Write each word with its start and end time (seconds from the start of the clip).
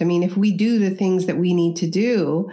I 0.00 0.04
mean, 0.04 0.22
if 0.22 0.36
we 0.36 0.52
do 0.52 0.78
the 0.78 0.94
things 0.94 1.26
that 1.26 1.38
we 1.38 1.54
need 1.54 1.76
to 1.76 1.88
do 1.88 2.50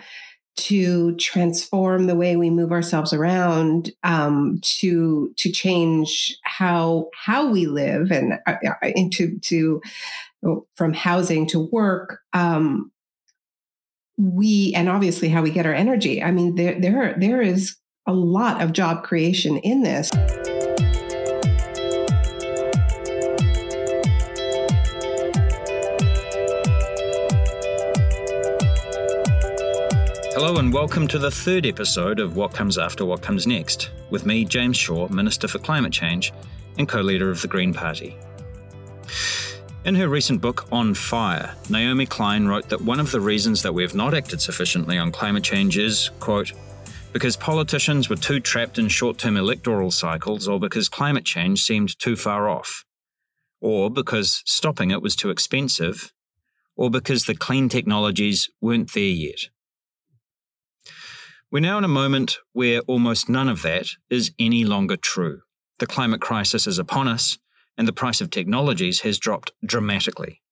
to 0.58 1.16
transform 1.16 2.08
the 2.08 2.16
way 2.16 2.36
we 2.36 2.50
move 2.50 2.72
ourselves 2.72 3.14
around, 3.14 3.92
um, 4.04 4.60
to 4.62 5.34
to 5.38 5.52
change 5.52 6.38
how 6.44 7.10
how 7.14 7.50
we 7.50 7.66
live 7.66 8.12
and 8.12 8.34
uh, 8.46 8.56
into 8.84 9.40
to 9.40 9.82
oh, 10.46 10.68
from 10.76 10.94
housing 10.94 11.48
to 11.48 11.60
work, 11.72 12.20
um, 12.34 12.92
we 14.18 14.74
and 14.76 14.90
obviously 14.90 15.30
how 15.30 15.42
we 15.42 15.50
get 15.50 15.66
our 15.66 15.74
energy. 15.74 16.22
I 16.22 16.32
mean, 16.32 16.56
there 16.56 16.80
there 16.80 17.16
there 17.18 17.42
is 17.42 17.78
a 18.06 18.14
lot 18.14 18.62
of 18.62 18.74
job 18.74 19.04
creation 19.04 19.58
in 19.60 19.84
this. 19.84 20.12
Hello, 30.42 30.56
and 30.56 30.72
welcome 30.72 31.06
to 31.10 31.20
the 31.20 31.30
third 31.30 31.66
episode 31.66 32.18
of 32.18 32.38
What 32.38 32.54
Comes 32.54 32.78
After 32.78 33.04
What 33.04 33.22
Comes 33.22 33.46
Next, 33.46 33.92
with 34.10 34.26
me, 34.26 34.46
James 34.46 34.78
Shaw, 34.78 35.10
Minister 35.10 35.50
for 35.50 35.60
Climate 35.60 35.92
Change 35.92 36.32
and 36.78 36.88
co 36.88 37.02
leader 37.02 37.30
of 37.30 37.42
the 37.42 37.48
Green 37.50 37.74
Party. 37.74 38.16
In 39.84 39.96
her 39.96 40.08
recent 40.08 40.40
book, 40.40 40.66
On 40.72 40.94
Fire, 40.94 41.54
Naomi 41.70 42.06
Klein 42.06 42.48
wrote 42.48 42.70
that 42.70 42.80
one 42.80 43.02
of 43.02 43.12
the 43.12 43.20
reasons 43.20 43.62
that 43.64 43.74
we 43.74 43.84
have 43.84 43.96
not 43.96 44.14
acted 44.14 44.40
sufficiently 44.40 44.98
on 44.98 45.12
climate 45.12 45.44
change 45.44 45.78
is, 45.78 46.10
quote, 46.22 46.54
because 47.12 47.36
politicians 47.36 48.10
were 48.10 48.16
too 48.16 48.40
trapped 48.40 48.80
in 48.80 48.88
short 48.88 49.18
term 49.18 49.36
electoral 49.36 49.92
cycles, 49.92 50.48
or 50.48 50.58
because 50.58 50.88
climate 50.88 51.26
change 51.26 51.64
seemed 51.64 52.00
too 52.00 52.16
far 52.16 52.48
off, 52.48 52.86
or 53.60 53.92
because 53.92 54.42
stopping 54.46 54.90
it 54.90 55.02
was 55.02 55.18
too 55.18 55.32
expensive, 55.32 56.14
or 56.78 56.90
because 56.90 57.26
the 57.26 57.36
clean 57.36 57.68
technologies 57.68 58.50
weren't 58.62 58.94
there 58.94 59.04
yet. 59.04 59.50
We're 61.52 61.62
now 61.62 61.80
in 61.80 61.84
a 61.84 61.88
moment 61.88 62.38
where 62.54 62.82
almost 62.82 63.28
none 63.28 63.50
of 63.50 63.64
that 63.64 63.88
is 64.08 64.32
any 64.38 64.64
longer 64.64 64.96
true. 64.96 65.42
The 65.80 65.88
climate 65.88 66.22
crisis 66.22 66.68
is 66.68 66.78
upon 66.78 67.08
us, 67.08 67.40
and 67.76 67.88
the 67.88 67.94
price 67.94 68.22
of 68.22 68.30
technologies 68.30 69.00
has 69.00 69.18
dropped 69.18 69.52
dramatically. 69.66 70.44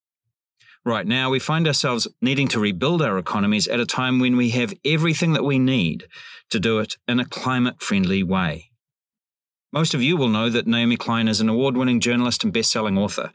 Right 0.84 1.06
now, 1.06 1.30
we 1.30 1.38
find 1.38 1.68
ourselves 1.68 2.08
needing 2.20 2.48
to 2.48 2.60
rebuild 2.60 3.04
our 3.04 3.20
economies 3.20 3.68
at 3.68 3.80
a 3.80 3.86
time 3.86 4.18
when 4.18 4.38
we 4.38 4.50
have 4.52 4.74
everything 4.84 5.34
that 5.34 5.44
we 5.44 5.60
need 5.60 6.08
to 6.50 6.60
do 6.60 6.80
it 6.80 6.96
in 7.08 7.20
a 7.20 7.26
climate 7.26 7.80
friendly 7.80 8.24
way. 8.24 8.72
Most 9.72 9.94
of 9.94 10.02
you 10.02 10.18
will 10.18 10.30
know 10.30 10.50
that 10.50 10.66
Naomi 10.66 10.98
Klein 10.98 11.28
is 11.28 11.42
an 11.42 11.50
award 11.50 11.78
winning 11.78 12.00
journalist 12.00 12.44
and 12.44 12.52
best 12.52 12.72
selling 12.72 12.98
author. 12.98 13.32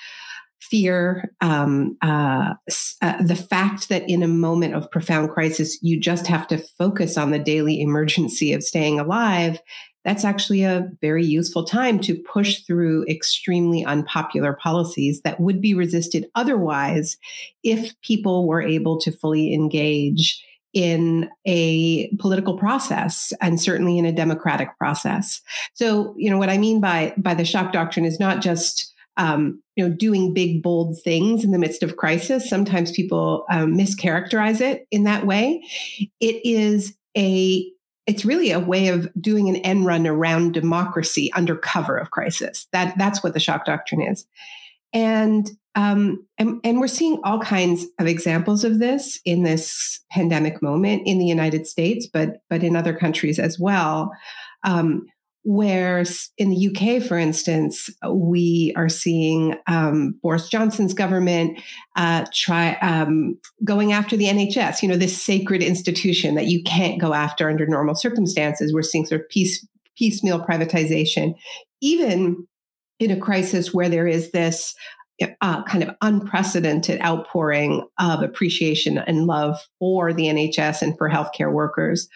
fear, 0.59 1.31
um, 1.41 1.95
uh, 2.01 2.53
uh, 3.01 3.21
the 3.21 3.35
fact 3.35 3.89
that 3.89 4.09
in 4.09 4.23
a 4.23 4.27
moment 4.27 4.73
of 4.73 4.89
profound 4.89 5.29
crisis, 5.29 5.77
you 5.83 5.99
just 5.99 6.25
have 6.25 6.47
to 6.47 6.57
focus 6.79 7.17
on 7.17 7.29
the 7.29 7.37
daily 7.37 7.79
emergency 7.79 8.53
of 8.53 8.63
staying 8.63 8.99
alive 8.99 9.59
that's 10.03 10.25
actually 10.25 10.63
a 10.63 10.89
very 11.01 11.25
useful 11.25 11.63
time 11.63 11.99
to 11.99 12.15
push 12.15 12.61
through 12.61 13.05
extremely 13.07 13.85
unpopular 13.85 14.53
policies 14.53 15.21
that 15.21 15.39
would 15.39 15.61
be 15.61 15.73
resisted 15.73 16.25
otherwise 16.35 17.17
if 17.63 17.99
people 18.01 18.47
were 18.47 18.61
able 18.61 18.99
to 18.99 19.11
fully 19.11 19.53
engage 19.53 20.43
in 20.73 21.29
a 21.45 22.09
political 22.17 22.57
process 22.57 23.31
and 23.39 23.61
certainly 23.61 23.97
in 23.97 24.05
a 24.05 24.11
democratic 24.11 24.75
process. 24.77 25.41
So, 25.73 26.15
you 26.17 26.29
know, 26.29 26.37
what 26.37 26.49
I 26.49 26.57
mean 26.57 26.81
by 26.81 27.13
by 27.17 27.35
the 27.35 27.45
shock 27.45 27.71
doctrine 27.71 28.05
is 28.05 28.19
not 28.19 28.41
just 28.41 28.91
um, 29.17 29.61
you 29.75 29.87
know 29.87 29.95
doing 29.95 30.33
big 30.33 30.63
bold 30.63 30.97
things 31.03 31.43
in 31.43 31.51
the 31.51 31.59
midst 31.59 31.83
of 31.83 31.97
crisis. 31.97 32.49
Sometimes 32.49 32.91
people 32.91 33.45
um, 33.51 33.75
mischaracterize 33.75 34.61
it 34.61 34.87
in 34.91 35.03
that 35.03 35.25
way. 35.25 35.63
It 36.19 36.43
is 36.43 36.95
a 37.15 37.69
it's 38.05 38.25
really 38.25 38.51
a 38.51 38.59
way 38.59 38.89
of 38.89 39.09
doing 39.19 39.49
an 39.49 39.57
end 39.57 39.85
run 39.85 40.05
around 40.05 40.53
democracy 40.53 41.31
under 41.33 41.55
cover 41.55 41.97
of 41.97 42.11
crisis. 42.11 42.67
That 42.71 42.97
that's 42.97 43.23
what 43.23 43.33
the 43.33 43.39
shock 43.39 43.65
doctrine 43.65 44.01
is, 44.01 44.25
and 44.93 45.49
um, 45.75 46.25
and, 46.37 46.59
and 46.63 46.79
we're 46.79 46.87
seeing 46.87 47.19
all 47.23 47.39
kinds 47.39 47.87
of 47.99 48.05
examples 48.05 48.63
of 48.63 48.79
this 48.79 49.19
in 49.25 49.43
this 49.43 49.99
pandemic 50.11 50.61
moment 50.61 51.03
in 51.05 51.17
the 51.17 51.25
United 51.25 51.65
States, 51.65 52.07
but 52.11 52.41
but 52.49 52.63
in 52.63 52.75
other 52.75 52.93
countries 52.93 53.39
as 53.39 53.59
well. 53.59 54.11
Um, 54.63 55.07
where 55.43 56.03
in 56.37 56.49
the 56.49 56.69
UK, 56.69 57.03
for 57.03 57.17
instance, 57.17 57.89
we 58.09 58.73
are 58.77 58.89
seeing 58.89 59.55
um, 59.67 60.17
Boris 60.21 60.47
Johnson's 60.47 60.93
government 60.93 61.59
uh, 61.97 62.25
try 62.33 62.75
um, 62.75 63.37
going 63.63 63.91
after 63.91 64.15
the 64.15 64.25
NHS. 64.25 64.81
You 64.81 64.87
know, 64.87 64.95
this 64.95 65.21
sacred 65.21 65.61
institution 65.61 66.35
that 66.35 66.47
you 66.47 66.63
can't 66.63 66.99
go 66.99 67.13
after 67.13 67.49
under 67.49 67.67
normal 67.67 67.95
circumstances. 67.95 68.73
We're 68.73 68.83
seeing 68.83 69.05
sort 69.05 69.21
of 69.21 69.29
piece, 69.29 69.65
piecemeal 69.97 70.39
privatization, 70.45 71.35
even 71.81 72.47
in 72.99 73.11
a 73.11 73.19
crisis 73.19 73.73
where 73.73 73.89
there 73.89 74.07
is 74.07 74.31
this 74.31 74.73
uh, 75.41 75.63
kind 75.63 75.83
of 75.83 75.95
unprecedented 76.01 77.01
outpouring 77.01 77.87
of 77.99 78.23
appreciation 78.23 78.97
and 78.97 79.27
love 79.27 79.59
for 79.79 80.13
the 80.13 80.23
NHS 80.23 80.81
and 80.81 80.97
for 80.97 81.09
healthcare 81.09 81.51
workers. 81.51 82.07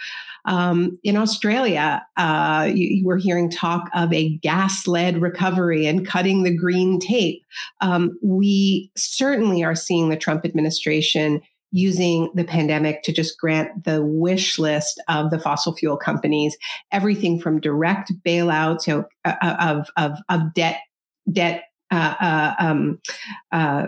Um, 0.47 0.97
in 1.03 1.18
Australia, 1.18 2.06
uh, 2.16 2.72
you, 2.74 2.88
you, 2.88 3.06
were 3.06 3.18
hearing 3.18 3.50
talk 3.52 3.90
of 3.94 4.12
a 4.13 4.38
gas 4.38 4.88
led 4.88 5.22
recovery 5.22 5.85
and 5.85 6.08
cutting 6.08 6.44
the 6.44 6.55
green 6.55 6.99
tape. 6.99 7.44
Um, 7.82 8.17
we 8.23 8.90
certainly 8.96 9.64
are 9.64 9.76
seeing 9.76 10.09
the 10.09 10.17
Trump 10.17 10.46
administration 10.46 11.41
using 11.72 12.32
the 12.34 12.46
pandemic 12.46 13.03
to 13.03 13.11
just 13.11 13.38
grant 13.38 13.84
the 13.84 14.02
wish 14.02 14.58
list 14.58 15.02
of 15.09 15.32
the 15.32 15.40
fossil 15.40 15.76
fuel 15.76 15.97
companies, 15.97 16.58
everything 16.93 17.40
from 17.40 17.59
direct 17.59 18.11
bailouts 18.26 18.88
you 18.88 18.93
know, 18.93 19.05
uh, 19.26 19.35
uh, 19.41 19.55
of, 19.59 19.90
of, 19.97 20.17
of 20.29 20.53
debt 20.53 20.79
debt 21.32 21.66
uh, 21.89 22.16
uh, 22.19 22.55
um, 22.59 22.99
uh, 23.53 23.87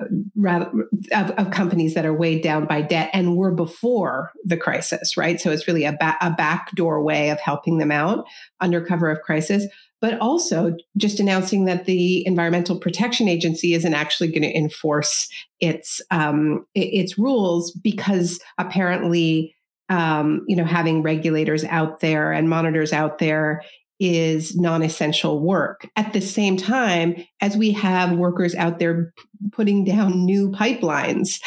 of, 1.12 1.32
of, 1.32 1.52
companies 1.52 1.96
that 1.96 2.06
are 2.06 2.14
weighed 2.14 2.42
down 2.42 2.66
by 2.66 2.82
debt 2.82 3.10
and 3.12 3.36
were 3.36 3.52
before 3.52 4.32
the 4.46 4.56
crisis, 4.56 5.18
right? 5.18 5.42
So 5.42 5.52
it's 5.52 5.68
really 5.68 5.84
a, 5.84 5.92
ba- 5.92 6.16
a 6.22 6.32
backdoor 6.32 7.04
way 7.04 7.30
of 7.30 7.42
helping 7.42 7.78
them 7.78 7.92
out 7.92 8.26
under 8.62 8.80
cover 8.80 9.10
of 9.10 9.22
crisis. 9.22 9.66
But 10.00 10.18
also 10.22 10.78
just 10.96 11.20
announcing 11.20 11.66
that 11.66 11.84
the 11.84 12.26
Environmental 12.26 12.80
Protection 12.80 13.28
Agency 13.28 13.74
isn't 13.74 13.94
actually 13.94 14.30
going 14.30 14.44
to 14.44 14.58
enforce 14.58 15.28
its 15.60 16.00
um, 16.10 16.66
its 16.74 17.18
rules 17.18 17.74
because 17.84 18.40
apparently 18.58 19.54
um, 19.90 20.46
you 20.48 20.56
know 20.56 20.64
having 20.64 21.04
regulators 21.04 21.66
out 21.66 22.00
there 22.00 22.32
and 22.32 22.50
monitors 22.50 22.94
out 22.94 23.18
there 23.18 23.62
is 24.00 24.56
non 24.56 24.82
essential 24.82 25.40
work 25.40 25.88
at 25.96 26.14
the 26.14 26.22
same 26.22 26.58
time 26.58 27.16
as 27.42 27.58
we 27.58 27.72
have 27.72 28.14
workers 28.14 28.56
out 28.56 28.80
there 28.80 29.14
putting 29.52 29.84
down 29.84 30.26
new 30.26 30.50
pipelines. 30.50 31.40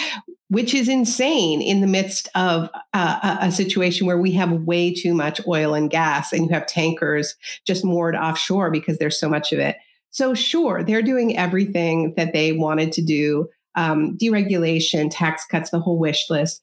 Which 0.49 0.75
is 0.75 0.87
insane 0.87 1.63
in 1.63 1.81
the 1.81 1.87
midst 1.87 2.29
of 2.35 2.69
uh, 2.93 3.39
a, 3.41 3.47
a 3.47 3.51
situation 3.51 4.07
where 4.07 4.19
we 4.19 4.33
have 4.33 4.53
way 4.53 4.93
too 4.93 5.15
much 5.15 5.41
oil 5.49 5.73
and 5.73 5.89
gas, 5.89 6.31
and 6.31 6.45
you 6.45 6.53
have 6.53 6.67
tankers 6.67 7.35
just 7.67 7.87
moored 7.87 8.15
offshore 8.15 8.71
because 8.71 8.99
there's 8.99 9.19
so 9.19 9.31
much 9.31 9.55
of 9.55 9.59
it. 9.59 9.79
So, 10.11 10.35
sure, 10.35 10.85
they're 10.85 11.01
doing 11.01 11.39
everything 11.39 12.13
that 12.19 12.35
they 12.35 12.53
wanted 12.53 12.93
to 12.93 13.03
do 13.03 13.49
um, 13.75 14.17
deregulation, 14.19 15.09
tax 15.11 15.47
cuts, 15.47 15.71
the 15.71 15.81
whole 15.81 15.99
wish 15.99 16.29
list. 16.29 16.61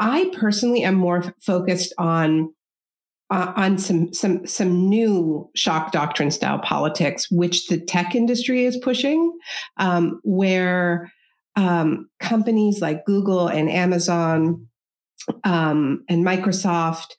I 0.00 0.32
personally 0.36 0.82
am 0.82 0.94
more 0.94 1.24
f- 1.24 1.32
focused 1.40 1.92
on 1.98 2.52
uh, 3.30 3.52
on 3.56 3.78
some 3.78 4.12
some 4.12 4.46
some 4.46 4.88
new 4.88 5.50
shock 5.54 5.92
doctrine 5.92 6.30
style 6.30 6.58
politics, 6.58 7.30
which 7.30 7.66
the 7.66 7.78
tech 7.78 8.14
industry 8.14 8.64
is 8.64 8.76
pushing, 8.78 9.36
um, 9.76 10.20
where 10.24 11.12
um, 11.56 12.08
companies 12.20 12.80
like 12.80 13.04
Google 13.04 13.48
and 13.48 13.70
Amazon 13.70 14.66
um, 15.44 16.04
and 16.08 16.24
Microsoft 16.24 17.14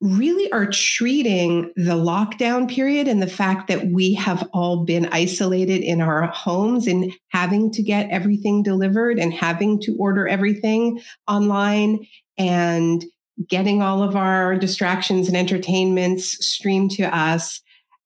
really 0.00 0.50
are 0.52 0.66
treating 0.66 1.72
the 1.74 1.96
lockdown 1.96 2.70
period 2.70 3.08
and 3.08 3.20
the 3.20 3.26
fact 3.26 3.66
that 3.66 3.88
we 3.88 4.14
have 4.14 4.48
all 4.52 4.84
been 4.84 5.08
isolated 5.10 5.82
in 5.82 6.00
our 6.00 6.26
homes 6.28 6.86
and 6.86 7.12
having 7.30 7.70
to 7.72 7.82
get 7.82 8.08
everything 8.10 8.62
delivered 8.62 9.18
and 9.18 9.34
having 9.34 9.80
to 9.80 9.96
order 9.98 10.28
everything 10.28 11.00
online 11.26 12.06
and 12.38 13.04
getting 13.46 13.82
all 13.82 14.02
of 14.02 14.16
our 14.16 14.56
distractions 14.56 15.28
and 15.28 15.36
entertainments 15.36 16.44
streamed 16.44 16.90
to 16.92 17.04
us 17.04 17.60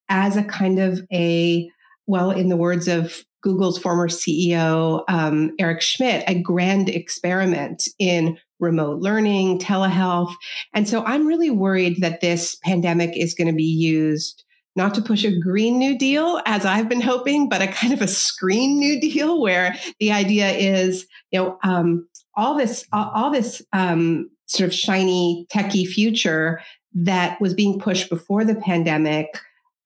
as 0.09 0.37
a 0.37 0.45
kind 0.45 0.79
of 0.79 1.01
a 1.13 1.71
well 2.07 2.31
in 2.31 2.49
the 2.49 2.57
words 2.57 2.89
of 2.89 3.25
Google's 3.43 3.79
former 3.79 4.09
CEO, 4.09 5.03
um, 5.09 5.53
Eric 5.59 5.83
Schmidt, 5.83 6.25
a 6.29 6.41
grand 6.41 6.89
experiment 6.89 7.89
in 7.99 8.39
remote 8.61 9.01
learning, 9.01 9.59
telehealth. 9.59 10.33
And 10.73 10.89
so 10.89 11.05
I'm 11.05 11.27
really 11.27 11.51
worried 11.51 12.01
that 12.01 12.21
this 12.21 12.57
pandemic 12.63 13.17
is 13.17 13.35
going 13.35 13.49
to 13.49 13.55
be 13.55 13.65
used 13.65 14.45
not 14.75 14.95
to 14.95 15.03
push 15.03 15.25
a 15.25 15.39
green 15.39 15.79
new 15.79 15.99
deal 15.99 16.41
as 16.47 16.65
I've 16.65 16.89
been 16.89 17.01
hoping, 17.01 17.49
but 17.49 17.61
a 17.61 17.67
kind 17.67 17.93
of 17.93 18.01
a 18.01 18.09
screen 18.09 18.79
new 18.79 19.01
deal 19.01 19.41
where 19.41 19.77
the 20.01 20.13
idea 20.13 20.51
is, 20.51 21.07
you 21.31 21.41
know, 21.41 21.59
um, 21.63 22.09
all 22.35 22.57
this, 22.57 22.87
all, 22.93 23.11
all 23.15 23.31
this 23.31 23.61
um, 23.73 24.31
sort 24.53 24.69
of 24.69 24.75
shiny 24.75 25.47
techie 25.53 25.87
future 25.87 26.61
that 26.95 27.41
was 27.41 27.55
being 27.55 27.81
pushed 27.81 28.11
before 28.11 28.45
the 28.45 28.55
pandemic 28.55 29.27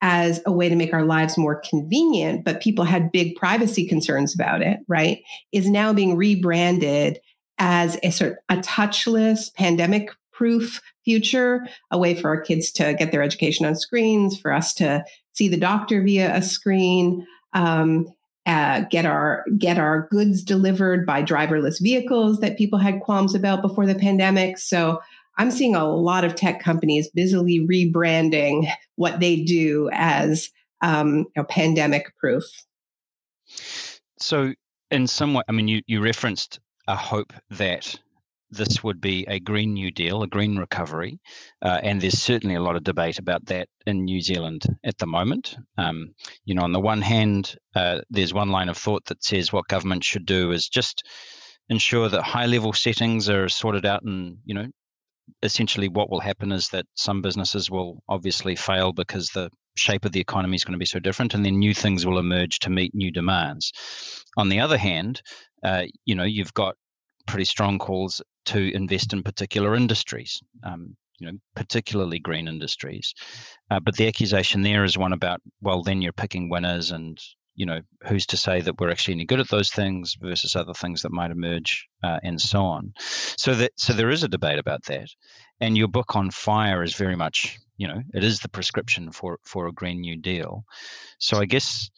as 0.02 0.40
a 0.44 0.52
way 0.52 0.68
to 0.68 0.76
make 0.76 0.92
our 0.92 1.04
lives 1.04 1.38
more 1.38 1.60
convenient, 1.68 2.44
but 2.44 2.60
people 2.60 2.84
had 2.84 3.12
big 3.12 3.34
privacy 3.36 3.86
concerns 3.88 4.34
about 4.34 4.60
it, 4.60 4.78
right? 4.88 5.22
Is 5.52 5.68
now 5.68 5.92
being 5.92 6.16
rebranded 6.16 7.18
as 7.58 7.98
a 8.02 8.10
sort 8.10 8.32
of 8.32 8.38
a 8.48 8.60
touchless 8.60 9.52
pandemic 9.54 10.10
proof 10.32 10.82
future, 11.04 11.66
a 11.90 11.98
way 11.98 12.14
for 12.14 12.28
our 12.28 12.40
kids 12.40 12.70
to 12.72 12.94
get 12.94 13.10
their 13.10 13.22
education 13.22 13.64
on 13.64 13.74
screens, 13.74 14.38
for 14.38 14.52
us 14.52 14.74
to 14.74 15.02
see 15.32 15.48
the 15.48 15.56
doctor 15.56 16.02
via 16.02 16.34
a 16.34 16.42
screen, 16.42 17.26
um, 17.54 18.06
uh, 18.46 18.82
get 18.90 19.04
our 19.04 19.44
get 19.58 19.78
our 19.78 20.06
goods 20.10 20.42
delivered 20.42 21.04
by 21.04 21.22
driverless 21.22 21.82
vehicles 21.82 22.40
that 22.40 22.56
people 22.56 22.78
had 22.78 23.00
qualms 23.00 23.34
about 23.34 23.60
before 23.60 23.86
the 23.86 23.94
pandemic. 23.94 24.56
So 24.58 25.00
I'm 25.36 25.50
seeing 25.50 25.74
a 25.74 25.86
lot 25.86 26.24
of 26.24 26.34
tech 26.34 26.60
companies 26.60 27.10
busily 27.10 27.66
rebranding 27.66 28.70
what 28.94 29.20
they 29.20 29.42
do 29.42 29.90
as 29.92 30.50
um, 30.80 31.18
you 31.18 31.32
know, 31.36 31.44
pandemic 31.44 32.16
proof. 32.16 32.44
So, 34.18 34.54
in 34.90 35.06
some 35.06 35.34
way, 35.34 35.42
I 35.48 35.52
mean, 35.52 35.68
you, 35.68 35.82
you 35.86 36.00
referenced 36.00 36.60
a 36.88 36.96
hope 36.96 37.32
that 37.50 37.98
this 38.50 38.82
would 38.82 39.00
be 39.00 39.24
a 39.28 39.40
Green 39.40 39.74
New 39.74 39.90
Deal, 39.90 40.22
a 40.22 40.26
green 40.26 40.56
recovery. 40.56 41.18
Uh, 41.62 41.80
and 41.82 42.00
there's 42.00 42.20
certainly 42.20 42.54
a 42.54 42.62
lot 42.62 42.76
of 42.76 42.84
debate 42.84 43.18
about 43.18 43.46
that 43.46 43.68
in 43.86 44.04
New 44.04 44.20
Zealand 44.20 44.64
at 44.84 44.98
the 44.98 45.06
moment. 45.06 45.56
Um, 45.76 46.14
you 46.44 46.54
know, 46.54 46.62
on 46.62 46.72
the 46.72 46.80
one 46.80 47.02
hand, 47.02 47.56
uh, 47.74 48.00
there's 48.10 48.34
one 48.34 48.50
line 48.50 48.68
of 48.68 48.76
thought 48.76 49.04
that 49.06 49.24
says 49.24 49.52
what 49.52 49.68
government 49.68 50.04
should 50.04 50.26
do 50.26 50.52
is 50.52 50.68
just 50.68 51.02
ensure 51.68 52.08
that 52.08 52.22
high 52.22 52.46
level 52.46 52.72
settings 52.72 53.28
are 53.28 53.48
sorted 53.48 53.84
out 53.84 54.02
and, 54.04 54.38
you 54.44 54.54
know, 54.54 54.66
essentially 55.42 55.88
what 55.88 56.08
will 56.08 56.20
happen 56.20 56.52
is 56.52 56.68
that 56.68 56.86
some 56.94 57.20
businesses 57.20 57.68
will 57.68 58.00
obviously 58.08 58.54
fail 58.54 58.92
because 58.92 59.28
the 59.30 59.50
shape 59.76 60.04
of 60.04 60.12
the 60.12 60.20
economy 60.20 60.54
is 60.54 60.64
going 60.64 60.72
to 60.72 60.78
be 60.78 60.86
so 60.86 61.00
different 61.00 61.34
and 61.34 61.44
then 61.44 61.58
new 61.58 61.74
things 61.74 62.06
will 62.06 62.18
emerge 62.18 62.60
to 62.60 62.70
meet 62.70 62.94
new 62.94 63.10
demands 63.10 63.72
on 64.38 64.48
the 64.48 64.60
other 64.60 64.78
hand 64.78 65.20
uh, 65.66 65.82
you 66.04 66.14
know, 66.14 66.24
you've 66.24 66.54
got 66.54 66.76
pretty 67.26 67.44
strong 67.44 67.78
calls 67.78 68.22
to 68.46 68.74
invest 68.74 69.12
in 69.12 69.22
particular 69.22 69.74
industries, 69.74 70.40
um, 70.62 70.96
you 71.18 71.26
know, 71.26 71.38
particularly 71.54 72.18
green 72.18 72.48
industries. 72.48 73.14
Uh, 73.70 73.80
but 73.80 73.96
the 73.96 74.06
accusation 74.06 74.62
there 74.62 74.84
is 74.84 74.98
one 74.98 75.12
about, 75.12 75.40
well, 75.60 75.82
then 75.82 76.02
you're 76.02 76.12
picking 76.12 76.48
winners 76.48 76.90
and, 76.90 77.18
you 77.54 77.66
know, 77.66 77.80
who's 78.06 78.26
to 78.26 78.36
say 78.36 78.60
that 78.60 78.78
we're 78.78 78.90
actually 78.90 79.14
any 79.14 79.24
good 79.24 79.40
at 79.40 79.48
those 79.48 79.70
things 79.70 80.16
versus 80.20 80.54
other 80.54 80.74
things 80.74 81.02
that 81.02 81.12
might 81.12 81.30
emerge 81.30 81.86
uh, 82.04 82.18
and 82.22 82.40
so 82.40 82.62
on. 82.62 82.92
So 82.98 83.54
that 83.54 83.72
so 83.76 83.92
there 83.92 84.10
is 84.10 84.22
a 84.22 84.28
debate 84.28 84.58
about 84.58 84.84
that. 84.86 85.08
And 85.60 85.76
your 85.76 85.88
book 85.88 86.14
on 86.14 86.30
fire 86.30 86.82
is 86.82 86.94
very 86.94 87.16
much, 87.16 87.58
you 87.78 87.88
know, 87.88 88.02
it 88.12 88.22
is 88.22 88.40
the 88.40 88.48
prescription 88.50 89.10
for 89.10 89.38
for 89.44 89.66
a 89.66 89.72
green 89.72 90.02
new 90.02 90.16
deal. 90.16 90.64
So 91.18 91.38
I 91.38 91.46
guess 91.46 91.90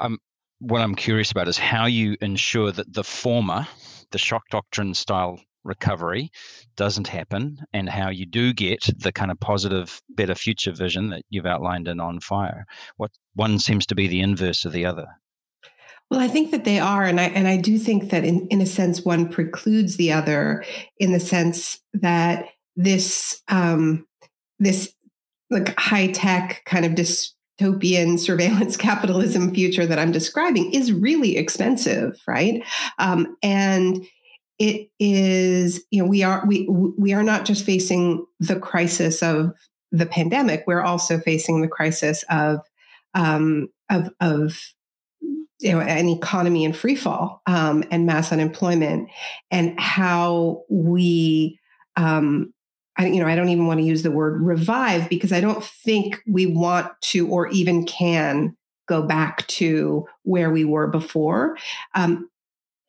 um, 0.00 0.18
what 0.60 0.80
I'm 0.80 0.94
curious 0.94 1.30
about 1.30 1.48
is 1.48 1.58
how 1.58 1.86
you 1.86 2.16
ensure 2.22 2.72
that 2.72 2.92
the 2.92 3.04
former, 3.04 3.66
the 4.14 4.18
shock 4.18 4.44
doctrine 4.48 4.94
style 4.94 5.40
recovery, 5.64 6.30
doesn't 6.76 7.08
happen, 7.08 7.58
and 7.72 7.88
how 7.88 8.10
you 8.10 8.24
do 8.24 8.52
get 8.52 8.88
the 8.96 9.10
kind 9.10 9.32
of 9.32 9.40
positive, 9.40 10.00
better 10.10 10.36
future 10.36 10.70
vision 10.70 11.10
that 11.10 11.22
you've 11.30 11.46
outlined 11.46 11.88
in 11.88 11.98
On 11.98 12.20
Fire. 12.20 12.64
What 12.96 13.10
one 13.34 13.58
seems 13.58 13.86
to 13.86 13.96
be 13.96 14.06
the 14.06 14.20
inverse 14.20 14.64
of 14.64 14.72
the 14.72 14.86
other. 14.86 15.06
Well, 16.12 16.20
I 16.20 16.28
think 16.28 16.52
that 16.52 16.64
they 16.64 16.78
are, 16.78 17.02
and 17.02 17.20
I 17.20 17.24
and 17.24 17.48
I 17.48 17.56
do 17.56 17.76
think 17.76 18.10
that 18.10 18.24
in, 18.24 18.46
in 18.50 18.60
a 18.60 18.66
sense 18.66 19.04
one 19.04 19.28
precludes 19.28 19.96
the 19.96 20.12
other, 20.12 20.64
in 20.98 21.12
the 21.12 21.18
sense 21.18 21.80
that 21.94 22.46
this 22.76 23.42
um, 23.48 24.06
this 24.60 24.94
like 25.50 25.76
high 25.76 26.12
tech 26.12 26.62
kind 26.66 26.84
of 26.84 26.94
dis, 26.94 27.33
dystopian 27.58 28.18
surveillance 28.18 28.76
capitalism 28.76 29.54
future 29.54 29.86
that 29.86 29.98
I'm 29.98 30.12
describing 30.12 30.72
is 30.72 30.92
really 30.92 31.36
expensive, 31.36 32.20
right? 32.26 32.62
Um, 32.98 33.36
and 33.42 34.04
it 34.58 34.88
is, 35.00 35.84
you 35.90 36.02
know, 36.02 36.08
we 36.08 36.22
are 36.22 36.44
we 36.46 36.68
we 36.68 37.12
are 37.12 37.24
not 37.24 37.44
just 37.44 37.64
facing 37.64 38.24
the 38.38 38.58
crisis 38.58 39.22
of 39.22 39.52
the 39.90 40.06
pandemic; 40.06 40.64
we're 40.66 40.82
also 40.82 41.18
facing 41.18 41.60
the 41.60 41.68
crisis 41.68 42.24
of 42.30 42.60
um, 43.14 43.68
of 43.90 44.10
of 44.20 44.60
you 45.58 45.72
know 45.72 45.80
an 45.80 46.08
economy 46.08 46.64
in 46.64 46.72
free 46.72 46.94
fall 46.94 47.42
um, 47.46 47.82
and 47.90 48.06
mass 48.06 48.30
unemployment, 48.30 49.08
and 49.50 49.78
how 49.80 50.62
we 50.70 51.58
um, 51.96 52.54
I, 52.96 53.06
you 53.06 53.20
know, 53.20 53.26
I 53.26 53.34
don't 53.34 53.48
even 53.48 53.66
want 53.66 53.80
to 53.80 53.86
use 53.86 54.02
the 54.02 54.10
word 54.10 54.40
revive 54.40 55.08
because 55.08 55.32
I 55.32 55.40
don't 55.40 55.62
think 55.62 56.22
we 56.26 56.46
want 56.46 56.92
to 57.02 57.28
or 57.28 57.48
even 57.48 57.84
can 57.84 58.56
go 58.86 59.02
back 59.02 59.46
to 59.48 60.06
where 60.22 60.50
we 60.50 60.64
were 60.64 60.86
before. 60.86 61.56
Um, 61.94 62.28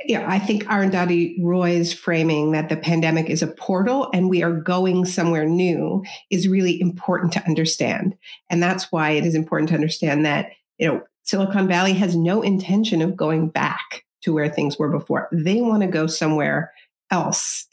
yeah, 0.04 0.26
I 0.30 0.40
think 0.40 0.66
Arundhati 0.66 1.38
Roy's 1.42 1.94
framing 1.94 2.52
that 2.52 2.70
the 2.70 2.78
pandemic 2.78 3.30
is 3.30 3.42
a 3.42 3.48
portal 3.48 4.10
and 4.14 4.30
we 4.30 4.44
are 4.44 4.52
going 4.52 5.06
somewhere 5.06 5.46
new 5.46 6.04
is 6.30 6.48
really 6.48 6.80
important 6.80 7.32
to 7.34 7.46
understand. 7.46 8.16
And 8.50 8.62
that's 8.62 8.92
why 8.92 9.12
it 9.12 9.26
is 9.26 9.36
important 9.36 9.70
to 9.70 9.76
understand 9.76 10.26
that, 10.26 10.52
you 10.78 10.88
know, 10.88 11.02
Silicon 11.24 11.68
Valley 11.68 11.94
has 11.94 12.16
no 12.16 12.42
intention 12.42 13.02
of 13.02 13.16
going 13.16 13.50
back 13.50 14.04
to 14.22 14.34
where 14.34 14.50
things 14.50 14.78
were 14.78 14.90
before. 14.90 15.30
They 15.32 15.62
want 15.62 15.82
to 15.82 15.88
go 15.88 16.08
somewhere 16.08 16.72
else. 17.10 17.68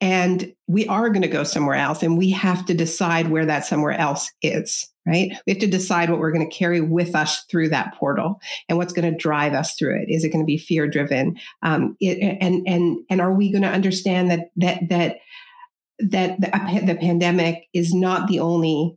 And 0.00 0.52
we 0.68 0.86
are 0.86 1.08
going 1.08 1.22
to 1.22 1.28
go 1.28 1.42
somewhere 1.42 1.76
else 1.76 2.02
and 2.02 2.16
we 2.16 2.30
have 2.30 2.64
to 2.66 2.74
decide 2.74 3.30
where 3.30 3.46
that 3.46 3.64
somewhere 3.64 3.92
else 3.92 4.30
is 4.42 4.88
right? 5.08 5.32
We 5.46 5.52
have 5.54 5.60
to 5.60 5.66
decide 5.66 6.10
what 6.10 6.18
we're 6.18 6.32
going 6.32 6.48
to 6.48 6.54
carry 6.54 6.82
with 6.82 7.14
us 7.14 7.44
through 7.50 7.70
that 7.70 7.94
portal 7.94 8.40
and 8.68 8.76
what's 8.76 8.92
going 8.92 9.10
to 9.10 9.16
drive 9.16 9.54
us 9.54 9.74
through 9.74 10.02
it. 10.02 10.12
Is 10.12 10.22
it 10.22 10.28
going 10.28 10.44
to 10.44 10.46
be 10.46 10.58
fear 10.58 10.86
driven 10.86 11.36
um, 11.62 11.96
and 12.02 12.66
and 12.68 12.98
and 13.08 13.20
are 13.20 13.32
we 13.32 13.50
going 13.50 13.62
to 13.62 13.68
understand 13.68 14.30
that 14.30 14.50
that 14.56 14.88
that 14.90 15.16
that 16.00 16.40
the, 16.40 16.82
the 16.86 16.94
pandemic 16.94 17.66
is 17.72 17.94
not 17.94 18.28
the 18.28 18.40
only 18.40 18.96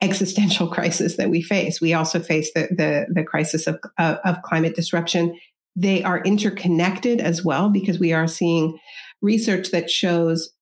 existential 0.00 0.66
crisis 0.72 1.16
that 1.16 1.30
we 1.30 1.42
face. 1.42 1.80
We 1.80 1.92
also 1.92 2.18
face 2.18 2.52
the 2.54 2.68
the, 2.70 3.06
the 3.12 3.24
crisis 3.24 3.66
of, 3.66 3.78
of, 3.98 4.18
of 4.24 4.42
climate 4.42 4.74
disruption. 4.74 5.38
They 5.76 6.02
are 6.02 6.22
interconnected 6.22 7.20
as 7.20 7.44
well 7.44 7.68
because 7.68 7.98
we 7.98 8.12
are 8.12 8.26
seeing 8.26 8.78
research 9.22 9.70
that 9.70 9.90
shows 9.90 10.52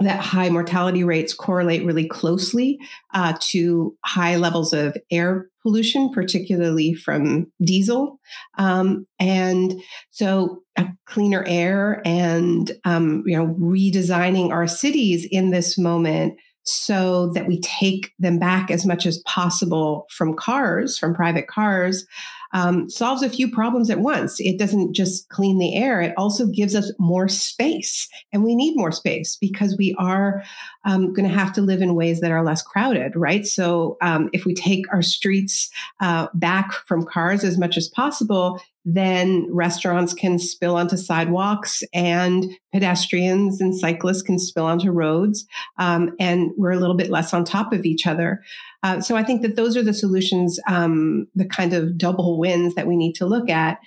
that 0.00 0.20
high 0.20 0.48
mortality 0.48 1.04
rates 1.04 1.34
correlate 1.34 1.84
really 1.84 2.08
closely 2.08 2.78
uh, 3.12 3.34
to 3.40 3.94
high 4.04 4.36
levels 4.36 4.72
of 4.72 4.96
air 5.10 5.48
pollution, 5.62 6.10
particularly 6.10 6.94
from 6.94 7.52
diesel. 7.62 8.18
Um, 8.56 9.04
and 9.18 9.74
so, 10.10 10.62
cleaner 11.06 11.44
air 11.46 12.00
and 12.06 12.72
um, 12.84 13.22
you 13.26 13.36
know 13.36 13.54
redesigning 13.60 14.50
our 14.50 14.66
cities 14.66 15.26
in 15.30 15.50
this 15.50 15.76
moment 15.76 16.38
so 16.62 17.30
that 17.32 17.46
we 17.46 17.60
take 17.60 18.12
them 18.18 18.38
back 18.38 18.70
as 18.70 18.86
much 18.86 19.04
as 19.06 19.18
possible 19.26 20.06
from 20.10 20.34
cars, 20.34 20.96
from 20.96 21.14
private 21.14 21.48
cars, 21.48 22.06
um, 22.52 22.88
solves 22.88 23.22
a 23.22 23.30
few 23.30 23.50
problems 23.50 23.90
at 23.90 24.00
once. 24.00 24.40
It 24.40 24.58
doesn't 24.58 24.94
just 24.94 25.28
clean 25.28 25.58
the 25.58 25.76
air, 25.76 26.00
it 26.00 26.14
also 26.16 26.46
gives 26.46 26.74
us 26.74 26.92
more 26.98 27.28
space. 27.28 28.08
And 28.32 28.44
we 28.44 28.54
need 28.54 28.76
more 28.76 28.92
space 28.92 29.36
because 29.36 29.76
we 29.76 29.94
are 29.98 30.42
um, 30.84 31.12
going 31.12 31.28
to 31.28 31.34
have 31.34 31.52
to 31.54 31.62
live 31.62 31.82
in 31.82 31.94
ways 31.94 32.20
that 32.20 32.32
are 32.32 32.44
less 32.44 32.62
crowded, 32.62 33.14
right? 33.16 33.46
So 33.46 33.96
um, 34.00 34.30
if 34.32 34.44
we 34.44 34.54
take 34.54 34.84
our 34.92 35.02
streets 35.02 35.70
uh, 36.00 36.28
back 36.34 36.72
from 36.72 37.04
cars 37.04 37.44
as 37.44 37.58
much 37.58 37.76
as 37.76 37.88
possible, 37.88 38.60
then 38.84 39.46
restaurants 39.50 40.14
can 40.14 40.38
spill 40.38 40.76
onto 40.76 40.96
sidewalks 40.96 41.82
and 41.92 42.46
pedestrians 42.72 43.60
and 43.60 43.76
cyclists 43.76 44.22
can 44.22 44.38
spill 44.38 44.64
onto 44.64 44.90
roads. 44.90 45.46
Um, 45.78 46.14
and 46.18 46.50
we're 46.56 46.70
a 46.70 46.78
little 46.78 46.96
bit 46.96 47.10
less 47.10 47.34
on 47.34 47.44
top 47.44 47.72
of 47.72 47.84
each 47.84 48.06
other. 48.06 48.42
Uh, 48.82 49.00
so 49.00 49.16
I 49.16 49.22
think 49.22 49.42
that 49.42 49.56
those 49.56 49.76
are 49.76 49.82
the 49.82 49.92
solutions, 49.92 50.58
um, 50.66 51.26
the 51.34 51.44
kind 51.44 51.74
of 51.74 51.98
double 51.98 52.38
wins 52.38 52.74
that 52.74 52.86
we 52.86 52.96
need 52.96 53.14
to 53.16 53.26
look 53.26 53.50
at. 53.50 53.78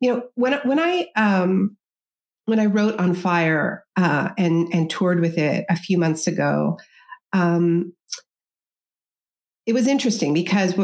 You 0.00 0.14
know, 0.14 0.22
when 0.34 0.54
when 0.64 0.78
I 0.78 1.08
um, 1.16 1.76
when 2.46 2.58
I 2.58 2.66
wrote 2.66 2.98
on 2.98 3.14
fire 3.14 3.84
uh, 3.96 4.30
and 4.36 4.68
and 4.72 4.90
toured 4.90 5.20
with 5.20 5.38
it 5.38 5.64
a 5.68 5.76
few 5.76 5.98
months 5.98 6.26
ago, 6.26 6.78
um, 7.32 7.92
it 9.66 9.72
was 9.72 9.86
interesting 9.86 10.34
because 10.34 10.74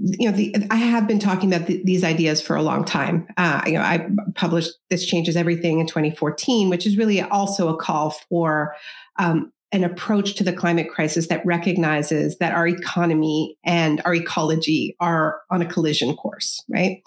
you 0.00 0.30
know 0.30 0.36
the, 0.36 0.54
I 0.70 0.76
have 0.76 1.06
been 1.06 1.18
talking 1.18 1.52
about 1.52 1.66
the, 1.66 1.82
these 1.84 2.04
ideas 2.04 2.40
for 2.40 2.56
a 2.56 2.62
long 2.62 2.84
time. 2.84 3.26
Uh, 3.36 3.62
you 3.66 3.74
know, 3.74 3.82
I 3.82 4.08
published 4.34 4.72
"This 4.90 5.06
Changes 5.06 5.36
Everything" 5.36 5.80
in 5.80 5.86
2014, 5.86 6.68
which 6.70 6.86
is 6.86 6.96
really 6.96 7.20
also 7.20 7.68
a 7.68 7.76
call 7.76 8.10
for 8.10 8.74
um, 9.18 9.52
an 9.72 9.84
approach 9.84 10.34
to 10.34 10.44
the 10.44 10.52
climate 10.52 10.90
crisis 10.90 11.28
that 11.28 11.44
recognizes 11.46 12.38
that 12.38 12.54
our 12.54 12.66
economy 12.66 13.56
and 13.64 14.02
our 14.04 14.14
ecology 14.14 14.94
are 15.00 15.40
on 15.50 15.62
a 15.62 15.66
collision 15.66 16.14
course, 16.14 16.62
right? 16.68 17.02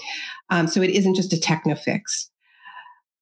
Um, 0.49 0.67
so 0.67 0.81
it 0.81 0.89
isn't 0.89 1.15
just 1.15 1.33
a 1.33 1.39
techno 1.39 1.75
fix. 1.75 2.31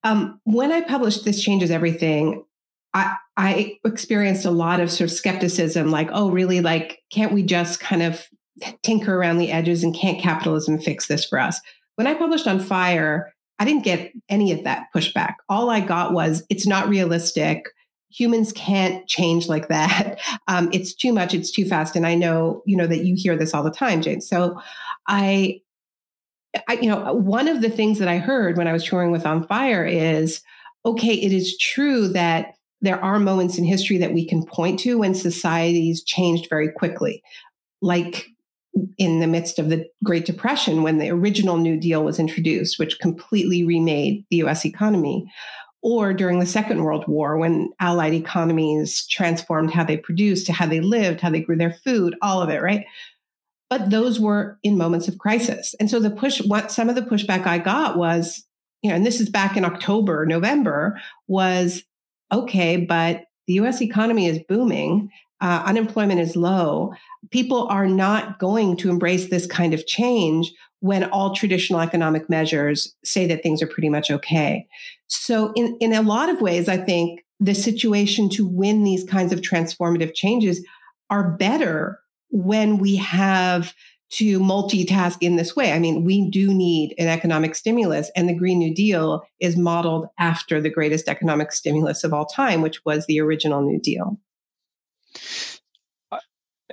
Um, 0.06 0.40
when 0.44 0.72
I 0.72 0.82
published 0.82 1.26
This 1.26 1.42
Changes 1.42 1.72
Everything, 1.72 2.46
I, 2.94 3.16
I 3.36 3.80
experienced 3.86 4.46
a 4.46 4.52
lot 4.52 4.80
of 4.80 4.92
sort 4.92 5.10
of 5.10 5.16
skepticism 5.16 5.92
like, 5.92 6.10
oh, 6.12 6.30
really? 6.30 6.62
Like, 6.62 7.00
can't 7.12 7.34
we 7.34 7.44
just 7.44 7.80
kind 7.80 8.04
of 8.04 8.26
tinker 8.84 9.16
around 9.16 9.38
the 9.38 9.52
edges 9.52 9.84
and 9.84 9.96
can't 9.96 10.22
capitalism 10.22 10.80
fix 10.80 11.08
this 11.08 11.26
for 11.26 11.40
us? 11.40 11.60
When 11.96 12.08
I 12.08 12.14
published 12.14 12.48
on 12.48 12.60
fire, 12.60 13.34
I 13.60 13.66
didn't 13.66 13.84
get 13.84 14.12
any 14.30 14.52
of 14.52 14.64
that 14.64 14.88
pushback. 14.96 15.36
All 15.50 15.70
I 15.70 15.80
got 15.80 16.14
was, 16.14 16.44
it's 16.50 16.68
not 16.68 16.90
realistic 16.90 17.68
humans 18.14 18.54
can't 18.54 19.08
change 19.08 19.48
like 19.48 19.68
that. 19.68 20.20
Um, 20.50 20.70
it's 20.74 20.94
too 20.94 21.14
much. 21.14 21.34
It's 21.34 21.52
too 21.52 21.66
fast. 21.66 21.96
And 21.96 22.06
I 22.06 22.16
know, 22.16 22.64
you 22.66 22.76
know, 22.76 22.86
that 22.86 23.06
you 23.06 23.16
hear 23.18 23.38
this 23.38 23.54
all 23.54 23.64
the 23.64 23.72
time, 23.72 24.02
James. 24.02 24.28
So 24.28 24.60
I, 25.08 25.62
I, 26.68 26.74
you 26.74 26.90
know, 26.90 27.14
one 27.14 27.48
of 27.48 27.62
the 27.62 27.70
things 27.70 27.98
that 28.00 28.10
I 28.10 28.18
heard 28.18 28.58
when 28.58 28.68
I 28.68 28.74
was 28.74 28.84
touring 28.84 29.12
with 29.12 29.26
On 29.26 29.48
Fire 29.48 29.86
is, 29.86 30.42
okay, 30.86 31.14
it 31.14 31.32
is 31.32 31.58
true 31.58 32.10
that 32.10 32.56
there 32.82 33.02
are 33.02 33.20
moments 33.20 33.58
in 33.58 33.64
history 33.64 33.98
that 34.00 34.14
we 34.14 34.28
can 34.28 34.46
point 34.46 34.80
to 34.82 34.98
when 34.98 35.16
societies 35.16 36.04
changed 36.04 36.50
very 36.50 36.70
quickly, 36.70 37.24
like 37.82 38.28
in 38.98 39.20
the 39.20 39.28
midst 39.28 39.60
of 39.60 39.70
the 39.70 39.86
Great 40.04 40.26
Depression 40.26 40.84
when 40.84 40.98
the 40.98 41.10
original 41.10 41.58
New 41.58 41.80
Deal 41.80 42.04
was 42.04 42.20
introduced, 42.20 42.80
which 42.80 43.00
completely 43.00 43.64
remade 43.64 44.26
the 44.30 44.38
US 44.38 44.66
economy 44.66 45.32
or 45.84 46.14
during 46.14 46.40
the 46.40 46.46
Second 46.46 46.84
World 46.84 47.06
War 47.08 47.38
when 47.38 47.72
Allied 47.80 48.14
economies 48.14 49.06
transformed 49.08 49.72
how 49.72 49.84
they 49.84 49.98
produced, 49.98 50.48
how 50.48 50.66
they 50.66 50.80
lived, 50.80 51.20
how 51.20 51.30
they 51.30 51.42
grew 51.42 51.58
their 51.58 51.74
food, 51.74 52.16
all 52.22 52.42
of 52.42 52.50
it, 52.50 52.62
right? 52.62 52.86
But 53.70 53.90
those 53.90 54.20
were 54.20 54.58
in 54.64 54.78
moments 54.78 55.08
of 55.08 55.18
crisis. 55.18 55.76
And 55.80 55.90
so 55.90 56.00
the 56.00 56.10
push, 56.10 56.42
what 56.42 56.72
some 56.72 56.90
of 56.90 56.96
the 56.96 57.02
pushback 57.02 57.46
I 57.46 57.58
got 57.58 57.98
was, 57.98 58.46
you 58.82 58.90
know, 58.90 58.96
and 58.96 59.06
this 59.06 59.20
is 59.20 59.30
back 59.30 59.58
in 59.58 59.66
October, 59.66 60.26
November, 60.26 61.00
was 61.28 61.84
okay, 62.32 62.78
but 62.78 63.26
the 63.48 63.54
US 63.56 63.82
economy 63.82 64.28
is 64.28 64.40
booming, 64.48 65.10
uh, 65.44 65.62
unemployment 65.66 66.22
is 66.22 66.38
low. 66.38 66.94
People 67.30 67.68
are 67.68 67.86
not 67.86 68.40
going 68.40 68.78
to 68.78 68.90
embrace 68.90 69.30
this 69.30 69.46
kind 69.46 69.74
of 69.74 69.86
change 69.86 70.54
when 70.80 71.04
all 71.12 71.36
traditional 71.36 71.82
economic 71.82 72.30
measures 72.30 72.96
say 73.04 73.28
that 73.28 73.44
things 73.44 73.62
are 73.62 73.68
pretty 73.68 73.90
much 73.90 74.10
okay. 74.10 74.66
So, 75.08 75.52
in, 75.54 75.78
in 75.82 75.92
a 75.92 76.02
lot 76.02 76.30
of 76.30 76.40
ways, 76.40 76.70
I 76.70 76.78
think 76.78 77.20
the 77.42 77.54
situation 77.54 78.30
to 78.30 78.48
win 78.48 78.86
these 78.86 79.04
kinds 79.04 79.34
of 79.34 79.42
transformative 79.42 80.14
changes 80.14 80.66
are 81.10 81.32
better 81.32 82.00
when 82.30 82.78
we 82.78 82.96
have 82.96 83.74
to 84.12 84.40
multitask 84.40 85.18
in 85.20 85.36
this 85.36 85.58
way. 85.58 85.74
I 85.74 85.80
mean, 85.80 86.06
we 86.06 86.30
do 86.30 86.54
need 86.54 86.96
an 86.98 87.08
economic 87.08 87.54
stimulus, 87.54 88.12
and 88.16 88.30
the 88.30 88.38
Green 88.38 88.60
New 88.60 88.74
Deal 88.74 89.24
is 89.42 89.58
modeled 89.58 90.08
after 90.18 90.62
the 90.62 90.70
greatest 90.70 91.10
economic 91.10 91.52
stimulus 91.52 92.06
of 92.06 92.14
all 92.14 92.26
time, 92.26 92.62
which 92.62 92.86
was 92.86 93.08
the 93.08 93.20
original 93.20 93.62
New 93.62 93.82
Deal. 93.82 94.18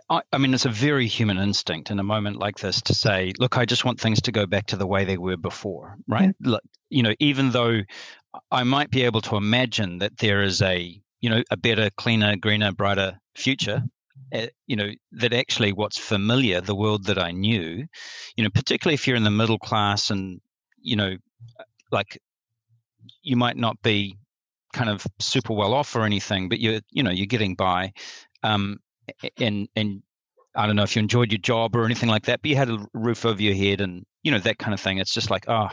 I, 0.09 0.23
I, 0.33 0.39
mean, 0.39 0.55
it's 0.55 0.67
a 0.67 0.71
very 0.71 1.07
human 1.07 1.39
instinct 1.39 1.91
in 1.91 2.01
a 2.01 2.05
moment 2.05 2.37
like 2.37 2.59
this 2.59 2.83
to 2.83 2.95
say, 2.95 3.33
look, 3.39 3.57
I 3.57 3.65
just 3.65 3.85
want 3.85 4.01
things 4.01 4.23
to 4.23 4.33
go 4.33 4.45
back 4.45 4.67
to 4.67 4.77
the 4.77 4.87
way 4.87 5.05
they 5.05 5.19
were 5.19 5.37
before, 5.37 5.97
right? 6.09 6.35
Yeah. 6.41 6.51
Look, 6.51 6.63
you 6.89 7.05
know, 7.05 7.15
even 7.21 7.51
though 7.51 7.81
I 8.51 8.65
might 8.65 8.91
be 8.91 9.05
able 9.05 9.21
to 9.23 9.37
imagine 9.37 9.99
that 9.99 10.19
there 10.19 10.43
is 10.43 10.63
a, 10.63 11.01
you 11.21 11.31
know, 11.31 11.43
a 11.51 11.57
better, 11.57 11.91
cleaner, 11.97 12.37
greener, 12.37 12.73
brighter 12.73 13.21
future, 13.37 13.85
uh, 14.35 14.47
you 14.67 14.77
know, 14.77 14.91
that 15.13 15.33
actually 15.33 15.73
what's 15.73 15.99
familiar, 15.99 16.61
the 16.61 16.75
world 16.75 17.07
that 17.07 17.19
I 17.19 17.31
knew, 17.31 17.87
you 18.37 18.45
know, 18.45 18.51
particularly 18.51 18.95
if 18.95 19.07
you're 19.07 19.17
in 19.17 19.25
the 19.25 19.31
middle 19.31 19.59
class 19.59 20.11
and, 20.11 20.41
you 20.81 20.97
know, 20.97 21.17
like 21.93 22.19
you 23.23 23.37
might 23.37 23.57
not 23.57 23.81
be 23.83 24.19
kind 24.73 24.91
of 24.91 25.05
super 25.19 25.53
well 25.53 25.75
off 25.75 25.97
or 25.97 26.05
anything, 26.05 26.49
but 26.49 26.61
you're, 26.61 26.81
you 26.91 27.03
know, 27.03 27.11
you're 27.11 27.27
getting 27.27 27.55
by. 27.55 27.93
Um, 28.43 28.79
and 29.39 29.69
and 29.77 30.03
I 30.55 30.67
don't 30.67 30.77
know 30.77 30.83
if 30.83 30.97
you 30.97 31.01
enjoyed 31.01 31.33
your 31.33 31.39
job 31.39 31.77
or 31.77 31.85
anything 31.85 32.09
like 32.09 32.25
that, 32.25 32.43
but 32.43 32.49
you 32.49 32.57
had 32.57 32.71
a 32.71 32.87
roof 32.93 33.25
over 33.25 33.41
your 33.41 33.55
head 33.55 33.81
and 33.81 34.05
you 34.23 34.31
know 34.31 34.39
that 34.41 34.59
kind 34.59 34.75
of 34.75 34.81
thing. 34.81 34.99
It's 34.99 35.15
just 35.15 35.31
like, 35.31 35.49
oh, 35.49 35.69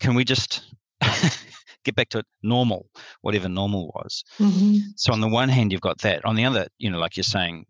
can 0.00 0.14
we 0.14 0.24
just 0.24 0.74
get 1.84 1.94
back 1.94 2.08
to 2.10 2.22
normal, 2.42 2.88
whatever 3.20 3.48
normal 3.48 3.92
was? 3.94 4.24
Mm-hmm. 4.38 4.78
So 4.96 5.12
on 5.12 5.20
the 5.20 5.28
one 5.28 5.48
hand, 5.48 5.72
you've 5.72 5.80
got 5.80 6.00
that. 6.02 6.24
On 6.24 6.36
the 6.36 6.44
other, 6.44 6.68
you 6.78 6.90
know, 6.90 6.98
like 6.98 7.16
you're 7.16 7.24
saying, 7.24 7.66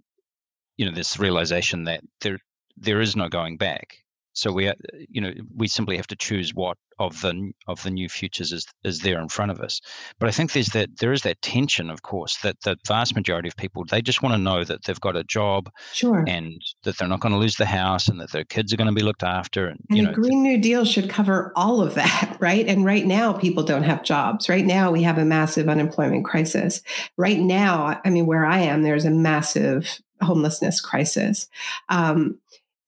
you 0.77 0.87
know, 0.87 0.93
this 0.93 1.19
realization 1.19 1.85
that 1.85 2.03
there 2.21 2.39
there 2.77 3.01
is 3.01 3.17
no 3.17 3.29
going 3.29 3.57
back. 3.57 3.99
So 4.39 4.53
we, 4.53 4.73
you 5.11 5.21
know, 5.21 5.33
we 5.57 5.67
simply 5.67 5.97
have 5.97 6.07
to 6.07 6.17
choose 6.17 6.55
what 6.55 6.77
of 7.01 7.21
the 7.23 7.51
of 7.67 7.83
the 7.83 7.91
new 7.91 8.09
futures 8.09 8.53
is 8.53 8.67
is 8.85 9.01
there 9.01 9.21
in 9.21 9.29
front 9.29 9.51
of 9.51 9.59
us. 9.59 9.81
But 10.21 10.29
I 10.29 10.33
think 10.33 10.53
there's 10.53 10.69
that 10.69 10.99
there 10.99 11.13
is 11.13 11.23
that 11.23 11.43
tension, 11.43 11.91
of 11.91 12.03
course, 12.03 12.39
that 12.43 12.55
the 12.63 12.77
vast 12.87 13.17
majority 13.17 13.49
of 13.49 13.57
people 13.57 13.85
they 13.85 14.01
just 14.01 14.23
want 14.23 14.35
to 14.35 14.39
know 14.39 14.63
that 14.63 14.85
they've 14.85 15.01
got 15.01 15.17
a 15.17 15.25
job, 15.25 15.71
sure, 15.93 16.25
and 16.29 16.63
that 16.85 16.99
they're 16.99 17.09
not 17.09 17.19
going 17.19 17.33
to 17.33 17.39
lose 17.39 17.57
the 17.57 17.67
house, 17.67 18.07
and 18.07 18.21
that 18.21 18.31
their 18.31 18.45
kids 18.45 18.73
are 18.73 18.77
going 18.77 18.89
to 18.89 18.95
be 18.95 19.03
looked 19.03 19.25
after, 19.25 19.67
and, 19.67 19.81
and 19.89 19.99
you 19.99 20.05
the 20.05 20.11
know, 20.11 20.15
Green 20.15 20.45
New 20.45 20.59
Deal 20.59 20.85
should 20.85 21.11
cover 21.11 21.53
all 21.57 21.81
of 21.81 21.95
that, 21.95 22.37
right? 22.41 22.67
And 22.67 22.85
right 22.85 23.07
now, 23.07 23.33
people 23.33 23.65
don't 23.65 23.83
have 23.83 24.05
jobs. 24.05 24.49
Right 24.49 24.65
now, 24.65 24.93
we 24.93 25.03
have 25.03 25.19
a 25.19 25.25
massive 25.25 25.69
unemployment 25.69 26.25
crisis. 26.25 26.81
Right 27.17 27.41
now, 27.41 28.01
I 28.05 28.11
mean, 28.11 28.27
where 28.27 28.47
I 28.47 28.61
am, 28.61 28.83
there's 28.83 29.05
a 29.05 29.11
massive 29.11 30.01
homelessness 30.21 30.81
crisis. 30.81 31.49
Um, 31.89 32.39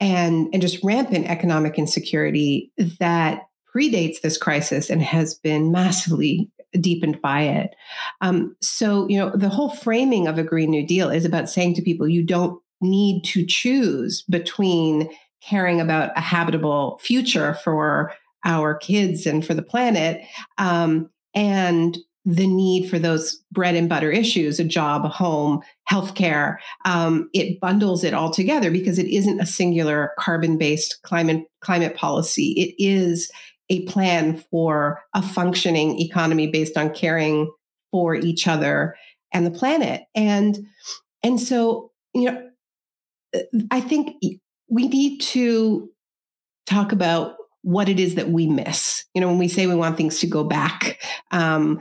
and, 0.01 0.49
and 0.53 0.63
just 0.63 0.83
rampant 0.83 1.27
economic 1.27 1.79
insecurity 1.79 2.73
that 2.99 3.43
predates 3.75 4.21
this 4.23 4.39
crisis 4.39 4.91
and 4.91 5.03
has 5.03 5.35
been 5.35 5.71
massively 5.71 6.51
deepened 6.81 7.21
by 7.21 7.43
it. 7.43 7.75
Um, 8.21 8.57
so, 8.61 9.09
you 9.09 9.19
know, 9.19 9.31
the 9.35 9.49
whole 9.49 9.71
framing 9.71 10.27
of 10.27 10.39
a 10.39 10.45
Green 10.45 10.71
New 10.71 10.87
Deal 10.87 11.11
is 11.11 11.25
about 11.25 11.51
saying 11.51 11.75
to 11.75 11.83
people, 11.83 12.09
you 12.09 12.23
don't 12.23 12.61
need 12.81 13.25
to 13.25 13.45
choose 13.45 14.23
between 14.23 15.11
caring 15.43 15.81
about 15.81 16.17
a 16.17 16.21
habitable 16.21 16.99
future 17.03 17.55
for 17.55 18.13
our 18.45 18.75
kids 18.77 19.27
and 19.27 19.45
for 19.45 19.55
the 19.55 19.63
planet 19.63 20.23
um, 20.59 21.11
and 21.35 21.99
the 22.27 22.47
need 22.47 22.89
for 22.89 22.99
those 22.99 23.43
bread 23.51 23.75
and 23.75 23.89
butter 23.89 24.11
issues 24.11 24.61
a 24.61 24.65
job 24.65 25.05
a 25.05 25.09
home 25.09 25.61
healthcare 25.91 26.57
um, 26.85 27.29
it 27.33 27.59
bundles 27.61 28.05
it 28.05 28.15
all 28.15 28.31
together 28.31 28.71
because 28.71 28.99
it 28.99 29.07
isn't 29.07 29.41
a 29.41 29.47
singular 29.47 30.13
carbon 30.19 30.59
based 30.59 31.01
climate 31.03 31.45
climate 31.61 31.97
policy 31.97 32.53
it 32.53 32.75
is 32.83 33.31
a 33.71 33.85
plan 33.87 34.37
for 34.51 35.01
a 35.15 35.23
functioning 35.23 35.99
economy 36.01 36.49
based 36.49 36.77
on 36.77 36.93
caring 36.93 37.51
for 37.93 38.15
each 38.15 38.47
other 38.47 38.97
and 39.33 39.47
the 39.47 39.51
planet. 39.51 40.03
And 40.15 40.67
and 41.23 41.41
so, 41.41 41.93
you 42.15 42.31
know, 42.31 42.51
I 43.71 43.81
think 43.81 44.17
we 44.69 44.89
need 44.89 45.21
to 45.21 45.89
talk 46.67 46.93
about 46.93 47.37
what 47.63 47.89
it 47.89 48.01
is 48.01 48.15
that 48.15 48.31
we 48.31 48.47
miss. 48.47 49.05
You 49.15 49.21
know, 49.21 49.29
when 49.29 49.39
we 49.39 49.49
say 49.49 49.67
we 49.67 49.75
want 49.75 49.97
things 49.97 50.19
to 50.21 50.27
go 50.27 50.45
back, 50.45 51.01
um, 51.31 51.81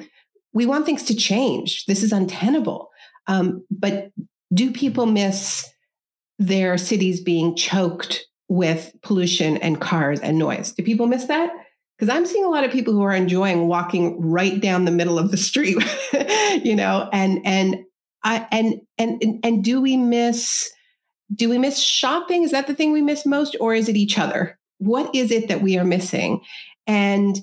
we 0.60 0.66
want 0.66 0.86
things 0.86 1.04
to 1.04 1.16
change. 1.16 1.86
This 1.86 2.04
is 2.04 2.12
untenable. 2.12 2.90
Um, 3.28 3.66
but 3.72 4.12
do 4.54 4.74
people 4.74 5.06
miss 5.06 5.66
their 6.38 6.78
cities 6.78 7.22
being 7.22 7.56
choked 7.56 8.26
with 8.50 8.92
pollution 9.02 9.56
and 9.56 9.80
cars 9.80 10.20
and 10.20 10.38
noise? 10.38 10.74
Do 10.74 10.84
people 10.84 11.08
miss 11.08 11.26
that? 11.28 11.50
Because 11.98 12.14
I'm 12.14 12.26
seeing 12.26 12.44
a 12.44 12.50
lot 12.50 12.66
of 12.66 12.72
people 12.72 12.94
who 12.94 13.04
are 13.04 13.16
enjoying 13.16 13.70
walking 13.70 14.20
right 14.20 14.60
down 14.60 14.84
the 14.84 14.92
middle 14.92 15.18
of 15.18 15.32
the 15.32 15.38
street, 15.38 15.78
you 16.62 16.76
know, 16.76 17.08
and 17.14 17.40
and 17.46 17.78
I 18.26 18.46
and 18.52 18.82
and 18.98 19.40
and 19.42 19.64
do 19.64 19.80
we 19.80 19.96
miss 19.96 20.70
do 21.34 21.48
we 21.48 21.58
miss 21.58 21.80
shopping? 21.80 22.44
Is 22.44 22.52
that 22.52 22.68
the 22.68 22.76
thing 22.76 22.92
we 22.92 23.02
miss 23.02 23.26
most, 23.26 23.56
or 23.62 23.74
is 23.74 23.88
it 23.88 23.96
each 23.96 24.20
other? 24.20 24.60
What 24.80 25.16
is 25.16 25.32
it 25.32 25.48
that 25.48 25.62
we 25.62 25.78
are 25.78 25.86
missing? 25.86 26.42
And 26.86 27.40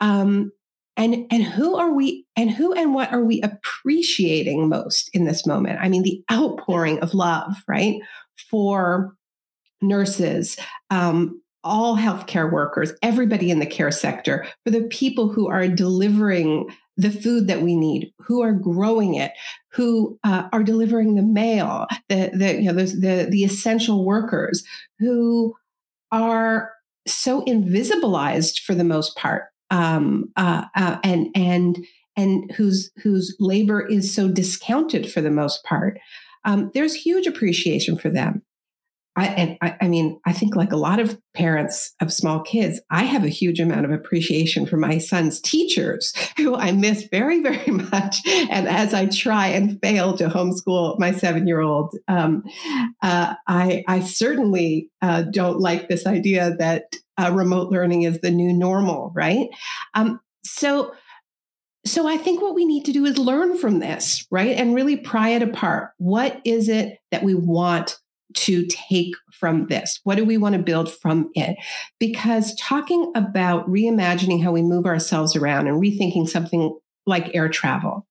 um, 0.00 0.50
and 0.96 1.26
and 1.30 1.42
who 1.42 1.76
are 1.76 1.92
we 1.92 2.26
and 2.36 2.50
who 2.50 2.72
and 2.72 2.94
what 2.94 3.12
are 3.12 3.24
we 3.24 3.40
appreciating 3.42 4.68
most 4.68 5.10
in 5.12 5.24
this 5.24 5.46
moment? 5.46 5.78
I 5.80 5.88
mean 5.88 6.02
the 6.02 6.22
outpouring 6.30 7.00
of 7.00 7.14
love 7.14 7.56
right 7.66 8.00
for 8.50 9.16
nurses 9.82 10.56
um, 10.90 11.40
all 11.62 11.96
healthcare 11.96 12.50
workers 12.50 12.92
everybody 13.02 13.50
in 13.50 13.58
the 13.58 13.66
care 13.66 13.90
sector 13.90 14.46
for 14.64 14.70
the 14.70 14.82
people 14.82 15.28
who 15.28 15.48
are 15.48 15.66
delivering 15.66 16.68
the 16.96 17.10
food 17.10 17.48
that 17.48 17.62
we 17.62 17.74
need 17.74 18.12
who 18.18 18.42
are 18.42 18.52
growing 18.52 19.14
it 19.14 19.32
who 19.72 20.18
uh, 20.24 20.48
are 20.52 20.62
delivering 20.62 21.14
the 21.14 21.22
mail 21.22 21.86
the 22.08 22.30
the 22.34 22.60
you 22.60 22.72
know 22.72 22.74
the, 22.74 22.84
the 22.84 23.28
the 23.30 23.44
essential 23.44 24.04
workers 24.04 24.62
who 24.98 25.54
are 26.12 26.70
so 27.06 27.42
invisibilized 27.42 28.60
for 28.60 28.74
the 28.74 28.84
most 28.84 29.16
part 29.16 29.44
um, 29.70 30.32
uh, 30.36 30.64
uh, 30.74 30.98
and 31.02 31.28
and 31.34 31.84
and 32.16 32.50
whose 32.52 32.90
whose 33.02 33.36
labor 33.40 33.86
is 33.86 34.14
so 34.14 34.28
discounted 34.28 35.10
for 35.10 35.20
the 35.20 35.30
most 35.30 35.64
part. 35.64 35.98
Um, 36.44 36.70
there's 36.74 36.94
huge 36.94 37.26
appreciation 37.26 37.96
for 37.96 38.10
them. 38.10 38.42
I, 39.16 39.26
and 39.26 39.58
I, 39.62 39.76
I, 39.82 39.88
mean, 39.88 40.20
I 40.26 40.32
think 40.32 40.56
like 40.56 40.72
a 40.72 40.76
lot 40.76 40.98
of 40.98 41.16
parents 41.34 41.94
of 42.00 42.12
small 42.12 42.40
kids, 42.40 42.80
I 42.90 43.04
have 43.04 43.24
a 43.24 43.28
huge 43.28 43.60
amount 43.60 43.84
of 43.84 43.92
appreciation 43.92 44.66
for 44.66 44.76
my 44.76 44.98
son's 44.98 45.40
teachers, 45.40 46.12
who 46.36 46.56
I 46.56 46.72
miss 46.72 47.04
very, 47.04 47.40
very 47.40 47.70
much. 47.70 48.16
And 48.26 48.66
as 48.68 48.92
I 48.92 49.06
try 49.06 49.48
and 49.48 49.80
fail 49.80 50.16
to 50.16 50.28
homeschool 50.28 50.98
my 50.98 51.12
seven-year-old, 51.12 51.94
um, 52.08 52.42
uh, 53.02 53.34
I, 53.46 53.84
I, 53.86 54.00
certainly 54.00 54.90
uh, 55.00 55.22
don't 55.22 55.60
like 55.60 55.88
this 55.88 56.06
idea 56.06 56.56
that 56.58 56.96
uh, 57.18 57.30
remote 57.32 57.70
learning 57.70 58.02
is 58.02 58.20
the 58.20 58.30
new 58.30 58.52
normal, 58.52 59.12
right? 59.14 59.48
Um, 59.94 60.20
so, 60.44 60.92
so 61.86 62.08
I 62.08 62.16
think 62.16 62.40
what 62.40 62.54
we 62.54 62.64
need 62.64 62.84
to 62.86 62.92
do 62.92 63.04
is 63.04 63.18
learn 63.18 63.56
from 63.56 63.78
this, 63.78 64.26
right, 64.30 64.56
and 64.56 64.74
really 64.74 64.96
pry 64.96 65.30
it 65.30 65.42
apart. 65.42 65.90
What 65.98 66.40
is 66.44 66.68
it 66.68 66.98
that 67.10 67.22
we 67.22 67.34
want 67.34 67.98
to 68.34 68.66
take 68.66 69.14
from 69.32 69.66
this? 69.66 70.00
What 70.04 70.16
do 70.16 70.24
we 70.24 70.38
want 70.38 70.54
to 70.54 70.62
build 70.62 70.92
from 70.92 71.30
it? 71.34 71.56
Because 72.00 72.54
talking 72.56 73.12
about 73.14 73.68
reimagining 73.68 74.42
how 74.42 74.52
we 74.52 74.62
move 74.62 74.86
ourselves 74.86 75.36
around 75.36 75.68
and 75.68 75.80
rethinking 75.80 76.28
something 76.28 76.76
like 77.06 77.34
air 77.34 77.48
travel, 77.48 78.06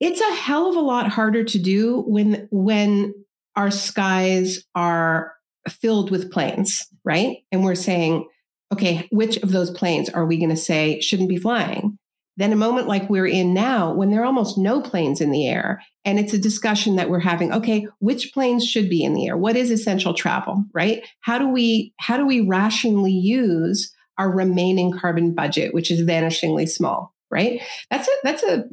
it's 0.00 0.20
a 0.20 0.34
hell 0.34 0.68
of 0.68 0.76
a 0.76 0.80
lot 0.80 1.08
harder 1.08 1.44
to 1.44 1.58
do 1.58 2.02
when 2.06 2.48
when 2.50 3.14
our 3.54 3.70
skies 3.70 4.64
are 4.74 5.34
filled 5.68 6.10
with 6.10 6.30
planes, 6.30 6.86
right? 7.04 7.38
And 7.52 7.64
we're 7.64 7.74
saying, 7.74 8.28
okay, 8.72 9.08
which 9.10 9.36
of 9.38 9.52
those 9.52 9.70
planes 9.70 10.08
are 10.08 10.24
we 10.24 10.38
going 10.38 10.50
to 10.50 10.56
say 10.56 11.00
shouldn't 11.00 11.28
be 11.28 11.38
flying? 11.38 11.98
Then 12.36 12.52
a 12.52 12.56
moment 12.56 12.88
like 12.88 13.10
we're 13.10 13.26
in 13.26 13.52
now, 13.52 13.92
when 13.92 14.10
there 14.10 14.22
are 14.22 14.26
almost 14.26 14.56
no 14.56 14.80
planes 14.80 15.20
in 15.20 15.30
the 15.30 15.46
air, 15.46 15.82
and 16.04 16.18
it's 16.18 16.32
a 16.32 16.38
discussion 16.38 16.96
that 16.96 17.10
we're 17.10 17.18
having, 17.18 17.52
okay, 17.52 17.86
which 17.98 18.32
planes 18.32 18.66
should 18.66 18.88
be 18.88 19.04
in 19.04 19.12
the 19.12 19.26
air? 19.26 19.36
What 19.36 19.56
is 19.56 19.70
essential 19.70 20.14
travel, 20.14 20.64
right? 20.72 21.06
How 21.20 21.38
do 21.38 21.48
we 21.48 21.92
how 21.98 22.16
do 22.16 22.24
we 22.24 22.40
rationally 22.40 23.12
use 23.12 23.92
our 24.16 24.30
remaining 24.30 24.96
carbon 24.96 25.34
budget, 25.34 25.74
which 25.74 25.90
is 25.90 26.00
vanishingly 26.00 26.68
small? 26.68 27.14
right 27.30 27.62
that's 27.90 28.08
a 28.08 28.12
that's 28.24 28.42
a 28.42 28.64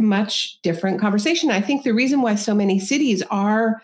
much 0.00 0.60
different 0.62 1.00
conversation 1.00 1.50
i 1.50 1.60
think 1.60 1.84
the 1.84 1.94
reason 1.94 2.20
why 2.20 2.34
so 2.34 2.54
many 2.54 2.78
cities 2.80 3.22
are 3.30 3.80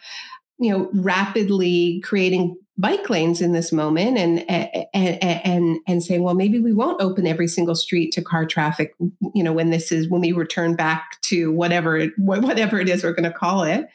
you 0.58 0.70
know 0.70 0.90
rapidly 0.92 2.00
creating 2.04 2.56
bike 2.76 3.10
lanes 3.10 3.40
in 3.40 3.52
this 3.52 3.72
moment 3.72 4.16
and 4.16 4.48
and 4.48 5.22
and 5.22 5.78
and 5.86 6.02
saying 6.02 6.22
well 6.22 6.34
maybe 6.34 6.60
we 6.60 6.72
won't 6.72 7.02
open 7.02 7.26
every 7.26 7.48
single 7.48 7.74
street 7.74 8.12
to 8.12 8.22
car 8.22 8.46
traffic 8.46 8.94
you 9.34 9.42
know 9.42 9.52
when 9.52 9.70
this 9.70 9.90
is 9.90 10.08
when 10.08 10.20
we 10.20 10.32
return 10.32 10.76
back 10.76 11.20
to 11.22 11.52
whatever 11.52 12.06
whatever 12.16 12.78
it 12.78 12.88
is 12.88 13.02
we're 13.02 13.12
going 13.12 13.30
to 13.30 13.36
call 13.36 13.64
it. 13.64 13.86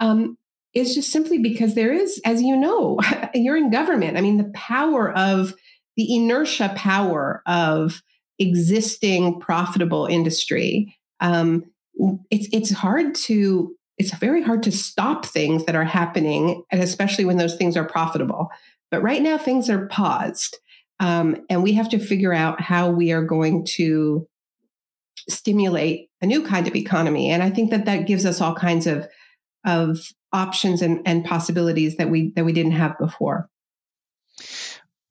Um, 0.00 0.36
is 0.74 0.94
just 0.94 1.10
simply 1.10 1.38
because 1.38 1.74
there 1.74 1.92
is 1.92 2.20
as 2.24 2.42
you 2.42 2.56
know 2.56 3.00
you're 3.34 3.56
in 3.56 3.70
government. 3.70 4.16
I 4.16 4.20
mean 4.20 4.36
the 4.36 4.52
power 4.54 5.10
of 5.10 5.54
the 5.96 6.14
inertia 6.14 6.72
power 6.76 7.42
of 7.46 8.02
existing 8.38 9.40
profitable 9.40 10.06
industry 10.06 10.96
um, 11.20 11.64
it's 12.30 12.48
it's 12.52 12.70
hard 12.70 13.14
to 13.14 13.74
it's 13.98 14.14
very 14.16 14.42
hard 14.42 14.62
to 14.62 14.72
stop 14.72 15.26
things 15.26 15.64
that 15.64 15.74
are 15.74 15.84
happening, 15.84 16.62
and 16.70 16.80
especially 16.80 17.24
when 17.24 17.36
those 17.36 17.56
things 17.56 17.76
are 17.76 17.84
profitable. 17.84 18.50
But 18.90 19.02
right 19.02 19.22
now, 19.22 19.36
things 19.38 19.68
are 19.68 19.86
paused. 19.86 20.58
Um, 21.00 21.44
and 21.50 21.62
we 21.62 21.74
have 21.74 21.88
to 21.90 21.98
figure 21.98 22.32
out 22.32 22.60
how 22.60 22.90
we 22.90 23.12
are 23.12 23.22
going 23.22 23.64
to 23.76 24.26
stimulate 25.28 26.08
a 26.20 26.26
new 26.26 26.42
kind 26.44 26.66
of 26.66 26.74
economy. 26.74 27.30
And 27.30 27.42
I 27.42 27.50
think 27.50 27.70
that 27.70 27.84
that 27.84 28.06
gives 28.06 28.24
us 28.24 28.40
all 28.40 28.54
kinds 28.54 28.86
of, 28.86 29.06
of 29.64 29.98
options 30.32 30.82
and, 30.82 31.00
and 31.06 31.24
possibilities 31.24 31.96
that 31.96 32.10
we 32.10 32.32
that 32.34 32.44
we 32.44 32.52
didn't 32.52 32.72
have 32.72 32.98
before. 32.98 33.48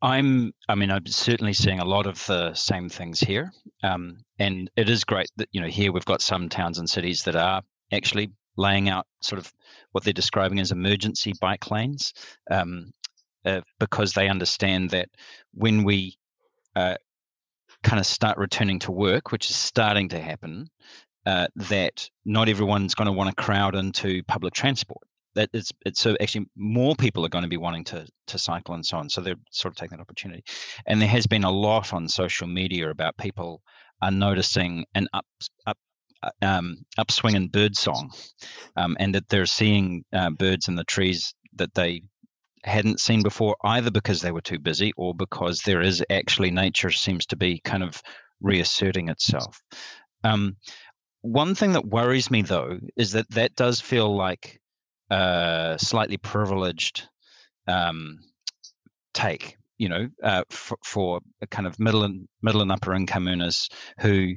I'm, 0.02 0.54
I 0.69 0.76
mean, 0.76 0.91
I'm 0.91 1.08
certainly 1.08 1.54
seeing 1.54 1.80
a 1.80 1.86
lot 1.86 2.06
of 2.06 2.23
the 2.28 2.54
same 2.54 2.88
things 2.89 3.19
here. 3.19 3.52
Um, 3.82 4.19
and 4.38 4.69
it 4.76 4.89
is 4.89 5.04
great 5.04 5.30
that, 5.38 5.50
you 5.52 5.60
know, 5.60 5.67
here 5.67 5.91
we've 5.91 6.06
got 6.06 6.21
some 6.21 6.50
towns 6.50 6.78
and 6.78 6.89
cities 6.89 7.23
that 7.23 7.36
are 7.36 7.63
actually 7.91 8.32
laying 8.57 8.89
out 8.89 9.05
sort 9.21 9.39
of 9.39 9.51
what 9.91 10.03
they're 10.03 10.13
describing 10.13 10.59
as 10.59 10.71
emergency 10.71 11.33
bike 11.39 11.71
lanes 11.71 12.13
um, 12.51 12.91
uh, 13.45 13.61
because 13.79 14.13
they 14.13 14.27
understand 14.27 14.89
that 14.89 15.09
when 15.53 15.83
we 15.83 16.17
uh, 16.75 16.95
kind 17.83 17.99
of 17.99 18.05
start 18.05 18.37
returning 18.37 18.79
to 18.79 18.91
work, 18.91 19.31
which 19.31 19.49
is 19.49 19.55
starting 19.55 20.09
to 20.09 20.19
happen, 20.19 20.67
uh, 21.25 21.47
that 21.55 22.09
not 22.25 22.49
everyone's 22.49 22.95
going 22.95 23.05
to 23.05 23.11
want 23.11 23.29
to 23.29 23.43
crowd 23.43 23.75
into 23.75 24.23
public 24.23 24.53
transport. 24.53 25.03
That 25.35 25.49
it's, 25.53 25.71
it's 25.85 25.99
so 25.99 26.15
actually 26.19 26.47
more 26.55 26.95
people 26.95 27.25
are 27.25 27.29
going 27.29 27.43
to 27.43 27.49
be 27.49 27.57
wanting 27.57 27.83
to 27.85 28.07
to 28.27 28.39
cycle 28.39 28.73
and 28.73 28.85
so 28.85 28.97
on. 28.97 29.09
So 29.09 29.21
they're 29.21 29.35
sort 29.51 29.71
of 29.71 29.75
taking 29.77 29.97
that 29.97 30.01
opportunity. 30.01 30.43
And 30.85 30.99
there 30.99 31.09
has 31.09 31.27
been 31.27 31.43
a 31.43 31.51
lot 31.51 31.93
on 31.93 32.07
social 32.07 32.47
media 32.47 32.89
about 32.89 33.17
people 33.17 33.61
are 34.01 34.11
noticing 34.11 34.85
an 34.95 35.07
up, 35.13 35.25
up 35.65 35.77
um, 36.41 36.77
upswing 36.97 37.36
in 37.36 37.47
bird 37.47 37.75
song, 37.75 38.12
um, 38.75 38.97
and 38.99 39.15
that 39.15 39.30
they're 39.30 39.45
seeing 39.45 40.03
uh, 40.13 40.30
birds 40.30 40.67
in 40.67 40.75
the 40.75 40.84
trees 40.84 41.34
that 41.56 41.73
they 41.73 42.03
hadn't 42.63 42.99
seen 42.99 43.23
before, 43.23 43.56
either 43.63 43.91
because 43.91 44.21
they 44.21 44.32
were 44.32 44.41
too 44.41 44.60
busy 44.60 44.91
or 44.97 45.13
because 45.13 45.62
there 45.62 45.82
is 45.82 46.03
actually 46.10 46.51
nature 46.51 46.91
seems 46.91 47.25
to 47.27 47.36
be 47.36 47.60
kind 47.63 47.84
of 47.84 48.01
reasserting 48.41 49.10
itself. 49.10 49.62
Um, 50.23 50.58
one 51.21 51.56
thing 51.56 51.73
that 51.73 51.86
worries 51.86 52.30
me 52.32 52.41
though 52.41 52.80
is 52.95 53.12
that 53.13 53.30
that 53.32 53.56
does 53.56 53.82
feel 53.82 54.15
like 54.15 54.60
a 55.10 55.77
slightly 55.80 56.17
privileged 56.17 57.08
um, 57.67 58.19
take 59.13 59.58
you 59.77 59.89
know, 59.89 60.07
uh, 60.23 60.43
for, 60.49 60.77
for 60.83 61.19
kind 61.51 61.67
of 61.67 61.79
middle 61.79 62.03
and 62.03 62.27
middle 62.41 62.61
and 62.61 62.71
upper 62.71 62.93
income 62.93 63.27
earners 63.27 63.69
who, 63.99 64.33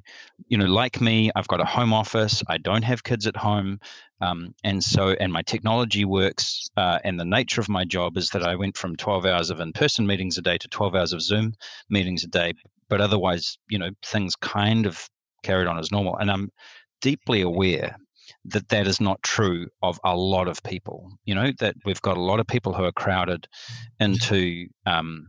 you 0.49 0.59
know, 0.59 0.67
like 0.67 1.01
me, 1.01 1.31
I've 1.35 1.49
got 1.49 1.61
a 1.61 1.65
home 1.65 1.93
office. 1.93 2.43
I 2.49 2.59
don't 2.59 2.83
have 2.83 3.05
kids 3.05 3.27
at 3.27 3.37
home, 3.37 3.81
um, 4.21 4.55
and 4.65 4.83
so 4.83 5.11
and 5.21 5.33
my 5.33 5.43
technology 5.43 6.05
works. 6.05 6.69
Uh, 6.77 6.99
and 7.05 7.19
the 7.19 7.25
nature 7.25 7.61
of 7.61 7.69
my 7.69 7.85
job 7.85 8.17
is 8.17 8.31
that 8.31 8.43
I 8.43 8.55
went 8.55 8.77
from 8.77 8.97
12 8.97 9.27
hours 9.27 9.51
of 9.51 9.61
in-person 9.61 10.07
meetings 10.07 10.39
a 10.39 10.43
day 10.43 10.59
to 10.59 10.69
12 10.69 10.95
hours 10.95 11.13
of 11.13 11.23
Zoom 11.23 11.55
meetings 11.89 12.25
a 12.25 12.29
day. 12.29 12.53
But 12.89 13.01
otherwise, 13.01 13.57
you 13.69 13.79
know, 13.79 13.91
things 14.05 14.37
kind 14.37 14.87
of 14.87 15.09
carried 15.43 15.69
on 15.69 15.79
as 15.79 15.91
normal. 15.91 16.17
And 16.17 16.31
I'm 16.31 16.51
deeply 17.01 17.41
aware 17.41 17.97
that 18.47 18.69
that 18.69 18.87
is 18.87 19.01
not 19.01 19.23
true 19.23 19.67
of 19.83 19.99
a 20.05 20.17
lot 20.17 20.49
of 20.49 20.63
people. 20.63 21.11
You 21.25 21.35
know 21.35 21.53
that 21.59 21.75
we've 21.85 22.03
got 22.03 22.17
a 22.17 22.23
lot 22.23 22.41
of 22.41 22.47
people 22.47 22.73
who 22.73 22.85
are 22.85 22.93
crowded 22.93 23.47
into 23.99 24.67
um, 24.87 25.27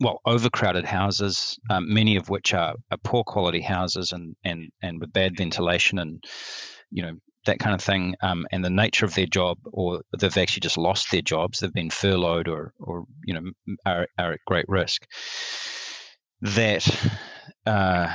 well 0.00 0.20
overcrowded 0.26 0.84
houses, 0.84 1.58
um, 1.70 1.92
many 1.92 2.16
of 2.16 2.28
which 2.28 2.54
are, 2.54 2.74
are, 2.90 2.98
poor 3.04 3.24
quality 3.24 3.60
houses 3.60 4.12
and 4.12 4.34
and 4.44 4.70
and 4.82 5.00
with 5.00 5.12
bad 5.12 5.36
ventilation 5.36 5.98
and 5.98 6.22
you 6.90 7.02
know 7.02 7.12
that 7.44 7.58
kind 7.58 7.74
of 7.74 7.80
thing, 7.80 8.14
um, 8.22 8.46
and 8.52 8.64
the 8.64 8.70
nature 8.70 9.04
of 9.04 9.14
their 9.14 9.26
job, 9.26 9.58
or 9.72 10.02
they've 10.18 10.36
actually 10.36 10.60
just 10.60 10.78
lost 10.78 11.10
their 11.10 11.22
jobs, 11.22 11.58
they've 11.58 11.72
been 11.72 11.90
furloughed, 11.90 12.48
or 12.48 12.72
or 12.78 13.04
you 13.24 13.34
know 13.34 13.42
are 13.86 14.06
are 14.18 14.32
at 14.32 14.40
great 14.46 14.66
risk. 14.68 15.06
That 16.40 16.88
uh, 17.66 18.14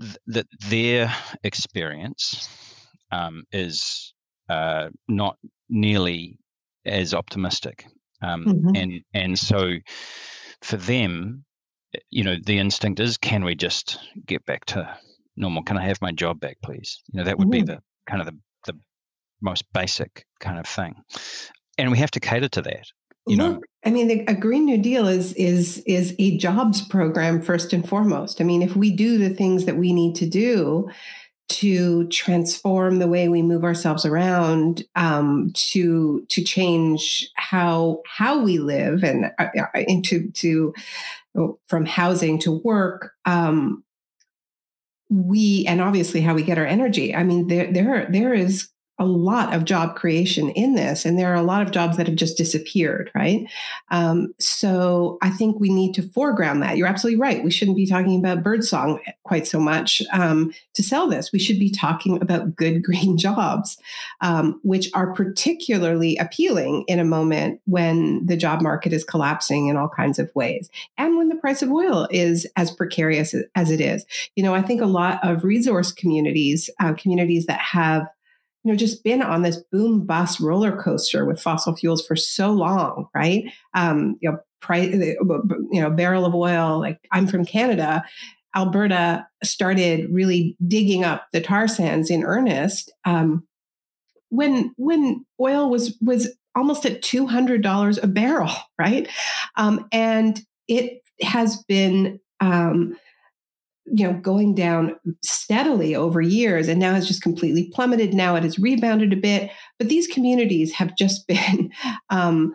th- 0.00 0.16
that 0.28 0.46
their 0.68 1.14
experience 1.42 2.48
um, 3.10 3.44
is 3.52 4.14
uh, 4.48 4.88
not 5.08 5.36
nearly 5.68 6.38
as 6.84 7.14
optimistic, 7.14 7.86
um, 8.22 8.44
mm-hmm. 8.44 8.76
and 8.76 9.00
and 9.14 9.38
so 9.38 9.74
for 10.62 10.76
them, 10.76 11.44
you 12.10 12.24
know, 12.24 12.36
the 12.44 12.58
instinct 12.58 13.00
is, 13.00 13.16
can 13.16 13.44
we 13.44 13.54
just 13.54 13.98
get 14.26 14.44
back 14.44 14.64
to 14.66 14.98
normal? 15.36 15.62
Can 15.62 15.78
I 15.78 15.86
have 15.86 16.00
my 16.02 16.12
job 16.12 16.40
back, 16.40 16.56
please? 16.62 17.02
You 17.12 17.18
know, 17.18 17.24
that 17.24 17.38
would 17.38 17.48
mm-hmm. 17.48 17.66
be 17.66 17.72
the 17.72 17.80
kind 18.08 18.20
of 18.20 18.26
the, 18.26 18.38
the 18.66 18.78
most 19.40 19.64
basic 19.72 20.24
kind 20.40 20.58
of 20.58 20.66
thing, 20.66 20.94
and 21.76 21.90
we 21.90 21.98
have 21.98 22.10
to 22.12 22.20
cater 22.20 22.48
to 22.48 22.62
that. 22.62 22.86
You 23.26 23.36
Look, 23.36 23.52
know, 23.52 23.60
I 23.84 23.90
mean, 23.90 24.08
the, 24.08 24.24
a 24.26 24.34
Green 24.34 24.64
New 24.64 24.78
Deal 24.78 25.06
is 25.06 25.34
is 25.34 25.78
is 25.86 26.14
a 26.18 26.38
jobs 26.38 26.80
program 26.80 27.42
first 27.42 27.72
and 27.72 27.86
foremost. 27.86 28.40
I 28.40 28.44
mean, 28.44 28.62
if 28.62 28.74
we 28.74 28.90
do 28.90 29.18
the 29.18 29.30
things 29.30 29.66
that 29.66 29.76
we 29.76 29.92
need 29.92 30.14
to 30.16 30.26
do 30.26 30.88
to 31.48 32.06
transform 32.08 32.98
the 32.98 33.08
way 33.08 33.28
we 33.28 33.42
move 33.42 33.64
ourselves 33.64 34.04
around, 34.04 34.84
um, 34.96 35.50
to 35.54 36.24
to 36.28 36.42
change 36.42 37.28
how 37.34 38.02
how 38.06 38.40
we 38.42 38.58
live 38.58 39.02
and 39.02 39.32
uh, 39.38 39.46
uh 39.58 39.80
into 39.86 40.30
to 40.32 40.74
from 41.66 41.86
housing 41.86 42.38
to 42.40 42.52
work. 42.52 43.12
Um, 43.24 43.84
we 45.10 45.64
and 45.66 45.80
obviously 45.80 46.20
how 46.20 46.34
we 46.34 46.42
get 46.42 46.58
our 46.58 46.66
energy. 46.66 47.14
I 47.14 47.24
mean, 47.24 47.46
there 47.48 47.72
there 47.72 48.06
there 48.10 48.34
is 48.34 48.68
a 48.98 49.06
lot 49.06 49.54
of 49.54 49.64
job 49.64 49.94
creation 49.94 50.50
in 50.50 50.74
this, 50.74 51.04
and 51.04 51.18
there 51.18 51.32
are 51.32 51.36
a 51.36 51.42
lot 51.42 51.62
of 51.62 51.70
jobs 51.70 51.96
that 51.96 52.08
have 52.08 52.16
just 52.16 52.36
disappeared, 52.36 53.10
right? 53.14 53.48
Um, 53.90 54.34
so 54.40 55.18
I 55.22 55.30
think 55.30 55.60
we 55.60 55.68
need 55.68 55.94
to 55.94 56.02
foreground 56.02 56.62
that. 56.62 56.76
You're 56.76 56.88
absolutely 56.88 57.20
right. 57.20 57.44
We 57.44 57.50
shouldn't 57.50 57.76
be 57.76 57.86
talking 57.86 58.18
about 58.18 58.42
birdsong 58.42 59.00
quite 59.22 59.46
so 59.46 59.60
much 59.60 60.02
um, 60.12 60.52
to 60.74 60.82
sell 60.82 61.08
this. 61.08 61.32
We 61.32 61.38
should 61.38 61.60
be 61.60 61.70
talking 61.70 62.20
about 62.20 62.56
good 62.56 62.82
green 62.88 63.16
jobs, 63.16 63.78
um, 64.20 64.60
which 64.62 64.90
are 64.94 65.14
particularly 65.14 66.16
appealing 66.16 66.84
in 66.88 66.98
a 66.98 67.04
moment 67.04 67.60
when 67.66 68.26
the 68.26 68.36
job 68.36 68.60
market 68.60 68.92
is 68.92 69.04
collapsing 69.04 69.68
in 69.68 69.76
all 69.76 69.88
kinds 69.88 70.18
of 70.18 70.34
ways, 70.34 70.70
and 70.96 71.16
when 71.16 71.28
the 71.28 71.36
price 71.36 71.62
of 71.62 71.70
oil 71.70 72.08
is 72.10 72.46
as 72.56 72.70
precarious 72.70 73.34
as 73.54 73.70
it 73.70 73.80
is. 73.80 74.04
You 74.34 74.42
know, 74.42 74.54
I 74.54 74.62
think 74.62 74.80
a 74.80 74.86
lot 74.86 75.20
of 75.22 75.44
resource 75.44 75.92
communities, 75.92 76.68
uh, 76.80 76.94
communities 76.94 77.46
that 77.46 77.60
have 77.60 78.08
you 78.64 78.72
know 78.72 78.76
just 78.76 79.04
been 79.04 79.22
on 79.22 79.42
this 79.42 79.62
boom 79.70 80.04
bust 80.04 80.40
roller 80.40 80.76
coaster 80.80 81.24
with 81.24 81.40
fossil 81.40 81.74
fuels 81.74 82.04
for 82.06 82.16
so 82.16 82.50
long 82.50 83.08
right? 83.14 83.44
Um 83.74 84.16
you 84.20 84.30
know 84.30 84.38
price 84.60 84.92
you 84.92 85.80
know 85.80 85.90
barrel 85.90 86.24
of 86.24 86.34
oil 86.34 86.78
like 86.78 86.98
i'm 87.12 87.26
from 87.26 87.44
canada. 87.44 88.04
Alberta 88.56 89.26
started 89.44 90.08
really 90.10 90.56
digging 90.66 91.04
up 91.04 91.26
the 91.32 91.40
tar 91.40 91.68
sands 91.68 92.10
in 92.10 92.24
earnest 92.24 92.90
um 93.04 93.46
when 94.30 94.74
when 94.76 95.24
oil 95.40 95.70
was 95.70 95.96
was 96.00 96.34
almost 96.54 96.84
at 96.84 97.02
$200 97.02 98.02
a 98.02 98.06
barrel 98.06 98.50
right? 98.78 99.08
Um 99.56 99.86
and 99.92 100.40
it 100.66 101.02
has 101.22 101.62
been 101.64 102.20
um 102.40 102.96
you 103.92 104.06
know 104.06 104.14
going 104.14 104.54
down 104.54 104.96
steadily 105.22 105.94
over 105.94 106.20
years 106.20 106.68
and 106.68 106.80
now 106.80 106.94
has 106.94 107.06
just 107.06 107.22
completely 107.22 107.70
plummeted. 107.72 108.14
Now 108.14 108.36
it 108.36 108.42
has 108.42 108.58
rebounded 108.58 109.12
a 109.12 109.16
bit. 109.16 109.50
But 109.78 109.88
these 109.88 110.06
communities 110.06 110.72
have 110.74 110.96
just 110.96 111.26
been 111.28 111.70
um, 112.10 112.54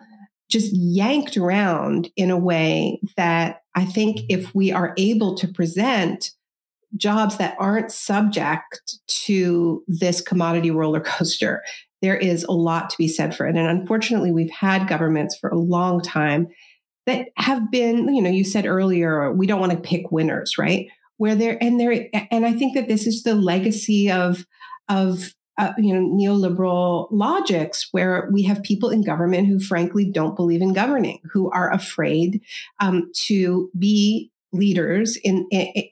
just 0.50 0.72
yanked 0.74 1.36
around 1.36 2.10
in 2.16 2.30
a 2.30 2.38
way 2.38 3.00
that 3.16 3.62
i 3.74 3.84
think 3.84 4.20
if 4.28 4.54
we 4.54 4.70
are 4.70 4.94
able 4.98 5.34
to 5.34 5.48
present 5.48 6.32
jobs 6.96 7.38
that 7.38 7.56
aren't 7.58 7.90
subject 7.90 8.98
to 9.08 9.82
this 9.88 10.20
commodity 10.20 10.70
roller 10.70 11.00
coaster 11.00 11.62
there 12.04 12.16
is 12.18 12.44
a 12.44 12.52
lot 12.52 12.90
to 12.90 12.98
be 12.98 13.08
said 13.08 13.34
for 13.34 13.46
it. 13.46 13.56
And 13.56 13.66
unfortunately 13.66 14.30
we've 14.30 14.50
had 14.50 14.86
governments 14.86 15.38
for 15.38 15.48
a 15.48 15.58
long 15.58 16.02
time 16.02 16.48
that 17.06 17.28
have 17.38 17.70
been 17.70 18.14
you 18.14 18.20
know 18.20 18.30
you 18.30 18.44
said 18.44 18.66
earlier 18.66 19.32
we 19.32 19.46
don't 19.46 19.60
want 19.60 19.72
to 19.72 19.78
pick 19.78 20.12
winners 20.12 20.58
right 20.58 20.86
where 21.16 21.34
they're 21.34 21.62
and 21.62 21.78
they're 21.78 22.08
and 22.30 22.46
I 22.46 22.52
think 22.52 22.74
that 22.74 22.88
this 22.88 23.06
is 23.06 23.22
the 23.22 23.34
legacy 23.34 24.10
of 24.10 24.46
of 24.88 25.34
uh, 25.58 25.72
you 25.78 25.94
know 25.94 26.00
neoliberal 26.00 27.08
logics 27.10 27.88
where 27.92 28.28
we 28.32 28.42
have 28.42 28.62
people 28.62 28.90
in 28.90 29.02
government 29.02 29.46
who 29.46 29.60
frankly 29.60 30.10
don't 30.10 30.36
believe 30.36 30.62
in 30.62 30.72
governing 30.72 31.20
who 31.32 31.50
are 31.50 31.72
afraid 31.72 32.40
um, 32.80 33.10
to 33.14 33.70
be 33.78 34.30
leaders 34.54 35.16
in, 35.16 35.46
in, 35.50 35.82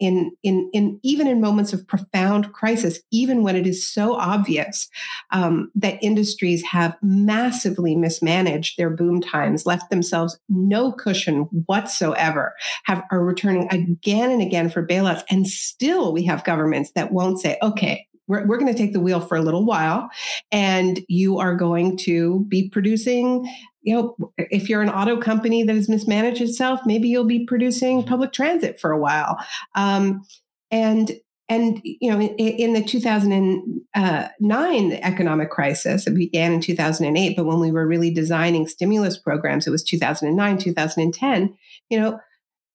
in, 0.00 0.32
in, 0.42 0.70
in, 0.72 1.00
even 1.02 1.26
in 1.26 1.40
moments 1.40 1.72
of 1.72 1.86
profound 1.86 2.52
crisis, 2.52 3.00
even 3.10 3.42
when 3.42 3.56
it 3.56 3.66
is 3.66 3.88
so 3.88 4.14
obvious 4.14 4.88
um, 5.30 5.70
that 5.74 6.02
industries 6.02 6.62
have 6.64 6.96
massively 7.02 7.96
mismanaged 7.96 8.76
their 8.76 8.90
boom 8.90 9.20
times, 9.20 9.66
left 9.66 9.90
themselves 9.90 10.38
no 10.48 10.92
cushion 10.92 11.42
whatsoever, 11.66 12.54
have 12.84 13.02
are 13.10 13.24
returning 13.24 13.68
again 13.70 14.30
and 14.30 14.42
again 14.42 14.68
for 14.68 14.86
bailouts, 14.86 15.22
and 15.30 15.46
still 15.46 16.12
we 16.12 16.24
have 16.24 16.44
governments 16.44 16.92
that 16.94 17.12
won't 17.12 17.38
say, 17.38 17.56
okay, 17.62 18.06
we're, 18.30 18.46
we're 18.46 18.58
going 18.58 18.72
to 18.72 18.78
take 18.78 18.92
the 18.92 19.00
wheel 19.00 19.20
for 19.20 19.36
a 19.36 19.42
little 19.42 19.66
while 19.66 20.08
and 20.52 21.00
you 21.08 21.38
are 21.38 21.54
going 21.54 21.96
to 21.98 22.44
be 22.48 22.70
producing 22.70 23.46
you 23.82 23.94
know, 23.94 24.14
if 24.36 24.68
you're 24.68 24.82
an 24.82 24.90
auto 24.90 25.16
company 25.16 25.62
that 25.62 25.74
has 25.74 25.88
mismanaged 25.88 26.42
itself, 26.42 26.80
maybe 26.84 27.08
you'll 27.08 27.24
be 27.24 27.46
producing 27.46 28.02
public 28.02 28.30
transit 28.30 28.78
for 28.78 28.90
a 28.90 28.98
while. 28.98 29.38
Um, 29.74 30.22
and 30.70 31.12
and 31.48 31.80
you 31.82 32.10
know, 32.10 32.20
in, 32.20 32.28
in 32.36 32.74
the 32.74 32.82
2009 32.82 34.92
economic 34.92 35.50
crisis, 35.50 36.06
it 36.06 36.14
began 36.14 36.52
in 36.52 36.60
2008, 36.60 37.36
but 37.36 37.46
when 37.46 37.58
we 37.58 37.72
were 37.72 37.86
really 37.86 38.12
designing 38.12 38.68
stimulus 38.68 39.18
programs, 39.18 39.66
it 39.66 39.70
was 39.70 39.82
2009, 39.82 40.58
2010. 40.58 41.56
You 41.88 42.00
know, 42.00 42.20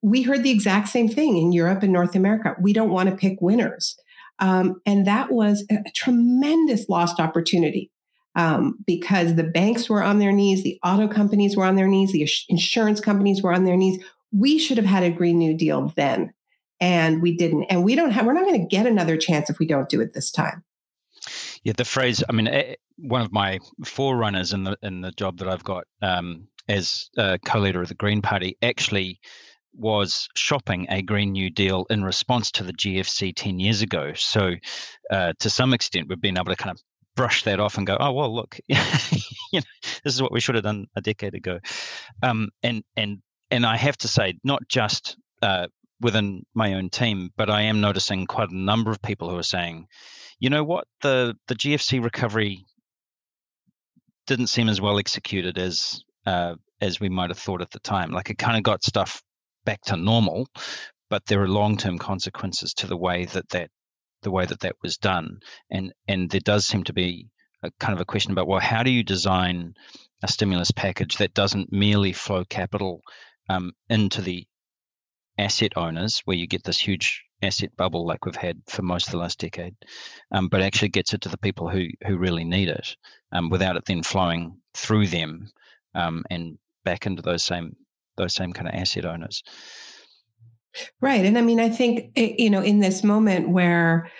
we 0.02 0.24
heard 0.24 0.44
the 0.44 0.52
exact 0.52 0.90
same 0.90 1.08
thing 1.08 1.38
in 1.38 1.52
Europe 1.52 1.84
and 1.84 1.94
North 1.94 2.16
America. 2.16 2.56
We 2.60 2.74
don't 2.74 2.90
want 2.90 3.10
to 3.10 3.16
pick 3.16 3.38
winners. 3.42 3.96
Um, 4.40 4.82
and 4.86 5.08
that 5.08 5.32
was 5.32 5.66
a 5.72 5.84
tremendous 5.94 6.90
lost 6.90 7.20
opportunity 7.20 7.92
um, 8.36 8.78
because 8.86 9.36
the 9.36 9.44
banks 9.44 9.90
were 9.90 10.04
on 10.04 10.20
their 10.20 10.32
knees, 10.32 10.64
the 10.64 10.80
auto 10.84 11.08
companies 11.08 11.56
were 11.56 11.64
on 11.64 11.76
their 11.76 11.88
knees, 11.88 12.12
the 12.12 12.30
insurance 12.50 13.00
companies 13.00 13.42
were 13.42 13.54
on 13.54 13.64
their 13.64 13.78
knees. 13.78 14.04
We 14.34 14.60
should 14.60 14.78
have 14.78 14.86
had 14.86 15.04
a 15.04 15.10
Green 15.10 15.38
New 15.38 15.58
Deal 15.58 15.94
then, 15.96 16.34
and 16.82 17.22
we 17.22 17.38
didn't. 17.38 17.64
And 17.66 17.84
we 17.86 17.96
don't 17.96 18.12
have. 18.12 18.26
We're 18.26 18.34
not 18.34 18.46
going 18.46 18.62
to 18.62 18.76
get 18.76 18.86
another 18.86 19.16
chance 19.16 19.50
if 19.50 19.60
we 19.60 19.66
don't 19.66 19.88
do 19.88 20.02
it 20.02 20.14
this 20.14 20.32
time. 20.32 20.64
Yeah, 21.64 21.74
the 21.78 21.86
phrase. 21.86 22.24
I 22.28 22.34
mean, 22.34 22.48
eh, 22.48 22.76
one 22.98 23.22
of 23.22 23.32
my 23.32 23.60
forerunners 23.86 24.52
in 24.52 24.66
the 24.66 24.78
in 24.84 25.00
the 25.00 25.12
job 25.12 25.38
that 25.38 25.48
I've 25.48 25.64
got 25.64 25.86
um, 26.02 26.50
as 26.68 27.10
co-leader 27.46 27.82
of 27.82 27.88
the 27.88 27.96
Green 27.96 28.22
Party 28.22 28.58
actually 28.62 29.22
was 29.78 30.28
shopping 30.36 30.88
a 30.90 31.02
Green 31.02 31.32
New 31.32 31.50
Deal 31.50 31.86
in 31.90 32.04
response 32.04 32.52
to 32.52 32.64
the 32.64 32.74
GFC 32.74 33.34
10 33.36 33.60
years 33.60 33.82
ago. 33.82 34.14
So, 34.16 34.54
uh, 35.12 35.34
to 35.40 35.50
some 35.50 35.74
extent, 35.74 36.08
we've 36.10 36.22
been 36.22 36.38
able 36.38 36.52
to 36.52 36.56
kind 36.56 36.72
of 36.76 36.82
brush 37.16 37.44
that 37.44 37.60
off 37.60 37.78
and 37.78 37.88
go, 37.88 37.98
oh 38.00 38.12
well, 38.12 38.34
look, 38.34 38.58
you 38.68 38.76
know, 39.54 39.62
this 40.04 40.14
is 40.14 40.22
what 40.22 40.32
we 40.32 40.40
should 40.40 40.56
have 40.56 40.64
done 40.64 40.88
a 40.96 41.02
decade 41.02 41.34
ago. 41.34 41.60
Um, 42.22 42.50
and 42.64 42.84
and 42.96 43.20
and 43.52 43.66
I 43.66 43.78
have 43.78 43.98
to 43.98 44.08
say, 44.08 44.38
not 44.44 44.68
just 44.68 45.18
uh, 45.42 45.68
within 46.02 46.44
my 46.54 46.74
own 46.74 46.90
team, 46.90 47.32
but 47.38 47.50
I 47.50 47.62
am 47.62 47.82
noticing 47.82 48.26
quite 48.26 48.50
a 48.50 48.58
number 48.58 48.92
of 48.92 49.02
people 49.02 49.30
who 49.30 49.38
are 49.38 49.44
saying, 49.44 49.88
you 50.40 50.50
know 50.50 50.64
what, 50.64 50.86
the 51.02 51.36
the 51.48 51.56
GFC 51.56 52.04
recovery 52.04 52.66
didn't 54.28 54.48
seem 54.48 54.70
as 54.70 54.82
well 54.82 55.00
executed 55.00 55.58
as 55.58 56.04
uh, 56.26 56.56
as 56.82 57.00
we 57.00 57.10
might 57.10 57.30
have 57.30 57.40
thought 57.40 57.62
at 57.62 57.72
the 57.72 57.80
time. 57.80 58.12
Like 58.12 58.30
it 58.30 58.38
kind 58.38 58.58
of 58.58 58.64
got 58.64 58.84
stuff 58.84 59.22
back 59.66 59.82
to 59.84 59.98
normal, 59.98 60.48
but 61.10 61.26
there 61.26 61.42
are 61.42 61.48
long 61.48 61.78
term 61.78 61.98
consequences 61.98 62.74
to 62.76 62.88
the 62.88 62.98
way 62.98 63.26
that 63.26 63.50
that 63.50 63.70
the 64.22 64.32
way 64.32 64.46
that 64.46 64.62
that 64.62 64.76
was 64.82 64.98
done. 64.98 65.40
And 65.70 65.94
and 66.08 66.30
there 66.30 66.42
does 66.42 66.66
seem 66.66 66.84
to 66.86 66.94
be 66.94 67.28
a 67.64 67.72
kind 67.80 67.94
of 67.94 68.02
a 68.02 68.06
question 68.06 68.32
about 68.32 68.48
well, 68.48 68.60
how 68.60 68.84
do 68.84 68.92
you 68.92 69.04
design 69.04 69.74
a 70.24 70.28
stimulus 70.28 70.72
package 70.72 71.18
that 71.18 71.34
doesn't 71.34 71.72
merely 71.72 72.14
flow 72.14 72.44
capital 72.46 73.02
um, 73.50 73.74
into 73.90 74.22
the 74.22 74.46
asset 75.38 75.74
owners, 75.76 76.22
where 76.26 76.38
you 76.38 76.48
get 76.48 76.64
this 76.64 76.80
huge 76.80 77.24
asset 77.42 77.76
bubble 77.76 78.08
like 78.08 78.26
we've 78.26 78.36
had 78.36 78.58
for 78.68 78.82
most 78.82 79.08
of 79.08 79.12
the 79.12 79.18
last 79.18 79.40
decade, 79.40 79.76
um, 80.32 80.48
but 80.48 80.62
actually 80.62 80.90
gets 80.90 81.14
it 81.14 81.22
to 81.22 81.30
the 81.30 81.38
people 81.38 81.70
who 81.70 81.88
who 82.06 82.18
really 82.18 82.44
need 82.44 82.70
it, 82.70 82.96
um, 83.32 83.50
without 83.50 83.76
it 83.76 83.86
then 83.86 84.04
flowing 84.04 84.58
through 84.74 85.08
them 85.08 85.50
um, 85.94 86.24
and 86.30 86.58
back 86.84 87.06
into 87.06 87.22
those 87.22 87.44
same 87.44 87.76
those 88.18 88.34
same 88.34 88.54
kind 88.54 88.68
of 88.68 88.74
asset 88.74 89.06
owners. 89.06 89.44
Right. 91.02 91.26
And 91.26 91.38
I 91.38 91.42
mean, 91.42 91.60
I 91.60 91.70
think, 91.70 92.12
eh, 92.16 92.36
you 92.38 92.50
know, 92.50 92.62
in 92.62 92.80
this 92.80 93.04
moment 93.04 93.50
where 93.50 94.12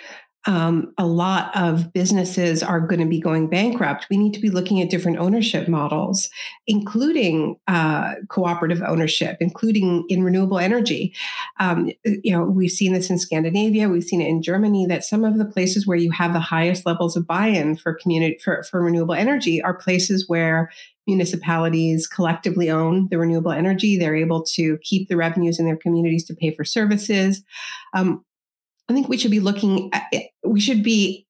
um, 0.46 0.94
a 0.98 1.06
lot 1.06 1.56
of 1.56 1.92
businesses 1.92 2.62
are 2.62 2.80
going 2.80 3.00
to 3.00 3.08
be 3.08 3.20
going 3.20 3.50
bankrupt, 3.50 4.08
we 4.10 4.18
need 4.18 4.34
to 4.34 4.40
be 4.40 4.50
looking 4.50 4.82
at 4.82 4.90
different 4.90 5.18
ownership 5.18 5.68
models, 5.68 6.30
including 6.68 7.58
uh, 7.68 8.16
cooperative 8.30 8.82
ownership, 8.84 9.38
including 9.40 10.06
in 10.10 10.24
renewable 10.24 10.60
energy. 10.60 11.14
Um, 11.60 11.92
you 12.04 12.32
know, 12.32 12.44
we've 12.44 12.72
seen 12.72 12.94
this 12.94 13.10
in 13.10 13.18
Scandinavia, 13.18 13.90
we've 13.90 14.04
seen 14.04 14.22
it 14.22 14.28
in 14.28 14.42
Germany. 14.42 14.86
That 14.86 15.04
some 15.04 15.24
of 15.24 15.38
the 15.38 15.46
places 15.46 15.88
where 15.88 15.98
you 15.98 16.12
have 16.12 16.34
the 16.34 16.40
highest 16.40 16.86
levels 16.86 17.16
of 17.16 17.26
buy-in 17.26 17.78
for 17.78 17.94
community 17.94 18.38
for, 18.44 18.64
for 18.64 18.84
renewable 18.84 19.16
energy 19.16 19.62
are 19.62 19.74
places 19.74 20.26
where 20.28 20.72
municipalities 21.08 22.08
collectively 22.08 22.70
own 22.70 23.08
the 23.10 23.18
renewable 23.20 23.52
energy. 23.52 23.98
They're 23.98 24.16
able 24.16 24.44
to 24.54 24.80
keep 24.80 25.08
the 25.08 25.16
revenues 25.16 25.60
in 25.60 25.66
their 25.66 25.78
communities 25.78 26.26
to 26.26 26.36
pay 26.36 26.52
for 26.52 26.64
services. 26.64 27.44
Um, 27.94 28.25
I 28.90 28.94
think 28.94 29.10
we 29.10 29.18
should 29.18 29.32
be 29.32 29.40
looking 29.40 29.90
at, 29.94 30.04
we 30.44 30.60
should 30.60 30.84
be 30.84 31.26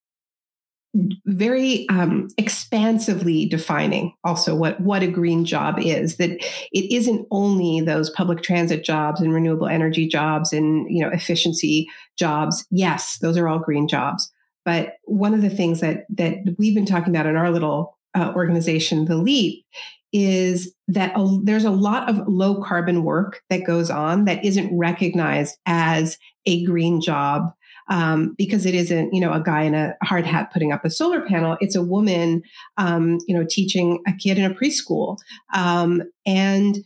very 1.25 1.87
um, 1.89 2.29
expansively 2.37 3.45
defining 3.45 4.13
also 4.23 4.55
what 4.55 4.79
what 4.79 5.03
a 5.03 5.07
green 5.07 5.43
job 5.43 5.77
is 5.79 6.17
that 6.17 6.31
it 6.71 6.93
isn't 6.93 7.27
only 7.31 7.81
those 7.81 8.09
public 8.09 8.41
transit 8.41 8.83
jobs 8.83 9.19
and 9.19 9.33
renewable 9.33 9.67
energy 9.67 10.07
jobs 10.07 10.53
and 10.53 10.87
you 10.89 11.03
know 11.03 11.11
efficiency 11.11 11.87
jobs. 12.17 12.65
Yes 12.71 13.17
those 13.19 13.37
are 13.37 13.47
all 13.47 13.59
green 13.59 13.87
jobs. 13.87 14.31
But 14.63 14.93
one 15.03 15.33
of 15.33 15.41
the 15.41 15.49
things 15.49 15.81
that 15.81 16.05
that 16.09 16.55
we've 16.57 16.75
been 16.75 16.85
talking 16.85 17.13
about 17.13 17.27
in 17.27 17.35
our 17.35 17.51
little 17.51 17.97
uh, 18.13 18.31
organization 18.35 19.05
the 19.05 19.17
leap 19.17 19.65
is 20.13 20.73
that 20.87 21.11
a, 21.15 21.39
there's 21.43 21.65
a 21.65 21.71
lot 21.71 22.09
of 22.09 22.25
low 22.25 22.63
carbon 22.63 23.03
work 23.03 23.41
that 23.49 23.65
goes 23.65 23.89
on 23.89 24.23
that 24.25 24.45
isn't 24.45 24.75
recognized 24.77 25.57
as 25.65 26.17
a 26.45 26.63
green 26.65 27.01
job 27.01 27.53
um, 27.89 28.33
because 28.37 28.65
it 28.65 28.73
isn't, 28.73 29.13
you 29.13 29.21
know, 29.21 29.31
a 29.31 29.41
guy 29.41 29.63
in 29.63 29.75
a 29.75 29.95
hard 30.03 30.25
hat 30.25 30.51
putting 30.51 30.71
up 30.71 30.83
a 30.85 30.89
solar 30.89 31.21
panel. 31.21 31.57
It's 31.59 31.75
a 31.75 31.83
woman, 31.83 32.43
um, 32.77 33.19
you 33.27 33.37
know, 33.37 33.45
teaching 33.47 34.01
a 34.07 34.13
kid 34.13 34.37
in 34.37 34.45
a 34.45 34.53
preschool. 34.53 35.17
Um, 35.53 36.03
and 36.25 36.77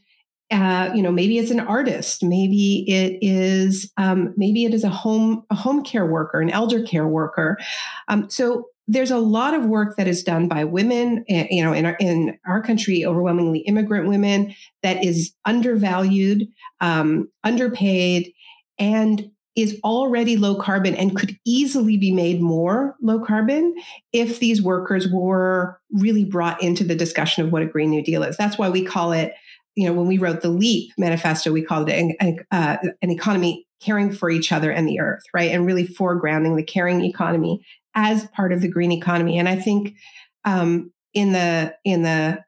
uh, 0.51 0.91
you 0.95 1.03
know, 1.03 1.11
maybe 1.11 1.37
it's 1.37 1.51
an 1.51 1.59
artist, 1.59 2.23
maybe 2.23 2.83
it 2.87 3.19
is, 3.21 3.91
um, 3.97 4.33
maybe 4.35 4.65
it 4.65 4.73
is 4.73 4.83
a 4.83 4.89
home 4.89 5.45
a 5.51 5.55
home 5.55 5.83
care 5.83 6.07
worker, 6.07 6.41
an 6.41 6.49
elder 6.49 6.81
care 6.81 7.07
worker. 7.07 7.55
Um, 8.07 8.27
so 8.31 8.65
there's 8.87 9.11
a 9.11 9.19
lot 9.19 9.53
of 9.53 9.65
work 9.65 9.95
that 9.97 10.07
is 10.07 10.23
done 10.23 10.47
by 10.47 10.63
women, 10.63 11.23
eh, 11.29 11.45
you 11.51 11.63
know, 11.63 11.71
in 11.71 11.85
our, 11.85 11.95
in 11.99 12.39
our 12.47 12.63
country, 12.63 13.05
overwhelmingly 13.05 13.59
immigrant 13.59 14.07
women, 14.07 14.55
that 14.81 15.03
is 15.05 15.31
undervalued, 15.45 16.47
um, 16.81 17.29
underpaid, 17.43 18.33
and 18.79 19.29
is 19.55 19.79
already 19.83 20.37
low 20.37 20.55
carbon 20.55 20.95
and 20.95 21.15
could 21.15 21.37
easily 21.45 21.97
be 21.97 22.11
made 22.11 22.41
more 22.41 22.95
low 23.01 23.19
carbon 23.19 23.75
if 24.13 24.39
these 24.39 24.61
workers 24.61 25.07
were 25.07 25.79
really 25.91 26.23
brought 26.23 26.61
into 26.61 26.83
the 26.83 26.95
discussion 26.95 27.45
of 27.45 27.51
what 27.51 27.61
a 27.61 27.65
Green 27.65 27.89
New 27.89 28.03
Deal 28.03 28.23
is. 28.23 28.37
That's 28.37 28.57
why 28.57 28.69
we 28.69 28.85
call 28.85 29.11
it, 29.11 29.33
you 29.75 29.85
know, 29.85 29.93
when 29.93 30.07
we 30.07 30.17
wrote 30.17 30.41
the 30.41 30.49
LEAP 30.49 30.91
manifesto, 30.97 31.51
we 31.51 31.63
called 31.63 31.89
it 31.89 32.15
an, 32.19 32.37
uh, 32.51 32.77
an 33.01 33.09
economy 33.09 33.65
caring 33.81 34.11
for 34.11 34.29
each 34.29 34.51
other 34.51 34.71
and 34.71 34.87
the 34.87 34.99
earth, 34.99 35.23
right? 35.33 35.51
And 35.51 35.65
really 35.65 35.87
foregrounding 35.87 36.55
the 36.55 36.63
caring 36.63 37.03
economy 37.03 37.65
as 37.95 38.27
part 38.27 38.53
of 38.53 38.61
the 38.61 38.67
green 38.67 38.91
economy. 38.91 39.37
And 39.37 39.49
I 39.49 39.55
think 39.55 39.95
um, 40.45 40.91
in 41.13 41.31
the 41.31 41.75
in 41.83 42.03
the 42.03 42.43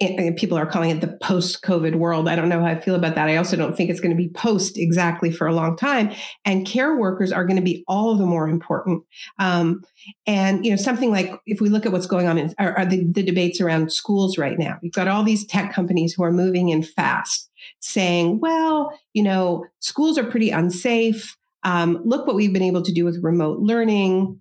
it, 0.00 0.36
people 0.36 0.56
are 0.56 0.64
calling 0.64 0.88
it 0.88 1.02
the 1.02 1.18
post 1.22 1.62
COVID 1.62 1.96
world. 1.96 2.26
I 2.26 2.34
don't 2.34 2.48
know 2.48 2.60
how 2.60 2.66
I 2.66 2.80
feel 2.80 2.94
about 2.94 3.16
that. 3.16 3.28
I 3.28 3.36
also 3.36 3.54
don't 3.54 3.76
think 3.76 3.90
it's 3.90 4.00
going 4.00 4.16
to 4.16 4.16
be 4.16 4.30
post 4.30 4.78
exactly 4.78 5.30
for 5.30 5.46
a 5.46 5.52
long 5.52 5.76
time. 5.76 6.10
And 6.46 6.66
care 6.66 6.96
workers 6.96 7.30
are 7.30 7.44
going 7.44 7.58
to 7.58 7.62
be 7.62 7.84
all 7.86 8.16
the 8.16 8.24
more 8.24 8.48
important. 8.48 9.04
Um, 9.38 9.84
and 10.26 10.64
you 10.64 10.70
know, 10.70 10.78
something 10.78 11.10
like 11.10 11.38
if 11.44 11.60
we 11.60 11.68
look 11.68 11.84
at 11.84 11.92
what's 11.92 12.06
going 12.06 12.26
on 12.26 12.38
in 12.38 12.54
are, 12.58 12.78
are 12.78 12.86
the, 12.86 13.04
the 13.04 13.22
debates 13.22 13.60
around 13.60 13.92
schools 13.92 14.38
right 14.38 14.58
now, 14.58 14.78
you've 14.80 14.94
got 14.94 15.06
all 15.06 15.22
these 15.22 15.44
tech 15.44 15.72
companies 15.72 16.14
who 16.14 16.24
are 16.24 16.32
moving 16.32 16.70
in 16.70 16.82
fast, 16.82 17.50
saying, 17.80 18.40
"Well, 18.40 18.98
you 19.12 19.22
know, 19.22 19.66
schools 19.80 20.16
are 20.16 20.24
pretty 20.24 20.50
unsafe. 20.50 21.36
Um, 21.62 22.00
look 22.06 22.26
what 22.26 22.36
we've 22.36 22.54
been 22.54 22.62
able 22.62 22.82
to 22.82 22.92
do 22.92 23.04
with 23.04 23.22
remote 23.22 23.58
learning." 23.58 24.40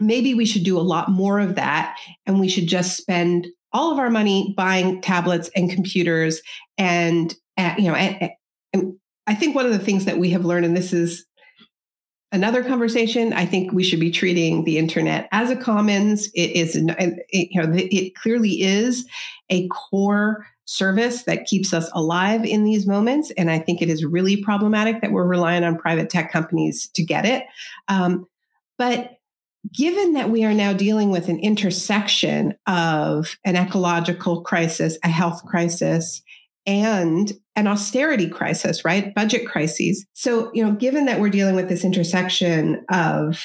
maybe 0.00 0.34
we 0.34 0.44
should 0.44 0.64
do 0.64 0.76
a 0.76 0.82
lot 0.82 1.08
more 1.08 1.38
of 1.38 1.54
that 1.54 1.96
and 2.26 2.40
we 2.40 2.48
should 2.48 2.66
just 2.66 2.96
spend 2.96 3.46
all 3.74 3.92
of 3.92 3.98
our 3.98 4.08
money 4.08 4.54
buying 4.56 5.00
tablets 5.02 5.50
and 5.54 5.70
computers 5.70 6.40
and 6.78 7.34
uh, 7.58 7.74
you 7.76 7.88
know 7.88 7.94
and, 7.94 8.30
and 8.72 8.94
i 9.26 9.34
think 9.34 9.54
one 9.54 9.66
of 9.66 9.72
the 9.72 9.78
things 9.78 10.04
that 10.06 10.16
we 10.16 10.30
have 10.30 10.44
learned 10.44 10.64
and 10.64 10.76
this 10.76 10.92
is 10.92 11.26
another 12.32 12.62
conversation 12.64 13.32
i 13.32 13.44
think 13.44 13.72
we 13.72 13.82
should 13.82 14.00
be 14.00 14.10
treating 14.10 14.64
the 14.64 14.78
internet 14.78 15.28
as 15.32 15.50
a 15.50 15.56
commons. 15.56 16.28
It 16.34 16.52
is 16.52 16.76
it, 16.76 17.48
you 17.50 17.60
know 17.60 17.72
it 17.74 18.14
clearly 18.14 18.62
is 18.62 19.06
a 19.50 19.68
core 19.68 20.46
service 20.66 21.24
that 21.24 21.44
keeps 21.44 21.74
us 21.74 21.90
alive 21.92 22.42
in 22.42 22.64
these 22.64 22.86
moments 22.86 23.30
and 23.32 23.50
i 23.50 23.58
think 23.58 23.82
it 23.82 23.90
is 23.90 24.02
really 24.02 24.42
problematic 24.42 25.02
that 25.02 25.12
we're 25.12 25.26
relying 25.26 25.62
on 25.62 25.76
private 25.76 26.08
tech 26.08 26.32
companies 26.32 26.88
to 26.94 27.04
get 27.04 27.26
it. 27.26 27.44
Um, 27.88 28.26
but 28.78 29.18
given 29.72 30.14
that 30.14 30.30
we 30.30 30.44
are 30.44 30.54
now 30.54 30.72
dealing 30.72 31.10
with 31.10 31.28
an 31.28 31.38
intersection 31.38 32.54
of 32.66 33.36
an 33.44 33.56
ecological 33.56 34.42
crisis, 34.42 34.98
a 35.04 35.08
health 35.08 35.44
crisis, 35.44 36.22
and 36.66 37.32
an 37.56 37.66
austerity 37.66 38.28
crisis, 38.28 38.84
right? 38.84 39.14
Budget 39.14 39.46
crises. 39.46 40.06
So, 40.12 40.50
you 40.54 40.64
know, 40.64 40.72
given 40.72 41.06
that 41.06 41.20
we're 41.20 41.28
dealing 41.28 41.56
with 41.56 41.68
this 41.68 41.84
intersection 41.84 42.84
of 42.90 43.44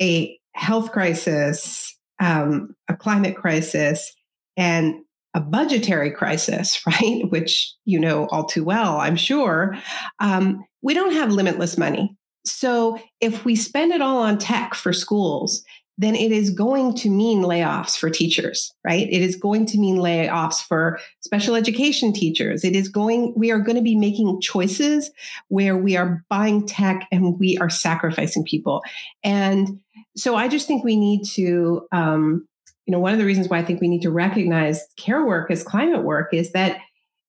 a 0.00 0.38
health 0.54 0.92
crisis, 0.92 1.96
um, 2.20 2.74
a 2.88 2.96
climate 2.96 3.36
crisis, 3.36 4.12
and 4.56 4.94
a 5.34 5.40
budgetary 5.40 6.10
crisis, 6.10 6.80
right? 6.86 7.22
Which 7.30 7.74
you 7.84 8.00
know 8.00 8.26
all 8.30 8.44
too 8.44 8.64
well, 8.64 8.98
I'm 8.98 9.16
sure. 9.16 9.76
Um, 10.18 10.64
we 10.82 10.94
don't 10.94 11.12
have 11.12 11.30
limitless 11.32 11.78
money. 11.78 12.16
So 12.46 12.98
if 13.20 13.44
we 13.44 13.56
spend 13.56 13.92
it 13.92 14.00
all 14.00 14.18
on 14.18 14.38
tech 14.38 14.74
for 14.74 14.92
schools, 14.92 15.64
then 15.98 16.14
it 16.14 16.30
is 16.30 16.50
going 16.50 16.94
to 16.94 17.08
mean 17.08 17.42
layoffs 17.42 17.96
for 17.96 18.10
teachers, 18.10 18.72
right? 18.84 19.08
It 19.10 19.22
is 19.22 19.34
going 19.34 19.64
to 19.66 19.78
mean 19.78 19.96
layoffs 19.96 20.62
for 20.62 20.98
special 21.20 21.54
education 21.54 22.12
teachers. 22.12 22.64
It 22.64 22.76
is 22.76 22.88
going, 22.88 23.32
we 23.34 23.50
are 23.50 23.58
going 23.58 23.76
to 23.76 23.82
be 23.82 23.96
making 23.96 24.40
choices 24.42 25.10
where 25.48 25.76
we 25.76 25.96
are 25.96 26.22
buying 26.28 26.66
tech 26.66 27.08
and 27.10 27.38
we 27.38 27.56
are 27.58 27.70
sacrificing 27.70 28.44
people. 28.44 28.82
And 29.24 29.80
so 30.16 30.36
I 30.36 30.48
just 30.48 30.66
think 30.66 30.84
we 30.84 30.96
need 30.96 31.24
to, 31.34 31.86
um, 31.92 32.46
you 32.84 32.92
know, 32.92 33.00
one 33.00 33.14
of 33.14 33.18
the 33.18 33.24
reasons 33.24 33.48
why 33.48 33.58
I 33.58 33.64
think 33.64 33.80
we 33.80 33.88
need 33.88 34.02
to 34.02 34.10
recognize 34.10 34.86
care 34.96 35.24
work 35.24 35.50
as 35.50 35.62
climate 35.62 36.04
work 36.04 36.32
is 36.32 36.52
that, 36.52 36.78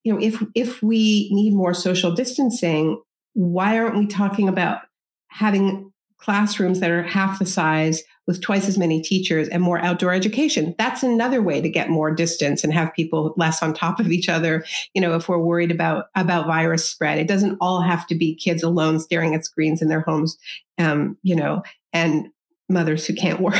you 0.04 0.14
know, 0.14 0.20
if 0.20 0.44
if 0.56 0.84
we 0.84 1.30
need 1.32 1.54
more 1.54 1.74
social 1.74 2.14
distancing, 2.14 3.02
why 3.34 3.80
aren't 3.80 3.98
we 3.98 4.06
talking 4.06 4.48
about 4.48 4.82
having 5.30 5.92
classrooms 6.18 6.80
that 6.80 6.92
are 6.92 7.04
half 7.04 7.40
the 7.40 7.46
size 7.46 8.04
with 8.26 8.42
twice 8.42 8.68
as 8.68 8.78
many 8.78 9.02
teachers 9.02 9.48
and 9.48 9.64
more 9.64 9.80
outdoor 9.80 10.14
education. 10.14 10.76
That's 10.78 11.04
another 11.04 11.42
way 11.42 11.62
to 11.62 11.70
get 11.70 11.90
more 11.90 12.14
distance 12.14 12.64
and 12.64 12.74
have 12.74 12.94
people 12.94 13.34
less 13.38 13.64
on 13.64 13.74
top 13.74 14.00
of 14.00 14.12
each 14.12 14.28
other. 14.28 14.66
You 14.94 15.02
know, 15.02 15.16
if 15.16 15.30
we're 15.30 15.38
worried 15.38 15.72
about 15.72 16.06
about 16.16 16.48
virus 16.48 16.90
spread, 16.90 17.20
it 17.20 17.28
doesn't 17.28 17.58
all 17.62 17.82
have 17.82 18.06
to 18.08 18.16
be 18.16 18.36
kids 18.36 18.64
alone 18.64 19.00
staring 19.00 19.34
at 19.34 19.46
screens 19.46 19.82
in 19.82 19.88
their 19.88 20.02
homes. 20.02 20.38
Um, 20.78 21.18
you 21.24 21.36
know, 21.36 21.64
and 21.94 22.28
mothers 22.70 23.06
who 23.06 23.14
can't 23.14 23.40
work. 23.40 23.56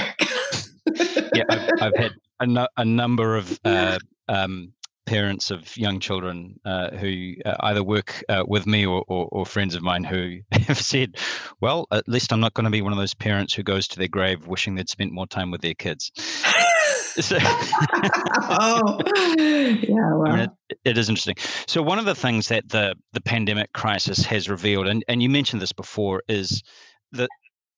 yeah, 1.34 1.46
I've, 1.50 1.70
I've 1.82 1.96
had 1.96 2.12
a, 2.40 2.48
no, 2.48 2.68
a 2.76 2.86
number 2.86 3.38
of 3.38 3.60
uh, 3.66 4.00
um, 4.28 4.74
parents 5.08 5.50
of 5.50 5.76
young 5.78 6.00
children 6.00 6.60
uh, 6.66 6.92
who 6.92 7.34
uh, 7.46 7.56
either 7.62 7.84
work 7.84 8.24
uh, 8.30 8.44
with 8.46 8.68
me 8.68 8.86
or, 8.86 9.04
or, 9.08 9.28
or, 9.32 9.46
friends 9.46 9.74
of 9.74 9.82
mine 9.82 10.04
who 10.04 10.38
have 10.52 10.78
said, 10.78 11.16
well, 11.62 11.88
at 11.92 12.08
least 12.08 12.32
I'm 12.32 12.42
not 12.42 12.54
going 12.54 12.66
to 12.66 12.70
be 12.70 12.82
one 12.82 12.92
of 12.92 13.00
those 13.00 13.16
parents 13.16 13.54
who 13.54 13.64
goes 13.64 13.88
to 13.88 13.98
their 13.98 14.10
grave 14.10 14.46
wishing 14.46 14.76
they'd 14.76 14.90
spent 14.90 15.14
more 15.14 15.26
time 15.26 15.50
with 15.50 15.62
their 15.62 15.74
kids. 15.74 16.12
so, 17.20 17.38
oh, 17.40 19.00
yeah, 19.38 20.14
well. 20.14 20.28
I 20.28 20.36
mean, 20.36 20.50
it, 20.70 20.80
it 20.84 20.98
is 20.98 21.10
interesting. 21.10 21.38
So 21.68 21.82
one 21.82 22.00
of 22.00 22.06
the 22.06 22.14
things 22.14 22.50
that 22.50 22.70
the 22.70 22.96
the 23.14 23.22
pandemic 23.22 23.72
crisis 23.74 24.26
has 24.26 24.50
revealed, 24.50 24.88
and, 24.88 25.04
and 25.08 25.24
you 25.24 25.30
mentioned 25.30 25.62
this 25.62 25.74
before, 25.74 26.22
is 26.28 26.62
that 27.14 27.30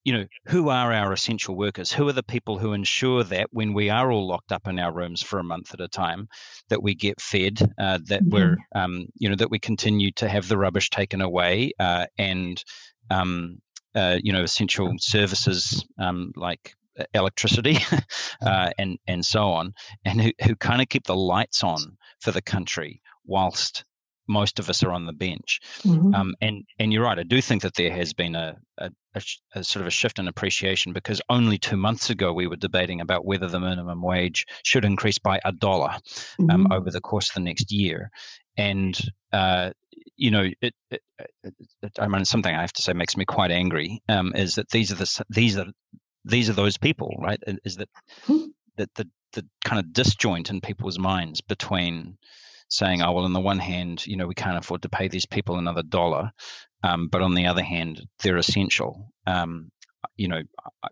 you 0.04 0.14
know, 0.14 0.26
who 0.46 0.70
are 0.70 0.94
our 0.94 1.12
essential 1.12 1.56
workers? 1.56 1.92
Who 1.92 2.08
are 2.08 2.14
the 2.14 2.24
people 2.24 2.58
who 2.58 2.74
ensure 2.74 3.24
that 3.26 3.48
when 3.52 3.74
we 3.74 3.90
are 3.90 4.12
all 4.12 4.28
locked 4.28 4.52
up 4.52 4.68
in 4.68 4.80
our 4.80 4.94
rooms 4.94 5.22
for 5.22 5.40
a 5.40 5.44
month 5.44 5.74
at 5.74 5.82
a 5.82 5.88
time, 5.88 6.28
that 6.70 6.82
we 6.82 6.96
get 6.96 7.22
fed, 7.22 7.62
uh, 7.78 8.00
that 8.06 8.24
mm-hmm. 8.24 8.30
we're, 8.30 8.58
um, 8.76 9.08
you 9.16 9.30
know, 9.30 9.36
that 9.36 9.52
we 9.52 9.60
continue 9.60 10.12
to 10.14 10.30
have 10.30 10.48
the 10.48 10.58
rubbish 10.58 10.90
taken 10.90 11.22
away, 11.22 11.72
uh, 11.80 12.06
and, 12.18 12.64
um, 13.12 13.60
uh, 13.96 14.18
you 14.24 14.32
know, 14.32 14.44
essential 14.44 14.94
services 15.00 15.86
um, 15.98 16.32
like 16.36 16.74
electricity 17.14 17.78
uh, 18.42 18.72
and 18.78 18.98
and 19.08 19.26
so 19.26 19.50
on, 19.50 19.74
and 20.06 20.22
who 20.22 20.32
who 20.44 20.56
kind 20.56 20.82
of 20.82 20.90
keep 20.90 21.06
the 21.06 21.16
lights 21.16 21.64
on 21.64 21.98
for 22.20 22.32
the 22.32 22.42
country 22.42 23.02
whilst 23.26 23.84
most 24.30 24.60
of 24.60 24.70
us 24.70 24.84
are 24.84 24.92
on 24.92 25.06
the 25.06 25.14
bench. 25.14 25.60
Mm-hmm. 25.84 26.14
Um, 26.14 26.36
and 26.40 26.64
and 26.78 26.94
you're 26.94 27.04
right. 27.04 27.20
I 27.20 27.24
do 27.24 27.42
think 27.42 27.64
that 27.64 27.74
there 27.76 27.92
has 27.92 28.14
been 28.14 28.36
a, 28.36 28.56
a, 28.78 28.92
a, 29.16 29.22
a, 29.56 29.64
sort 29.64 29.82
of 29.82 29.88
a 29.88 29.92
shift 29.92 30.20
in 30.20 30.28
appreciation 30.28 30.94
because 30.94 31.22
only 31.30 31.58
two 31.58 31.76
months 31.76 32.10
ago 32.10 32.32
we 32.32 32.48
were 32.48 32.56
debating 32.56 33.02
about 33.02 33.26
whether 33.26 33.48
the 33.48 33.60
minimum 33.60 34.02
wage 34.02 34.46
should 34.64 34.86
increase 34.86 35.18
by 35.18 35.40
a 35.44 35.52
dollar 35.52 35.90
um, 35.90 36.00
mm-hmm. 36.48 36.52
um, 36.52 36.72
over 36.72 36.92
the 36.92 37.02
course 37.02 37.30
of 37.30 37.34
the 37.34 37.42
next 37.42 37.72
year. 37.72 38.12
And 38.56 38.98
uh, 39.34 39.72
you 40.16 40.32
know, 40.32 40.46
it, 40.62 40.74
it, 40.92 41.02
it, 41.44 41.92
I 41.98 42.08
mean, 42.08 42.26
something 42.26 42.54
I 42.54 42.62
have 42.62 42.74
to 42.74 42.82
say 42.82 42.94
makes 42.94 43.18
me 43.18 43.26
quite 43.26 43.52
angry. 43.52 44.02
Um, 44.08 44.34
is 44.36 44.56
that 44.56 44.70
these 44.70 44.92
are 44.92 44.96
the 44.96 45.24
these 45.30 45.58
are 45.58 45.68
these 46.26 46.50
are 46.50 46.54
those 46.54 46.78
people, 46.78 47.16
right? 47.20 47.42
Is 47.66 47.78
that 47.78 47.90
mm-hmm. 48.28 48.46
that 48.78 48.94
the 48.96 49.10
the 49.34 49.46
kind 49.64 49.80
of 49.80 49.94
disjoint 49.94 50.50
in 50.50 50.62
people's 50.62 51.00
minds 51.00 51.42
between 51.42 52.18
saying, 52.70 53.02
oh, 53.02 53.12
well, 53.12 53.26
on 53.26 53.34
the 53.34 53.40
one 53.40 53.60
hand, 53.60 54.06
you 54.08 54.16
know, 54.16 54.28
we 54.28 54.36
can't 54.36 54.58
afford 54.58 54.82
to 54.84 54.90
pay 54.90 55.08
these 55.08 55.26
people 55.26 55.58
another 55.58 55.84
dollar, 55.84 56.32
um, 56.84 57.08
but 57.08 57.22
on 57.22 57.34
the 57.34 57.46
other 57.46 57.64
hand, 57.64 58.08
they're 58.24 58.38
essential. 58.38 59.12
Um, 59.28 59.72
you 60.16 60.28
know, 60.28 60.42
I, 60.84 60.88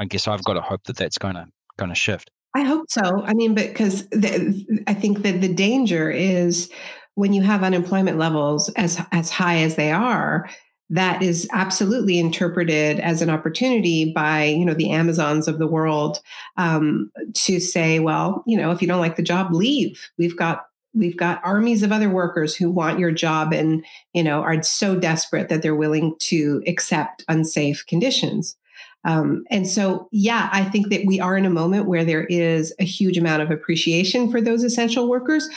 I, 0.00 0.04
guess 0.04 0.26
I've 0.26 0.44
got 0.44 0.54
to 0.54 0.60
hope 0.60 0.84
that 0.84 0.96
that's 0.96 1.18
going 1.18 1.34
to 1.34 1.46
going 1.76 1.90
to 1.90 1.94
shift. 1.94 2.30
I 2.56 2.62
hope 2.62 2.86
so. 2.88 3.22
I 3.24 3.34
mean, 3.34 3.54
because 3.54 4.06
I 4.86 4.94
think 4.94 5.22
that 5.22 5.40
the 5.40 5.52
danger 5.52 6.10
is 6.10 6.70
when 7.14 7.32
you 7.32 7.42
have 7.42 7.62
unemployment 7.62 8.18
levels 8.18 8.68
as 8.70 9.00
as 9.12 9.30
high 9.30 9.58
as 9.58 9.76
they 9.76 9.92
are, 9.92 10.48
that 10.90 11.22
is 11.22 11.48
absolutely 11.52 12.18
interpreted 12.18 12.98
as 13.00 13.20
an 13.20 13.30
opportunity 13.30 14.12
by 14.12 14.44
you 14.44 14.64
know 14.64 14.74
the 14.74 14.90
amazons 14.90 15.46
of 15.46 15.58
the 15.58 15.66
world 15.66 16.18
um, 16.56 17.10
to 17.34 17.60
say 17.60 17.98
well 17.98 18.42
you 18.46 18.56
know 18.56 18.70
if 18.70 18.80
you 18.80 18.88
don't 18.88 19.00
like 19.00 19.16
the 19.16 19.22
job 19.22 19.52
leave 19.52 20.08
we've 20.16 20.36
got 20.36 20.66
we've 20.98 21.16
got 21.16 21.40
armies 21.44 21.82
of 21.82 21.92
other 21.92 22.10
workers 22.10 22.56
who 22.56 22.70
want 22.70 22.98
your 22.98 23.12
job 23.12 23.52
and 23.52 23.84
you 24.12 24.22
know 24.22 24.42
are 24.42 24.62
so 24.62 24.96
desperate 24.96 25.48
that 25.48 25.62
they're 25.62 25.74
willing 25.74 26.16
to 26.18 26.62
accept 26.66 27.24
unsafe 27.28 27.86
conditions. 27.86 28.56
Um, 29.04 29.44
and 29.48 29.66
so 29.66 30.08
yeah 30.10 30.48
i 30.52 30.64
think 30.64 30.88
that 30.90 31.06
we 31.06 31.20
are 31.20 31.36
in 31.36 31.46
a 31.46 31.50
moment 31.50 31.86
where 31.86 32.04
there 32.04 32.24
is 32.24 32.74
a 32.80 32.84
huge 32.84 33.16
amount 33.16 33.42
of 33.42 33.50
appreciation 33.50 34.28
for 34.28 34.40
those 34.40 34.64
essential 34.64 35.08
workers 35.08 35.48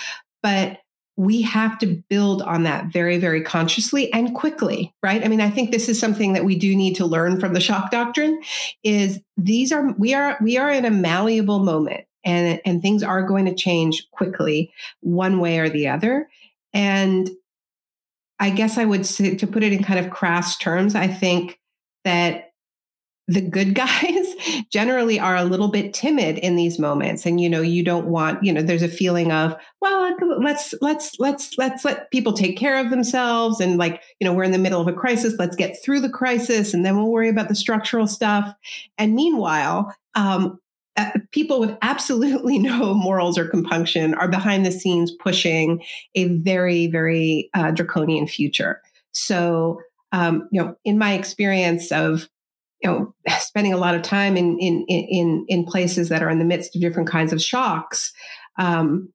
but 0.43 0.77
we 1.17 1.41
have 1.41 1.77
to 1.79 2.01
build 2.07 2.43
on 2.43 2.63
that 2.63 2.85
very 2.85 3.17
very 3.17 3.41
consciously 3.41 4.13
and 4.13 4.35
quickly 4.35 4.93
right? 5.01 5.25
I 5.25 5.27
mean 5.27 5.41
i 5.41 5.49
think 5.49 5.71
this 5.71 5.89
is 5.89 5.99
something 5.99 6.33
that 6.33 6.45
we 6.45 6.55
do 6.55 6.75
need 6.75 6.95
to 6.97 7.05
learn 7.05 7.39
from 7.39 7.53
the 7.53 7.59
shock 7.59 7.89
doctrine 7.89 8.39
is 8.83 9.19
these 9.37 9.71
are 9.71 9.91
we 9.97 10.13
are 10.13 10.37
we 10.39 10.57
are 10.57 10.71
in 10.71 10.85
a 10.85 10.91
malleable 10.91 11.59
moment 11.59 12.05
and 12.23 12.61
and 12.65 12.81
things 12.81 13.03
are 13.03 13.23
going 13.23 13.45
to 13.45 13.55
change 13.55 14.07
quickly 14.11 14.73
one 15.01 15.39
way 15.39 15.59
or 15.59 15.69
the 15.69 15.87
other. 15.87 16.29
And 16.73 17.29
i 18.39 18.49
guess 18.49 18.77
i 18.77 18.83
would 18.83 19.05
say 19.05 19.35
to 19.35 19.45
put 19.45 19.61
it 19.61 19.71
in 19.71 19.83
kind 19.83 20.03
of 20.03 20.09
crass 20.09 20.57
terms 20.57 20.95
i 20.95 21.07
think 21.07 21.59
that 22.03 22.51
the 23.31 23.41
good 23.41 23.73
guys 23.75 24.35
generally 24.71 25.19
are 25.19 25.35
a 25.35 25.43
little 25.43 25.69
bit 25.69 25.93
timid 25.93 26.37
in 26.37 26.55
these 26.55 26.77
moments. 26.77 27.25
And 27.25 27.39
you 27.39 27.49
know 27.49 27.61
you 27.61 27.83
don't 27.83 28.07
want 28.07 28.43
you 28.43 28.51
know 28.51 28.61
there's 28.61 28.83
a 28.83 28.87
feeling 28.87 29.31
of 29.31 29.55
well 29.79 30.15
let's 30.39 30.73
let's 30.81 31.15
let's 31.19 31.57
let's 31.57 31.85
let 31.85 32.11
people 32.11 32.33
take 32.33 32.57
care 32.57 32.77
of 32.77 32.89
themselves 32.89 33.59
and 33.59 33.77
like 33.77 34.01
you 34.19 34.25
know 34.25 34.33
we're 34.33 34.43
in 34.43 34.51
the 34.51 34.57
middle 34.57 34.81
of 34.81 34.87
a 34.87 34.93
crisis 34.93 35.35
let's 35.39 35.55
get 35.55 35.77
through 35.83 35.99
the 35.99 36.09
crisis 36.09 36.73
and 36.73 36.85
then 36.85 36.97
we'll 36.97 37.11
worry 37.11 37.29
about 37.29 37.47
the 37.47 37.55
structural 37.55 38.07
stuff. 38.07 38.53
And 38.97 39.15
meanwhile 39.15 39.95
um, 40.15 40.59
people 41.31 41.59
with 41.59 41.77
absolutely 41.81 42.59
no 42.59 42.93
morals 42.93 43.37
or 43.37 43.47
compunction 43.47 44.13
are 44.13 44.27
behind 44.27 44.65
the 44.65 44.71
scenes 44.71 45.11
pushing 45.11 45.81
a 46.15 46.27
very, 46.39 46.87
very 46.87 47.49
uh, 47.53 47.71
draconian 47.71 48.27
future. 48.27 48.81
So, 49.11 49.81
um, 50.11 50.47
you 50.51 50.61
know, 50.61 50.75
in 50.83 50.97
my 50.97 51.13
experience 51.13 51.91
of 51.91 52.27
you 52.81 52.89
know 52.89 53.15
spending 53.39 53.73
a 53.73 53.77
lot 53.77 53.95
of 53.95 54.01
time 54.01 54.37
in 54.37 54.57
in 54.59 54.85
in 54.87 55.45
in 55.47 55.65
places 55.65 56.09
that 56.09 56.23
are 56.23 56.29
in 56.29 56.39
the 56.39 56.45
midst 56.45 56.75
of 56.75 56.81
different 56.81 57.09
kinds 57.09 57.33
of 57.33 57.41
shocks, 57.41 58.13
um, 58.57 59.11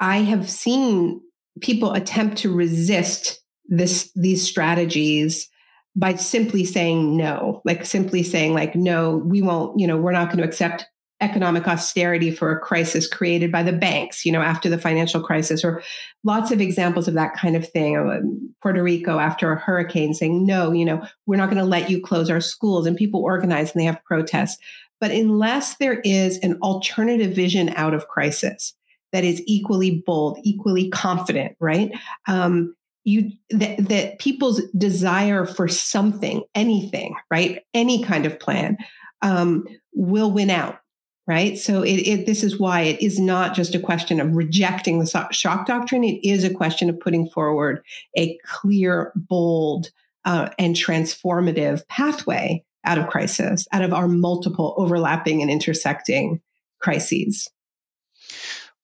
I 0.00 0.18
have 0.18 0.48
seen 0.48 1.20
people 1.60 1.92
attempt 1.92 2.38
to 2.38 2.54
resist 2.54 3.42
this 3.66 4.10
these 4.14 4.46
strategies 4.46 5.48
by 5.96 6.14
simply 6.14 6.64
saying 6.64 7.16
no, 7.16 7.60
like 7.64 7.84
simply 7.84 8.22
saying 8.22 8.54
like, 8.54 8.74
no, 8.74 9.16
we 9.16 9.42
won't, 9.42 9.78
you 9.78 9.86
know, 9.86 9.96
we're 9.96 10.12
not 10.12 10.28
going 10.28 10.38
to 10.38 10.44
accept 10.44 10.86
economic 11.20 11.66
austerity 11.66 12.30
for 12.30 12.52
a 12.52 12.60
crisis 12.60 13.08
created 13.08 13.50
by 13.50 13.62
the 13.62 13.72
banks, 13.72 14.24
you 14.24 14.30
know, 14.30 14.40
after 14.40 14.68
the 14.68 14.78
financial 14.78 15.20
crisis, 15.20 15.64
or 15.64 15.82
lots 16.22 16.52
of 16.52 16.60
examples 16.60 17.08
of 17.08 17.14
that 17.14 17.34
kind 17.34 17.56
of 17.56 17.68
thing. 17.68 17.96
Um, 17.96 18.54
Puerto 18.62 18.82
Rico 18.82 19.18
after 19.18 19.50
a 19.50 19.58
hurricane 19.58 20.14
saying, 20.14 20.46
no, 20.46 20.72
you 20.72 20.84
know, 20.84 21.04
we're 21.26 21.36
not 21.36 21.50
going 21.50 21.62
to 21.62 21.64
let 21.64 21.90
you 21.90 22.00
close 22.00 22.30
our 22.30 22.40
schools. 22.40 22.86
And 22.86 22.96
people 22.96 23.20
organize 23.20 23.72
and 23.72 23.80
they 23.80 23.86
have 23.86 24.02
protests. 24.04 24.58
But 25.00 25.10
unless 25.10 25.76
there 25.76 26.00
is 26.00 26.38
an 26.38 26.58
alternative 26.62 27.34
vision 27.34 27.70
out 27.70 27.94
of 27.94 28.08
crisis 28.08 28.74
that 29.12 29.24
is 29.24 29.42
equally 29.46 30.02
bold, 30.06 30.38
equally 30.44 30.88
confident, 30.90 31.56
right? 31.60 31.90
Um, 32.26 32.74
you 33.08 33.32
that, 33.50 33.88
that 33.88 34.18
people's 34.18 34.62
desire 34.76 35.46
for 35.46 35.68
something 35.68 36.42
anything 36.54 37.14
right? 37.30 37.62
Any 37.74 38.02
kind 38.04 38.26
of 38.26 38.38
plan 38.38 38.78
um, 39.22 39.66
will 39.92 40.30
win 40.30 40.50
out 40.50 40.80
right? 41.26 41.58
So 41.58 41.82
it, 41.82 41.96
it, 41.96 42.26
this 42.26 42.42
is 42.42 42.58
why 42.58 42.80
it 42.80 43.02
is 43.02 43.20
not 43.20 43.54
just 43.54 43.74
a 43.74 43.78
question 43.78 44.18
of 44.18 44.34
rejecting 44.34 44.98
the 44.98 45.28
shock 45.30 45.66
doctrine. 45.66 46.02
It 46.02 46.26
is 46.26 46.42
a 46.42 46.54
question 46.54 46.88
of 46.88 46.98
putting 46.98 47.28
forward 47.28 47.84
a 48.16 48.38
clear 48.46 49.12
bold 49.14 49.90
uh, 50.24 50.48
and 50.58 50.74
transformative 50.74 51.86
pathway 51.86 52.64
out 52.84 52.98
of 52.98 53.08
crisis 53.08 53.66
out 53.72 53.82
of 53.82 53.92
our 53.92 54.08
multiple 54.08 54.74
overlapping 54.78 55.42
and 55.42 55.50
intersecting 55.50 56.40
crises 56.80 57.48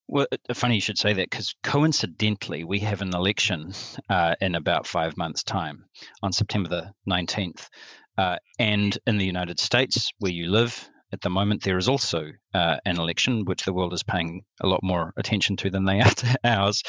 well, 0.09 0.27
funny 0.53 0.77
you 0.77 0.81
should 0.81 0.99
say 0.99 1.13
that 1.13 1.31
because 1.31 1.55
coincidentally, 1.63 2.65
we 2.65 2.79
have 2.81 3.03
an 3.03 3.15
election 3.15 3.73
uh, 4.11 4.35
in 4.41 4.55
about 4.55 4.87
five 4.87 5.17
months' 5.17 5.43
time 5.43 5.85
on 6.23 6.33
September 6.33 6.69
the 6.69 6.93
19th. 7.11 7.69
Uh, 8.17 8.37
and 8.59 8.99
in 9.07 9.19
the 9.19 9.25
United 9.25 9.59
States, 9.59 10.11
where 10.19 10.31
you 10.31 10.49
live 10.49 10.89
at 11.13 11.21
the 11.21 11.31
moment, 11.31 11.63
there 11.63 11.79
is 11.79 11.89
also 11.89 12.33
uh, 12.55 12.77
an 12.85 12.99
election, 12.99 13.45
which 13.45 13.65
the 13.65 13.73
world 13.73 13.93
is 13.93 14.03
paying 14.03 14.43
a 14.61 14.67
lot 14.67 14.81
more 14.83 15.13
attention 15.17 15.57
to 15.57 15.71
than 15.71 15.85
they 15.85 16.01
are 16.01 16.11
to 16.11 16.39
ours. 16.45 16.83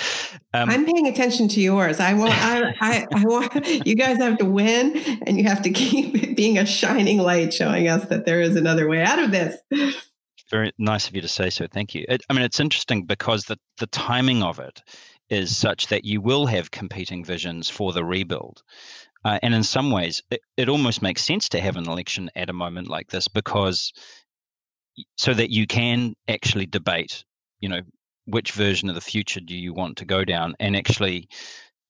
Um, 0.53 0.69
I'm 0.69 0.85
paying 0.85 1.07
attention 1.07 1.47
to 1.49 1.61
yours. 1.61 1.99
I 1.99 2.13
want, 2.13 2.33
I, 2.33 2.73
I, 2.81 3.07
I 3.13 3.23
want 3.23 3.85
you 3.85 3.95
guys 3.95 4.17
have 4.17 4.39
to 4.39 4.45
win, 4.45 4.97
and 5.25 5.37
you 5.37 5.43
have 5.43 5.61
to 5.61 5.69
keep 5.71 6.35
being 6.35 6.57
a 6.57 6.65
shining 6.65 7.19
light, 7.19 7.53
showing 7.53 7.87
us 7.87 8.05
that 8.05 8.25
there 8.25 8.41
is 8.41 8.55
another 8.55 8.87
way 8.89 9.03
out 9.03 9.19
of 9.19 9.31
this. 9.31 9.57
Very 10.51 10.71
nice 10.77 11.07
of 11.07 11.15
you 11.15 11.21
to 11.21 11.27
say 11.27 11.49
so. 11.49 11.67
Thank 11.67 11.95
you. 11.95 12.05
It, 12.07 12.23
I 12.29 12.33
mean, 12.33 12.43
it's 12.43 12.59
interesting 12.59 13.05
because 13.05 13.45
the, 13.45 13.57
the 13.79 13.87
timing 13.87 14.43
of 14.43 14.59
it 14.59 14.81
is 15.29 15.57
such 15.57 15.87
that 15.87 16.05
you 16.05 16.21
will 16.21 16.45
have 16.45 16.69
competing 16.69 17.23
visions 17.23 17.69
for 17.69 17.93
the 17.93 18.05
rebuild. 18.05 18.61
Uh, 19.23 19.39
and 19.41 19.55
in 19.55 19.63
some 19.63 19.89
ways, 19.89 20.21
it, 20.29 20.41
it 20.55 20.69
almost 20.69 21.01
makes 21.01 21.23
sense 21.23 21.49
to 21.49 21.59
have 21.59 21.77
an 21.77 21.89
election 21.89 22.29
at 22.35 22.51
a 22.51 22.53
moment 22.53 22.87
like 22.87 23.09
this 23.09 23.27
because 23.27 23.91
so 25.17 25.33
that 25.33 25.49
you 25.49 25.65
can 25.65 26.13
actually 26.27 26.67
debate, 26.67 27.25
you 27.59 27.69
know, 27.69 27.81
which 28.25 28.51
version 28.51 28.87
of 28.87 28.95
the 28.95 29.01
future 29.01 29.39
do 29.39 29.55
you 29.55 29.73
want 29.73 29.97
to 29.97 30.05
go 30.05 30.23
down? 30.23 30.53
And 30.59 30.75
actually, 30.75 31.27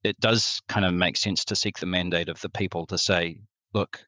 it 0.03 0.19
does 0.19 0.61
kind 0.69 0.85
of 0.85 0.93
make 0.93 1.17
sense 1.17 1.45
to 1.45 1.55
seek 1.55 1.77
the 1.77 1.85
mandate 1.85 2.29
of 2.29 2.39
the 2.41 2.49
people 2.49 2.85
to 2.87 2.97
say, 2.97 3.39
look, 3.73 4.05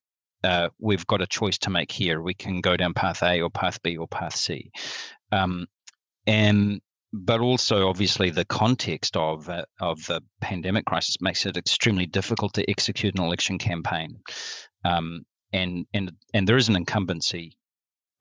we've 0.80 1.08
got 1.08 1.22
a 1.22 1.28
choice 1.28 1.58
to 1.60 1.70
make 1.70 1.92
here. 1.92 2.22
We 2.22 2.34
can 2.34 2.62
go 2.62 2.78
down 2.78 2.94
path 2.94 3.24
A 3.24 3.42
or 3.42 3.50
path 3.50 3.82
B 3.82 3.98
or 3.98 4.08
path 4.08 4.36
C. 4.36 4.72
Um, 5.32 5.68
and 6.26 6.82
but 7.14 7.40
also 7.40 7.88
obviously 7.88 8.30
the 8.30 8.46
context 8.46 9.16
of 9.16 9.50
uh, 9.50 9.66
of 9.80 10.06
the 10.08 10.22
pandemic 10.42 10.86
crisis 10.86 11.22
makes 11.22 11.46
it 11.46 11.58
extremely 11.58 12.06
difficult 12.06 12.54
to 12.54 12.70
execute 12.70 13.16
an 13.18 13.24
election 13.24 13.58
campaign. 13.58 14.20
Um, 14.84 15.26
and 15.54 15.86
and 15.94 16.12
and 16.34 16.48
there 16.48 16.58
is 16.58 16.70
an 16.70 16.76
incumbency 16.76 17.58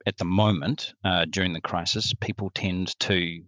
at 0.05 0.17
the 0.17 0.25
moment 0.25 0.93
uh, 1.03 1.25
during 1.29 1.53
the 1.53 1.61
crisis. 1.61 2.13
People 2.21 2.49
tend 2.51 2.97
to 3.01 3.41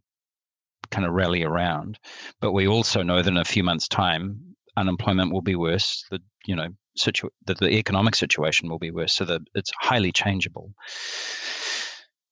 kind 0.92 1.06
of 1.06 1.14
rally 1.14 1.44
around, 1.44 2.00
but 2.42 2.52
we 2.52 2.68
also 2.68 3.04
know 3.04 3.22
that 3.22 3.32
in 3.32 3.38
a 3.38 3.46
few 3.46 3.64
months' 3.64 3.88
time, 3.88 4.56
unemployment 4.76 5.32
will 5.32 5.42
be 5.42 5.56
worse. 5.56 6.04
The 6.12 6.20
you 6.46 6.56
know 6.56 6.70
situ- 6.96 7.30
the, 7.46 7.56
the 7.56 7.70
economic 7.70 8.16
situation 8.16 8.70
will 8.70 8.80
be 8.80 8.92
worse. 8.92 9.14
So 9.14 9.26
that 9.26 9.42
it's 9.56 9.72
highly 9.80 10.12
changeable. 10.12 10.74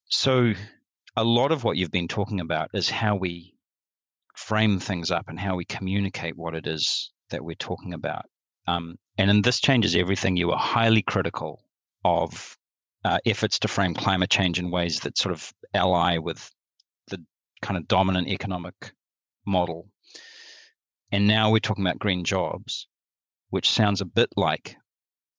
So 0.09 0.53
a 1.15 1.23
lot 1.23 1.51
of 1.51 1.63
what 1.63 1.77
you've 1.77 1.91
been 1.91 2.07
talking 2.07 2.39
about 2.39 2.69
is 2.73 2.89
how 2.89 3.15
we 3.15 3.53
frame 4.35 4.79
things 4.79 5.11
up 5.11 5.25
and 5.27 5.39
how 5.39 5.55
we 5.55 5.65
communicate 5.65 6.37
what 6.37 6.55
it 6.55 6.67
is 6.67 7.11
that 7.29 7.43
we're 7.43 7.55
talking 7.55 7.93
about. 7.93 8.25
Um, 8.67 8.97
and 9.17 9.29
in 9.29 9.41
this 9.41 9.59
changes 9.59 9.95
everything. 9.95 10.37
You 10.37 10.51
are 10.51 10.59
highly 10.59 11.01
critical 11.01 11.63
of 12.05 12.57
uh, 13.05 13.19
efforts 13.25 13.59
to 13.59 13.67
frame 13.67 13.93
climate 13.93 14.29
change 14.29 14.59
in 14.59 14.71
ways 14.71 14.99
that 15.01 15.17
sort 15.17 15.33
of 15.33 15.51
ally 15.73 16.17
with 16.17 16.51
the 17.07 17.23
kind 17.61 17.77
of 17.77 17.87
dominant 17.87 18.27
economic 18.27 18.93
model 19.45 19.89
And 21.11 21.27
now 21.27 21.51
we're 21.51 21.59
talking 21.59 21.85
about 21.85 21.99
green 21.99 22.23
jobs, 22.23 22.87
which 23.49 23.69
sounds 23.69 24.01
a 24.01 24.05
bit 24.05 24.29
like 24.35 24.75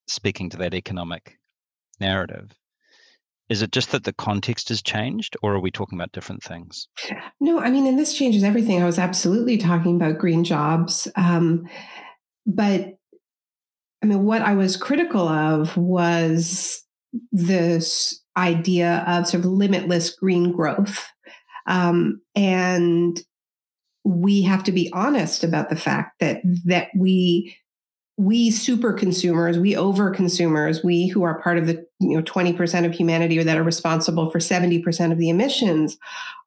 speaking 0.07 0.51
to 0.51 0.57
that 0.59 0.75
economic 0.75 1.39
narrative. 2.01 2.53
Is 3.49 3.63
it 3.63 3.73
just 3.73 3.93
that 3.93 4.05
the 4.05 4.13
context 4.13 4.69
has 4.69 4.83
changed, 4.83 5.37
or 5.43 5.55
are 5.55 5.61
we 5.61 5.71
talking 5.71 5.99
about 5.99 6.13
different 6.13 6.43
things? 6.43 6.87
No, 7.41 7.61
I 7.61 7.71
mean, 7.71 7.87
and 7.87 7.99
this 7.99 8.15
changes 8.15 8.45
everything. 8.45 8.83
I 8.83 8.87
was 8.87 8.99
absolutely 8.99 9.57
talking 9.57 9.97
about 9.97 10.19
green 10.19 10.45
jobs. 10.45 11.09
Um, 11.17 11.67
but 12.47 12.99
I 14.03 14.07
mean, 14.07 14.25
what 14.25 14.43
I 14.43 14.55
was 14.55 14.77
critical 14.77 15.27
of 15.27 15.77
was 15.77 16.85
this 17.33 18.23
idea 18.37 19.05
of 19.07 19.27
sort 19.27 19.45
of 19.45 19.51
limitless 19.51 20.11
green 20.15 20.53
growth. 20.53 21.09
Um, 21.67 22.21
and 22.35 23.21
we 24.05 24.43
have 24.43 24.65
to 24.65 24.73
be 24.73 24.91
honest 24.93 25.43
about 25.43 25.69
the 25.69 25.77
fact 25.77 26.21
that 26.21 26.41
that 26.65 26.89
we 26.97 27.57
we 28.19 28.51
super 28.51 28.93
consumers, 28.93 29.59
we 29.59 29.77
over 29.77 30.11
consumers, 30.11 30.83
we 30.83 31.07
who 31.07 31.23
are 31.23 31.41
part 31.41 31.57
of 31.57 31.67
the 31.67 31.87
you 32.01 32.17
know 32.17 32.23
20% 32.23 32.85
of 32.85 32.93
humanity 32.93 33.39
or 33.39 33.45
that 33.45 33.57
are 33.57 33.63
responsible 33.63 34.31
for 34.31 34.41
70% 34.41 35.13
of 35.13 35.19
the 35.19 35.31
emissions 35.31 35.97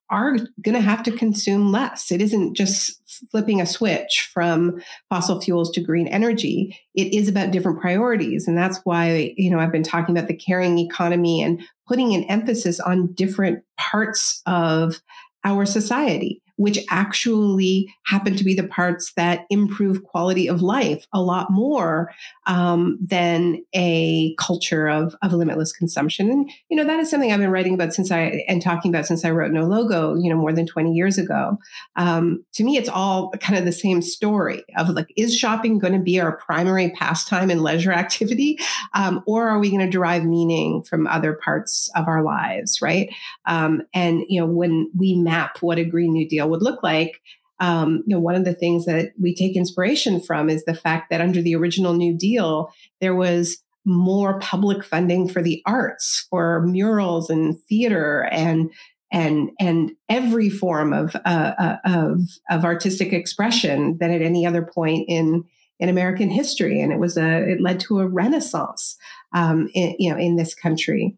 are 0.10 0.36
going 0.62 0.76
to 0.76 0.82
have 0.82 1.02
to 1.04 1.12
consume 1.12 1.72
less. 1.72 2.12
It 2.12 2.22
isn't 2.22 2.54
just 2.54 3.02
flipping 3.32 3.62
a 3.62 3.66
switch 3.66 4.30
from 4.34 4.82
fossil 5.10 5.40
fuels 5.40 5.72
to 5.72 5.82
green 5.82 6.10
energy. 6.10 6.78
It 6.94 7.14
is 7.14 7.30
about 7.30 7.52
different 7.52 7.80
priorities. 7.80 8.46
And 8.46 8.58
that's 8.58 8.82
why, 8.84 9.34
you 9.38 9.50
know, 9.50 9.58
I've 9.58 9.72
been 9.72 9.84
talking 9.84 10.16
about 10.16 10.28
the 10.28 10.36
caring 10.36 10.78
economy 10.80 11.42
and 11.42 11.64
putting 11.88 12.14
an 12.14 12.26
emphasis 12.26 12.82
on 12.82 13.14
different 13.14 13.64
parts 13.78 14.42
of 14.46 15.02
our 15.46 15.66
society 15.66 16.42
which 16.62 16.78
actually 16.92 17.92
happen 18.06 18.36
to 18.36 18.44
be 18.44 18.54
the 18.54 18.68
parts 18.68 19.14
that 19.14 19.48
improve 19.50 20.04
quality 20.04 20.48
of 20.48 20.62
life 20.62 21.08
a 21.12 21.20
lot 21.20 21.50
more 21.50 22.12
um, 22.46 23.00
than 23.02 23.66
a 23.74 24.36
culture 24.36 24.88
of, 24.88 25.16
of 25.24 25.34
limitless 25.34 25.74
consumption. 25.74 26.30
And, 26.30 26.52
you 26.70 26.78
know, 26.78 26.84
that 26.84 27.00
is 27.00 27.10
something 27.10 27.32
I've 27.32 27.40
been 27.40 27.50
writing 27.50 27.74
about 27.74 27.96
since 27.96 28.12
I, 28.12 28.44
and 28.48 28.62
talking 28.62 28.94
about 28.94 29.08
since 29.08 29.26
I 29.26 29.32
wrote 29.32 29.52
No 29.52 29.66
Logo, 29.66 30.14
you 30.14 30.30
know, 30.30 30.36
more 30.36 30.54
than 30.54 30.68
20 30.68 30.94
years 30.94 31.18
ago. 31.18 31.58
Um, 31.96 32.46
to 32.54 32.64
me, 32.64 32.78
it's 32.78 32.90
all 32.90 33.32
kind 33.40 33.58
of 33.58 33.66
the 33.66 33.72
same 33.72 34.04
story 34.04 34.64
of 34.78 34.90
like, 34.90 35.12
is 35.18 35.36
shopping 35.36 35.80
going 35.80 35.94
to 35.94 36.00
be 36.00 36.20
our 36.20 36.38
primary 36.38 36.92
pastime 36.92 37.50
and 37.50 37.64
leisure 37.64 37.92
activity? 37.92 38.60
Um, 38.94 39.24
or 39.26 39.50
are 39.50 39.58
we 39.58 39.70
going 39.72 39.82
to 39.82 39.90
derive 39.90 40.26
meaning 40.26 40.84
from 40.84 41.08
other 41.08 41.34
parts 41.44 41.90
of 41.96 42.08
our 42.08 42.22
lives, 42.22 42.84
right? 42.84 43.12
Um, 43.48 43.82
and, 43.96 44.22
you 44.28 44.40
know, 44.40 44.46
when 44.46 44.92
we 44.96 45.16
map 45.16 45.58
what 45.62 45.80
a 45.80 45.84
Green 45.84 46.14
New 46.14 46.30
Deal 46.30 46.51
would 46.52 46.62
look 46.62 46.84
like, 46.84 47.20
um, 47.60 48.04
you 48.06 48.16
know, 48.16 48.20
one 48.20 48.36
of 48.36 48.46
the 48.46 48.54
things 48.54 48.86
that 48.86 49.12
we 49.20 49.34
take 49.36 49.56
inspiration 49.56 50.20
from 50.22 50.50
is 50.50 50.66
the 50.66 50.74
fact 50.74 51.10
that 51.10 51.22
under 51.22 51.42
the 51.42 51.56
original 51.56 51.94
New 51.94 52.18
Deal, 52.18 52.72
there 53.00 53.16
was 53.16 53.58
more 53.86 54.40
public 54.40 54.84
funding 54.84 55.28
for 55.28 55.42
the 55.42 55.62
arts, 55.66 56.28
for 56.30 56.66
murals 56.66 57.30
and 57.30 57.60
theater 57.68 58.28
and 58.32 58.72
and 59.12 59.52
and 59.60 59.92
every 60.08 60.50
form 60.50 60.94
of 60.94 61.16
uh, 61.26 61.54
uh, 61.58 61.78
of 61.86 62.22
of 62.50 62.64
artistic 62.64 63.12
expression 63.12 63.98
than 64.00 64.12
at 64.12 64.22
any 64.22 64.46
other 64.46 64.62
point 64.62 65.06
in 65.08 65.44
in 65.80 65.90
American 65.90 66.30
history, 66.30 66.80
and 66.80 66.94
it 66.94 67.00
was 67.00 67.18
a 67.18 67.52
it 67.52 67.62
led 67.62 67.80
to 67.82 68.00
a 68.00 68.08
renaissance, 68.08 68.98
um, 69.34 69.68
in, 69.74 69.96
you 70.00 70.12
know, 70.12 70.18
in 70.18 70.36
this 70.36 70.54
country. 70.54 71.18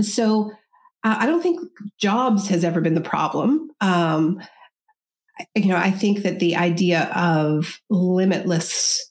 So 0.00 0.52
I 1.02 1.26
don't 1.26 1.42
think 1.42 1.60
jobs 1.98 2.48
has 2.48 2.62
ever 2.62 2.80
been 2.80 2.94
the 2.94 3.00
problem. 3.00 3.69
Um, 3.80 4.40
you 5.54 5.66
know, 5.66 5.76
I 5.76 5.90
think 5.90 6.22
that 6.22 6.38
the 6.38 6.56
idea 6.56 7.10
of 7.14 7.80
limitless 7.88 9.10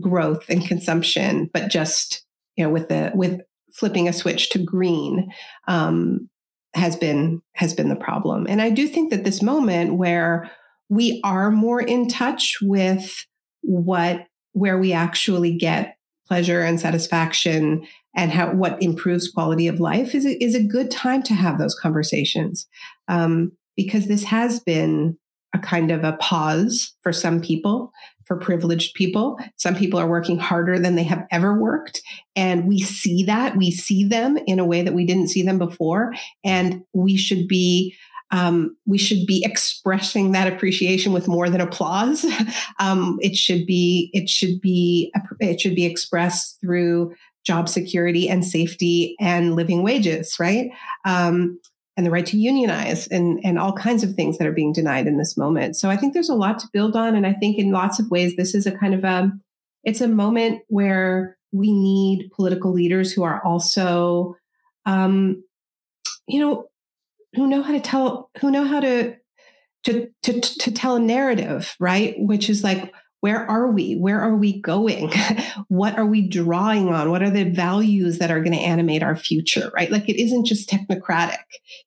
growth 0.00 0.48
and 0.48 0.66
consumption, 0.66 1.50
but 1.52 1.68
just 1.68 2.24
you 2.56 2.64
know, 2.64 2.70
with 2.70 2.88
the 2.88 3.12
with 3.14 3.40
flipping 3.72 4.08
a 4.08 4.12
switch 4.12 4.50
to 4.50 4.58
green, 4.58 5.30
um, 5.68 6.28
has 6.74 6.96
been 6.96 7.42
has 7.54 7.74
been 7.74 7.88
the 7.88 7.96
problem. 7.96 8.46
And 8.48 8.60
I 8.60 8.70
do 8.70 8.86
think 8.86 9.10
that 9.10 9.24
this 9.24 9.42
moment 9.42 9.94
where 9.94 10.50
we 10.88 11.20
are 11.24 11.50
more 11.50 11.80
in 11.80 12.08
touch 12.08 12.58
with 12.62 13.24
what 13.62 14.26
where 14.52 14.78
we 14.78 14.92
actually 14.92 15.56
get 15.56 15.96
pleasure 16.26 16.62
and 16.62 16.80
satisfaction 16.80 17.86
and 18.16 18.32
how 18.32 18.52
what 18.52 18.82
improves 18.82 19.30
quality 19.30 19.68
of 19.68 19.80
life 19.80 20.14
is 20.14 20.26
a, 20.26 20.42
is 20.42 20.54
a 20.54 20.62
good 20.62 20.90
time 20.90 21.22
to 21.22 21.34
have 21.34 21.58
those 21.58 21.78
conversations 21.78 22.66
um, 23.08 23.52
because 23.76 24.06
this 24.06 24.24
has 24.24 24.60
been 24.60 25.16
a 25.54 25.58
kind 25.58 25.90
of 25.90 26.04
a 26.04 26.14
pause 26.14 26.94
for 27.02 27.12
some 27.12 27.40
people 27.40 27.92
for 28.24 28.36
privileged 28.36 28.94
people 28.94 29.38
some 29.56 29.74
people 29.74 29.98
are 29.98 30.08
working 30.08 30.38
harder 30.38 30.78
than 30.78 30.96
they 30.96 31.04
have 31.04 31.24
ever 31.30 31.54
worked 31.54 32.02
and 32.34 32.66
we 32.66 32.80
see 32.80 33.22
that 33.22 33.56
we 33.56 33.70
see 33.70 34.04
them 34.04 34.36
in 34.46 34.58
a 34.58 34.64
way 34.64 34.82
that 34.82 34.94
we 34.94 35.06
didn't 35.06 35.28
see 35.28 35.42
them 35.42 35.58
before 35.58 36.12
and 36.44 36.82
we 36.92 37.16
should 37.16 37.46
be 37.46 37.94
um, 38.32 38.76
we 38.86 38.98
should 38.98 39.24
be 39.26 39.44
expressing 39.44 40.32
that 40.32 40.52
appreciation 40.52 41.12
with 41.12 41.28
more 41.28 41.48
than 41.48 41.60
applause. 41.60 42.26
Um, 42.78 43.18
it 43.22 43.36
should 43.36 43.64
be 43.66 44.10
it 44.12 44.28
should 44.28 44.60
be 44.60 45.10
it 45.40 45.60
should 45.60 45.74
be 45.74 45.86
expressed 45.86 46.60
through 46.60 47.14
job 47.46 47.68
security 47.68 48.28
and 48.28 48.44
safety 48.44 49.16
and 49.18 49.56
living 49.56 49.82
wages, 49.82 50.36
right? 50.38 50.70
Um, 51.06 51.58
and 51.96 52.04
the 52.04 52.10
right 52.10 52.26
to 52.26 52.36
unionize 52.36 53.06
and, 53.06 53.40
and 53.42 53.58
all 53.58 53.72
kinds 53.72 54.02
of 54.02 54.14
things 54.14 54.36
that 54.36 54.46
are 54.46 54.52
being 54.52 54.72
denied 54.72 55.06
in 55.06 55.16
this 55.16 55.36
moment. 55.36 55.76
So 55.76 55.88
I 55.88 55.96
think 55.96 56.12
there's 56.12 56.28
a 56.28 56.34
lot 56.34 56.58
to 56.58 56.68
build 56.72 56.94
on. 56.94 57.14
And 57.14 57.26
I 57.26 57.32
think 57.32 57.58
in 57.58 57.72
lots 57.72 57.98
of 57.98 58.10
ways, 58.10 58.36
this 58.36 58.54
is 58.54 58.66
a 58.66 58.76
kind 58.76 58.92
of 58.92 59.02
a, 59.04 59.32
it's 59.82 60.02
a 60.02 60.08
moment 60.08 60.62
where 60.68 61.38
we 61.52 61.72
need 61.72 62.30
political 62.32 62.72
leaders 62.72 63.12
who 63.12 63.22
are 63.22 63.42
also, 63.44 64.36
um, 64.84 65.42
you 66.28 66.40
know, 66.40 66.66
who 67.34 67.46
know 67.46 67.62
how 67.62 67.72
to 67.72 67.80
tell, 67.80 68.30
who 68.40 68.50
know 68.50 68.64
how 68.64 68.80
to, 68.80 69.16
to, 69.84 70.08
to, 70.22 70.40
to 70.40 70.72
tell 70.72 70.96
a 70.96 71.00
narrative, 71.00 71.76
right? 71.80 72.14
Which 72.18 72.50
is 72.50 72.62
like, 72.62 72.92
where 73.20 73.48
are 73.50 73.70
we? 73.70 73.94
Where 73.94 74.20
are 74.20 74.36
we 74.36 74.60
going? 74.60 75.12
what 75.68 75.98
are 75.98 76.06
we 76.06 76.28
drawing 76.28 76.88
on? 76.88 77.10
What 77.10 77.22
are 77.22 77.30
the 77.30 77.44
values 77.44 78.18
that 78.18 78.30
are 78.30 78.40
going 78.40 78.56
to 78.56 78.62
animate 78.62 79.02
our 79.02 79.16
future, 79.16 79.70
right? 79.74 79.90
Like 79.90 80.08
it 80.08 80.20
isn't 80.20 80.44
just 80.44 80.68
technocratic. 80.68 81.38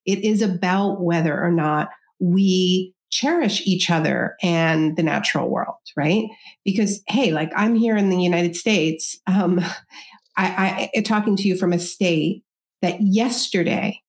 It 0.06 0.24
is 0.24 0.42
about 0.42 1.02
whether 1.02 1.40
or 1.40 1.52
not 1.52 1.90
we 2.20 2.94
cherish 3.12 3.66
each 3.66 3.90
other 3.90 4.36
and 4.42 4.96
the 4.96 5.04
natural 5.04 5.50
world, 5.50 5.78
right? 5.96 6.26
Because, 6.64 7.02
hey, 7.08 7.32
like 7.32 7.52
I'm 7.56 7.76
here 7.76 7.96
in 7.96 8.10
the 8.10 8.22
United 8.22 8.56
States, 8.56 9.20
um, 9.28 9.60
I, 10.38 10.90
I 10.96 11.02
talking 11.02 11.36
to 11.36 11.48
you 11.48 11.58
from 11.58 11.74
a 11.74 11.80
state 11.80 12.44
that 12.82 13.02
yesterday 13.02 14.02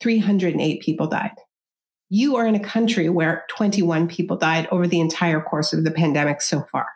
308 0.00 0.80
people 0.82 1.06
died 1.06 1.30
you 2.10 2.36
are 2.36 2.46
in 2.46 2.56
a 2.56 2.60
country 2.60 3.08
where 3.08 3.44
21 3.50 4.08
people 4.08 4.36
died 4.36 4.68
over 4.70 4.86
the 4.86 5.00
entire 5.00 5.40
course 5.40 5.72
of 5.72 5.84
the 5.84 5.92
pandemic 5.92 6.42
so 6.42 6.64
far. 6.70 6.86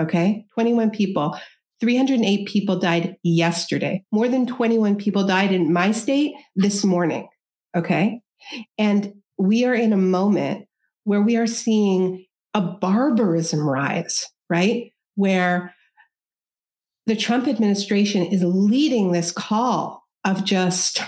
Okay. 0.00 0.46
21 0.54 0.90
people. 0.90 1.36
308 1.80 2.46
people 2.46 2.78
died 2.78 3.16
yesterday. 3.22 4.04
More 4.12 4.28
than 4.28 4.46
21 4.46 4.96
people 4.96 5.26
died 5.26 5.52
in 5.52 5.72
my 5.72 5.90
state 5.90 6.32
this 6.54 6.84
morning. 6.84 7.28
Okay. 7.76 8.20
And 8.78 9.14
we 9.36 9.64
are 9.64 9.74
in 9.74 9.92
a 9.92 9.98
moment 9.98 10.66
where 11.02 11.20
we 11.20 11.36
are 11.36 11.48
seeing 11.48 12.24
a 12.54 12.60
barbarism 12.60 13.68
rise, 13.68 14.24
right? 14.48 14.92
Where 15.16 15.74
the 17.06 17.16
Trump 17.16 17.48
administration 17.48 18.24
is 18.24 18.44
leading 18.44 19.10
this 19.10 19.32
call 19.32 20.04
of 20.24 20.44
just 20.44 21.02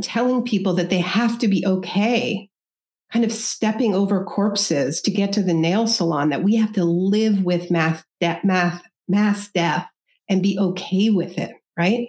telling 0.00 0.42
people 0.42 0.72
that 0.74 0.88
they 0.88 1.00
have 1.00 1.38
to 1.38 1.46
be 1.46 1.64
okay 1.66 2.48
kind 3.14 3.24
of 3.24 3.32
stepping 3.32 3.94
over 3.94 4.24
corpses 4.24 5.00
to 5.00 5.08
get 5.08 5.32
to 5.32 5.40
the 5.40 5.54
nail 5.54 5.86
salon 5.86 6.30
that 6.30 6.42
we 6.42 6.56
have 6.56 6.72
to 6.72 6.84
live 6.84 7.44
with 7.44 7.70
mass, 7.70 8.02
de- 8.20 8.40
mass, 8.42 8.82
mass 9.06 9.48
death 9.54 9.86
and 10.28 10.42
be 10.42 10.58
okay 10.58 11.10
with 11.10 11.38
it, 11.38 11.52
right? 11.78 12.08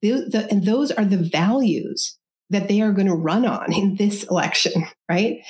The, 0.00 0.12
the, 0.30 0.48
and 0.50 0.64
those 0.64 0.90
are 0.90 1.04
the 1.04 1.18
values 1.18 2.18
that 2.48 2.68
they 2.68 2.80
are 2.80 2.92
going 2.92 3.08
to 3.08 3.14
run 3.14 3.44
on 3.44 3.70
in 3.70 3.96
this 3.96 4.24
election, 4.24 4.86
right? 5.10 5.40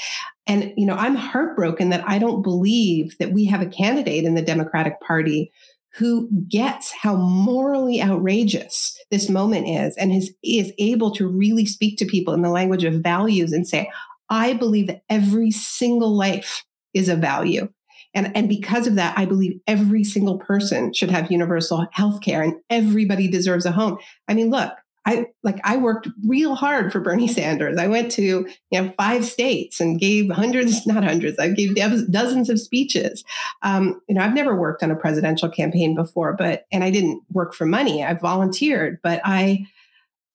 And, 0.48 0.72
you 0.76 0.86
know, 0.86 0.96
I'm 0.96 1.14
heartbroken 1.14 1.90
that 1.90 2.02
I 2.08 2.18
don't 2.18 2.42
believe 2.42 3.16
that 3.18 3.32
we 3.32 3.44
have 3.44 3.62
a 3.62 3.66
candidate 3.66 4.24
in 4.24 4.34
the 4.34 4.42
Democratic 4.42 5.00
Party 5.00 5.52
who 5.94 6.28
gets 6.48 6.92
how 6.92 7.14
morally 7.14 8.02
outrageous 8.02 8.98
this 9.12 9.30
moment 9.30 9.68
is 9.68 9.96
and 9.96 10.12
is, 10.12 10.34
is 10.42 10.72
able 10.78 11.12
to 11.12 11.28
really 11.28 11.64
speak 11.64 11.96
to 11.98 12.04
people 12.04 12.34
in 12.34 12.42
the 12.42 12.50
language 12.50 12.82
of 12.82 12.94
values 12.94 13.52
and 13.52 13.68
say, 13.68 13.88
I 14.30 14.54
believe 14.54 14.86
that 14.88 15.02
every 15.08 15.50
single 15.50 16.14
life 16.16 16.64
is 16.94 17.08
a 17.08 17.16
value. 17.16 17.68
And, 18.14 18.34
and 18.34 18.48
because 18.48 18.86
of 18.86 18.94
that, 18.94 19.16
I 19.18 19.26
believe 19.26 19.60
every 19.66 20.02
single 20.02 20.38
person 20.38 20.92
should 20.94 21.10
have 21.10 21.30
universal 21.30 21.86
health 21.92 22.22
care 22.22 22.42
and 22.42 22.54
everybody 22.70 23.28
deserves 23.28 23.66
a 23.66 23.72
home. 23.72 23.98
I 24.26 24.34
mean, 24.34 24.50
look, 24.50 24.72
I 25.06 25.26
like 25.44 25.60
I 25.62 25.76
worked 25.76 26.08
real 26.26 26.56
hard 26.56 26.92
for 26.92 26.98
Bernie 26.98 27.28
Sanders. 27.28 27.78
I 27.78 27.86
went 27.86 28.10
to 28.12 28.22
you 28.22 28.46
know 28.72 28.92
five 28.98 29.24
states 29.24 29.80
and 29.80 30.00
gave 30.00 30.30
hundreds, 30.30 30.84
not 30.86 31.04
hundreds. 31.04 31.38
I 31.38 31.50
gave 31.50 31.76
dozens 32.10 32.50
of 32.50 32.60
speeches. 32.60 33.24
Um, 33.62 34.00
you 34.08 34.16
know, 34.16 34.22
I've 34.22 34.34
never 34.34 34.56
worked 34.56 34.82
on 34.82 34.90
a 34.90 34.96
presidential 34.96 35.48
campaign 35.48 35.94
before, 35.94 36.32
but 36.32 36.66
and 36.72 36.82
I 36.82 36.90
didn't 36.90 37.22
work 37.30 37.54
for 37.54 37.66
money. 37.66 38.02
I 38.02 38.14
volunteered, 38.14 38.98
but 39.02 39.20
I, 39.24 39.66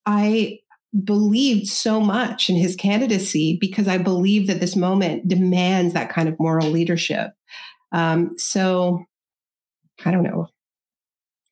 I 0.05 0.60
believed 1.03 1.67
so 1.67 1.99
much 1.99 2.49
in 2.49 2.55
his 2.55 2.75
candidacy 2.75 3.57
because 3.59 3.87
I 3.87 3.97
believe 3.97 4.47
that 4.47 4.59
this 4.59 4.75
moment 4.75 5.27
demands 5.27 5.93
that 5.93 6.09
kind 6.09 6.27
of 6.27 6.39
moral 6.39 6.69
leadership. 6.69 7.31
Um, 7.91 8.37
so 8.37 9.05
I 10.05 10.11
don't 10.11 10.23
know. 10.23 10.47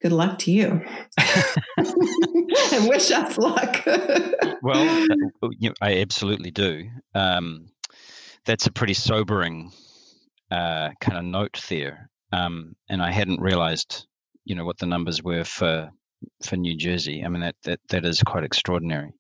Good 0.02 0.12
luck 0.14 0.40
to 0.40 0.52
you. 0.52 0.82
and 1.78 2.88
wish 2.88 3.12
us 3.12 3.38
luck. 3.38 3.84
well, 4.62 5.08
uh, 5.42 5.70
I 5.82 5.98
absolutely 5.98 6.52
do. 6.52 6.90
Um, 7.14 7.68
that's 8.46 8.66
a 8.66 8.72
pretty 8.72 8.94
sobering 8.94 9.72
uh, 10.52 10.90
kind 11.02 11.18
of 11.18 11.26
note 11.26 11.62
there. 11.70 12.10
Um, 12.32 12.76
and 12.90 13.02
I 13.02 13.12
hadn't 13.12 13.42
realized, 13.42 14.08
you 14.46 14.56
know, 14.56 14.64
what 14.64 14.78
the 14.78 14.86
numbers 14.86 15.22
were 15.22 15.44
for 15.44 15.92
for 16.44 16.56
New 16.58 16.76
Jersey. 16.76 17.24
I 17.24 17.30
mean, 17.30 17.42
that 17.42 17.56
that 17.64 17.80
that 17.90 18.06
is 18.06 18.22
quite 18.24 18.44
extraordinary. 18.44 19.12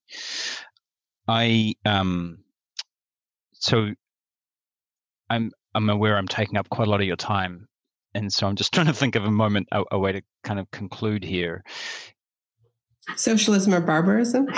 I 1.27 1.75
um, 1.85 2.39
so 3.53 3.89
I'm 5.29 5.51
I'm 5.75 5.89
aware 5.89 6.17
I'm 6.17 6.27
taking 6.27 6.57
up 6.57 6.69
quite 6.69 6.87
a 6.87 6.91
lot 6.91 7.01
of 7.01 7.07
your 7.07 7.15
time, 7.15 7.67
and 8.13 8.31
so 8.31 8.47
I'm 8.47 8.55
just 8.55 8.73
trying 8.75 8.87
to 8.87 8.93
think 8.93 9.15
of 9.15 9.25
a 9.25 9.31
moment, 9.31 9.67
a, 9.71 9.83
a 9.91 9.99
way 9.99 10.13
to 10.13 10.21
kind 10.43 10.59
of 10.59 10.69
conclude 10.71 11.23
here. 11.23 11.63
Socialism 13.15 13.73
or 13.73 13.81
barbarism? 13.81 14.45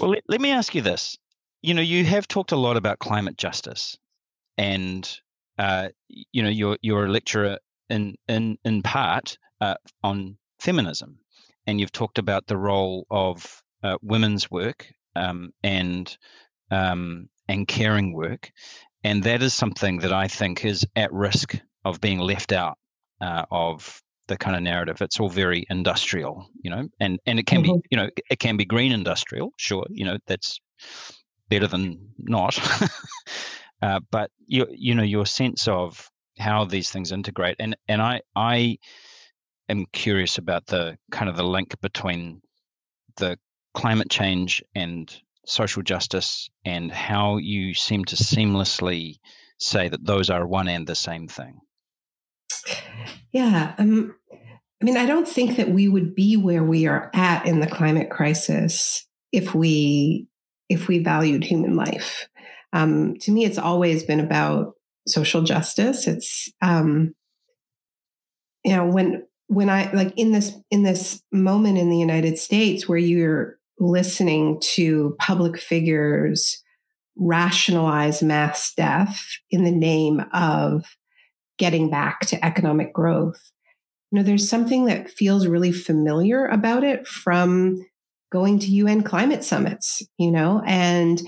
well, 0.00 0.10
let, 0.10 0.22
let 0.26 0.40
me 0.40 0.50
ask 0.52 0.74
you 0.74 0.80
this. 0.80 1.18
You 1.60 1.74
know, 1.74 1.82
you 1.82 2.02
have 2.06 2.26
talked 2.26 2.52
a 2.52 2.56
lot 2.56 2.78
about 2.78 2.98
climate 2.98 3.36
justice, 3.36 3.98
and 4.56 5.08
uh, 5.58 5.88
you 6.08 6.42
know, 6.42 6.48
you're 6.48 6.78
you're 6.80 7.04
a 7.04 7.10
lecturer 7.10 7.58
in 7.90 8.16
in 8.28 8.58
in 8.64 8.82
part 8.82 9.36
uh, 9.60 9.74
on 10.02 10.36
feminism, 10.58 11.18
and 11.66 11.80
you've 11.80 11.92
talked 11.92 12.18
about 12.18 12.46
the 12.46 12.56
role 12.56 13.06
of 13.10 13.62
uh, 13.82 13.96
women's 14.02 14.50
work 14.50 14.86
um, 15.16 15.50
and 15.62 16.16
um, 16.70 17.28
and 17.48 17.68
caring 17.68 18.12
work, 18.12 18.50
and 19.04 19.22
that 19.24 19.42
is 19.42 19.52
something 19.52 19.98
that 19.98 20.12
I 20.12 20.28
think 20.28 20.64
is 20.64 20.86
at 20.96 21.12
risk 21.12 21.58
of 21.84 22.00
being 22.00 22.18
left 22.18 22.52
out 22.52 22.78
uh, 23.20 23.44
of 23.50 24.00
the 24.28 24.36
kind 24.36 24.56
of 24.56 24.62
narrative. 24.62 25.02
It's 25.02 25.18
all 25.18 25.28
very 25.28 25.66
industrial, 25.68 26.48
you 26.62 26.70
know, 26.70 26.88
and 27.00 27.18
and 27.26 27.38
it 27.38 27.46
can 27.46 27.62
mm-hmm. 27.62 27.76
be, 27.76 27.82
you 27.90 27.96
know, 27.96 28.08
it 28.30 28.38
can 28.38 28.56
be 28.56 28.64
green 28.64 28.92
industrial, 28.92 29.52
sure, 29.56 29.86
you 29.90 30.04
know, 30.04 30.18
that's 30.26 30.60
better 31.48 31.66
than 31.66 31.98
not. 32.18 32.58
uh, 33.82 34.00
but 34.10 34.30
you 34.46 34.66
you 34.70 34.94
know 34.94 35.02
your 35.02 35.26
sense 35.26 35.68
of 35.68 36.08
how 36.40 36.64
these 36.64 36.90
things 36.90 37.12
integrate, 37.12 37.56
and 37.58 37.76
and 37.88 38.02
I 38.02 38.22
I 38.34 38.78
am 39.68 39.86
curious 39.92 40.38
about 40.38 40.66
the 40.66 40.98
kind 41.12 41.28
of 41.28 41.36
the 41.36 41.44
link 41.44 41.80
between 41.80 42.42
the 43.16 43.38
climate 43.74 44.10
change 44.10 44.62
and 44.74 45.14
social 45.46 45.82
justice 45.82 46.50
and 46.64 46.90
how 46.90 47.36
you 47.36 47.74
seem 47.74 48.04
to 48.04 48.16
seamlessly 48.16 49.16
say 49.58 49.88
that 49.88 50.04
those 50.04 50.30
are 50.30 50.46
one 50.46 50.68
and 50.68 50.86
the 50.86 50.94
same 50.94 51.28
thing. 51.28 51.60
Yeah. 53.32 53.74
Um, 53.78 54.14
I 54.80 54.84
mean, 54.84 54.96
I 54.96 55.06
don't 55.06 55.28
think 55.28 55.56
that 55.56 55.70
we 55.70 55.88
would 55.88 56.14
be 56.14 56.36
where 56.36 56.64
we 56.64 56.86
are 56.86 57.10
at 57.14 57.46
in 57.46 57.60
the 57.60 57.66
climate 57.66 58.10
crisis 58.10 59.06
if 59.32 59.54
we 59.54 60.26
if 60.68 60.88
we 60.88 61.00
valued 61.00 61.44
human 61.44 61.76
life. 61.76 62.28
Um, 62.72 63.16
to 63.20 63.32
me, 63.32 63.44
it's 63.44 63.58
always 63.58 64.04
been 64.04 64.20
about 64.20 64.74
social 65.10 65.42
justice. 65.42 66.06
It's 66.06 66.50
um, 66.62 67.14
you 68.64 68.74
know 68.74 68.86
when 68.86 69.26
when 69.46 69.68
I 69.68 69.92
like 69.92 70.12
in 70.16 70.32
this 70.32 70.54
in 70.70 70.82
this 70.82 71.22
moment 71.32 71.78
in 71.78 71.90
the 71.90 71.98
United 71.98 72.38
States 72.38 72.88
where 72.88 72.98
you're 72.98 73.58
listening 73.78 74.60
to 74.60 75.16
public 75.18 75.58
figures 75.58 76.62
rationalize 77.16 78.22
mass 78.22 78.72
death 78.74 79.20
in 79.50 79.64
the 79.64 79.70
name 79.70 80.24
of 80.32 80.84
getting 81.58 81.90
back 81.90 82.20
to 82.20 82.44
economic 82.44 82.92
growth. 82.92 83.52
You 84.10 84.18
know, 84.18 84.22
there's 84.22 84.48
something 84.48 84.86
that 84.86 85.10
feels 85.10 85.46
really 85.46 85.72
familiar 85.72 86.46
about 86.46 86.84
it 86.84 87.06
from 87.06 87.84
going 88.32 88.58
to 88.60 88.66
UN 88.66 89.02
climate 89.02 89.44
summits, 89.44 90.02
you 90.18 90.30
know, 90.30 90.62
and 90.66 91.20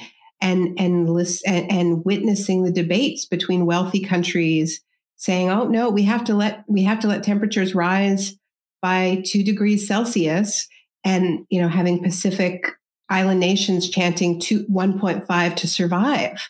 and 0.43 0.79
and 0.79 1.09
list, 1.09 1.43
and, 1.47 2.05
witnessing 2.05 2.65
the 2.65 2.73
debates 2.73 3.25
between 3.25 3.65
wealthy 3.67 4.01
countries 4.01 4.83
saying, 5.17 5.49
"Oh 5.49 5.65
no, 5.69 5.89
we 5.89 6.03
have 6.03 6.25
to 6.25 6.35
let 6.35 6.65
we 6.69 6.83
have 6.83 7.01
to 7.01 7.09
let 7.09 7.23
temperatures 7.23 7.75
rise 7.75 8.35
by 8.83 9.23
2 9.25 9.43
degrees 9.45 9.87
Celsius." 9.89 10.69
And, 11.05 11.47
you 11.51 11.61
know, 11.61 11.69
having 11.69 12.03
Pacific 12.03 12.67
island 13.09 13.41
nations 13.41 13.91
chanting 13.91 14.41
to 14.41 14.65
1.5 14.69 15.55
to 15.57 15.69
survive. 15.69 16.49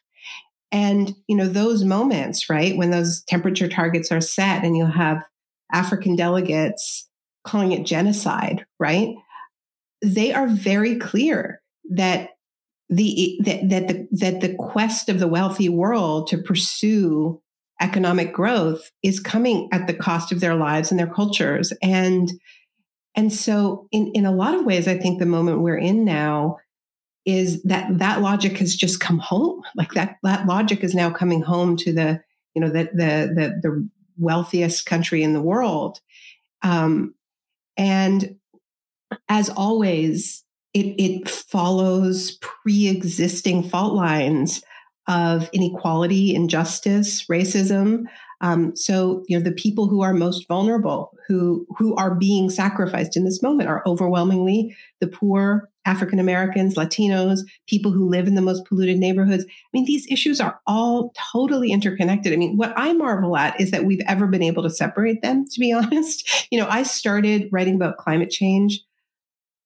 And, 0.70 1.14
you 1.26 1.36
know, 1.36 1.48
those 1.48 1.84
moments, 1.84 2.48
right, 2.50 2.76
when 2.76 2.90
those 2.90 3.22
temperature 3.24 3.68
targets 3.68 4.12
are 4.12 4.20
set 4.20 4.64
and 4.64 4.76
you'll 4.76 4.86
have 4.88 5.22
African 5.72 6.16
delegates 6.16 7.08
calling 7.44 7.72
it 7.72 7.84
genocide, 7.86 8.64
right? 8.78 9.14
They 10.02 10.32
are 10.32 10.46
very 10.46 10.96
clear 10.96 11.60
that 11.90 12.30
the 12.92 13.40
that, 13.42 13.68
the 13.68 14.06
that 14.12 14.40
the 14.42 14.54
quest 14.54 15.08
of 15.08 15.18
the 15.18 15.26
wealthy 15.26 15.68
world 15.68 16.26
to 16.28 16.36
pursue 16.36 17.40
economic 17.80 18.32
growth 18.34 18.90
is 19.02 19.18
coming 19.18 19.68
at 19.72 19.86
the 19.86 19.94
cost 19.94 20.30
of 20.30 20.40
their 20.40 20.54
lives 20.54 20.90
and 20.90 21.00
their 21.00 21.12
cultures. 21.12 21.72
And 21.82 22.30
and 23.14 23.32
so 23.32 23.88
in 23.92 24.12
in 24.14 24.26
a 24.26 24.32
lot 24.32 24.54
of 24.54 24.66
ways, 24.66 24.86
I 24.86 24.98
think 24.98 25.18
the 25.18 25.26
moment 25.26 25.62
we're 25.62 25.78
in 25.78 26.04
now 26.04 26.58
is 27.24 27.62
that 27.62 27.98
that 27.98 28.20
logic 28.20 28.58
has 28.58 28.74
just 28.76 29.00
come 29.00 29.18
home. 29.18 29.62
Like 29.74 29.92
that 29.92 30.16
that 30.22 30.46
logic 30.46 30.84
is 30.84 30.94
now 30.94 31.10
coming 31.10 31.40
home 31.40 31.78
to 31.78 31.94
the 31.94 32.20
you 32.54 32.60
know 32.60 32.68
the 32.68 32.90
the 32.92 33.32
the, 33.34 33.60
the 33.62 33.88
wealthiest 34.18 34.84
country 34.84 35.22
in 35.22 35.32
the 35.32 35.40
world, 35.40 35.98
um, 36.60 37.14
and 37.78 38.36
as 39.30 39.48
always, 39.48 40.44
it 40.74 40.94
it 40.98 41.28
follows 41.28 42.38
pre-existing 42.40 43.62
fault 43.62 43.94
lines 43.94 44.62
of 45.08 45.50
inequality, 45.52 46.34
injustice, 46.34 47.26
racism. 47.26 48.04
Um, 48.40 48.74
so 48.74 49.24
you 49.28 49.38
know 49.38 49.44
the 49.44 49.52
people 49.52 49.86
who 49.86 50.00
are 50.02 50.14
most 50.14 50.48
vulnerable, 50.48 51.12
who 51.28 51.66
who 51.76 51.94
are 51.96 52.14
being 52.14 52.50
sacrificed 52.50 53.16
in 53.16 53.24
this 53.24 53.42
moment, 53.42 53.68
are 53.68 53.82
overwhelmingly 53.86 54.76
the 55.00 55.06
poor, 55.06 55.70
African 55.84 56.18
Americans, 56.18 56.74
Latinos, 56.74 57.40
people 57.68 57.92
who 57.92 58.08
live 58.08 58.26
in 58.26 58.34
the 58.34 58.40
most 58.40 58.64
polluted 58.64 58.98
neighborhoods. 58.98 59.44
I 59.44 59.68
mean, 59.72 59.84
these 59.84 60.10
issues 60.10 60.40
are 60.40 60.60
all 60.66 61.12
totally 61.32 61.70
interconnected. 61.70 62.32
I 62.32 62.36
mean, 62.36 62.56
what 62.56 62.72
I 62.76 62.92
marvel 62.92 63.36
at 63.36 63.60
is 63.60 63.70
that 63.70 63.84
we've 63.84 64.02
ever 64.06 64.26
been 64.26 64.42
able 64.42 64.62
to 64.64 64.70
separate 64.70 65.22
them, 65.22 65.44
to 65.48 65.60
be 65.60 65.72
honest. 65.72 66.48
You 66.50 66.58
know, 66.58 66.68
I 66.68 66.82
started 66.82 67.48
writing 67.52 67.76
about 67.76 67.98
climate 67.98 68.30
change 68.30 68.82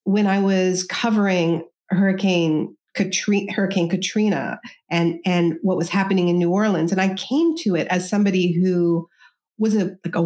when 0.06 0.28
I 0.28 0.38
was 0.38 0.84
covering 0.84 1.66
Hurricane 1.90 2.76
Katrina, 2.94 3.52
Hurricane 3.52 3.88
Katrina 3.88 4.60
and, 4.88 5.18
and 5.26 5.58
what 5.62 5.76
was 5.76 5.88
happening 5.88 6.28
in 6.28 6.38
New 6.38 6.50
Orleans. 6.50 6.92
And 6.92 7.00
I 7.00 7.12
came 7.14 7.56
to 7.58 7.74
it 7.74 7.88
as 7.88 8.08
somebody 8.08 8.52
who 8.52 9.08
was 9.58 9.74
a 9.74 9.96
like 10.04 10.14
a, 10.14 10.22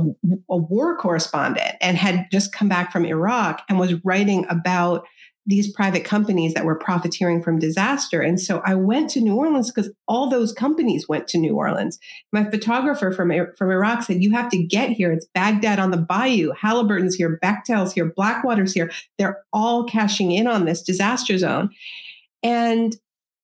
a 0.50 0.56
war 0.56 0.98
correspondent 0.98 1.76
and 1.80 1.96
had 1.96 2.26
just 2.30 2.52
come 2.52 2.68
back 2.68 2.92
from 2.92 3.06
Iraq 3.06 3.62
and 3.68 3.78
was 3.78 3.94
writing 4.04 4.44
about 4.50 5.06
these 5.50 5.70
private 5.72 6.04
companies 6.04 6.54
that 6.54 6.64
were 6.64 6.76
profiteering 6.76 7.42
from 7.42 7.58
disaster. 7.58 8.22
And 8.22 8.40
so 8.40 8.62
I 8.64 8.76
went 8.76 9.10
to 9.10 9.20
New 9.20 9.34
Orleans 9.34 9.70
because 9.70 9.90
all 10.06 10.30
those 10.30 10.52
companies 10.52 11.08
went 11.08 11.26
to 11.28 11.38
New 11.38 11.56
Orleans. 11.56 11.98
My 12.32 12.48
photographer 12.48 13.10
from, 13.10 13.32
from 13.58 13.70
Iraq 13.70 14.04
said, 14.04 14.22
You 14.22 14.30
have 14.30 14.48
to 14.52 14.62
get 14.62 14.90
here. 14.90 15.12
It's 15.12 15.26
Baghdad 15.34 15.80
on 15.80 15.90
the 15.90 15.96
bayou. 15.96 16.52
Halliburton's 16.52 17.16
here, 17.16 17.38
Bechtel's 17.42 17.92
here, 17.92 18.06
Blackwater's 18.06 18.72
here. 18.72 18.92
They're 19.18 19.42
all 19.52 19.84
cashing 19.84 20.30
in 20.30 20.46
on 20.46 20.66
this 20.66 20.82
disaster 20.82 21.36
zone. 21.36 21.70
And 22.44 22.96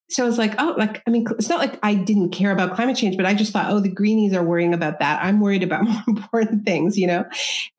so 0.09 0.23
I 0.23 0.27
was 0.27 0.37
like, 0.37 0.55
oh, 0.57 0.75
like, 0.77 1.03
I 1.05 1.09
mean, 1.09 1.25
it's 1.37 1.49
not 1.49 1.59
like 1.59 1.77
I 1.83 1.93
didn't 1.93 2.29
care 2.29 2.53
about 2.53 2.73
climate 2.73 2.95
change, 2.95 3.17
but 3.17 3.25
I 3.25 3.33
just 3.33 3.51
thought, 3.51 3.69
oh, 3.69 3.81
the 3.81 3.89
greenies 3.89 4.33
are 4.33 4.43
worrying 4.43 4.73
about 4.73 4.99
that. 4.99 5.21
I'm 5.21 5.41
worried 5.41 5.63
about 5.63 5.83
more 5.87 6.03
important 6.07 6.65
things, 6.65 6.97
you 6.97 7.07
know? 7.07 7.25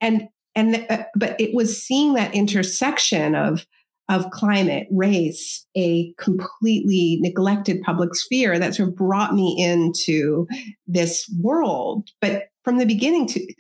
And, 0.03 0.29
and, 0.55 0.85
uh, 0.91 1.05
but 1.17 1.41
it 1.41 1.55
was 1.55 1.83
seeing 1.83 2.13
that 2.15 2.35
intersection 2.35 3.35
of, 3.35 3.67
of 4.09 4.31
climate, 4.31 4.87
race, 4.91 5.67
a 5.77 6.13
completely 6.19 7.19
neglected 7.21 7.83
public 7.83 8.15
sphere 8.15 8.59
that 8.59 8.75
sort 8.75 8.89
of 8.89 8.97
brought 8.97 9.35
me 9.35 9.57
into 9.59 10.47
this 10.87 11.31
world. 11.41 12.09
But 12.21 12.45
from 12.65 12.79
the 12.79 12.87
beginning 12.87 13.27
to 13.29 13.55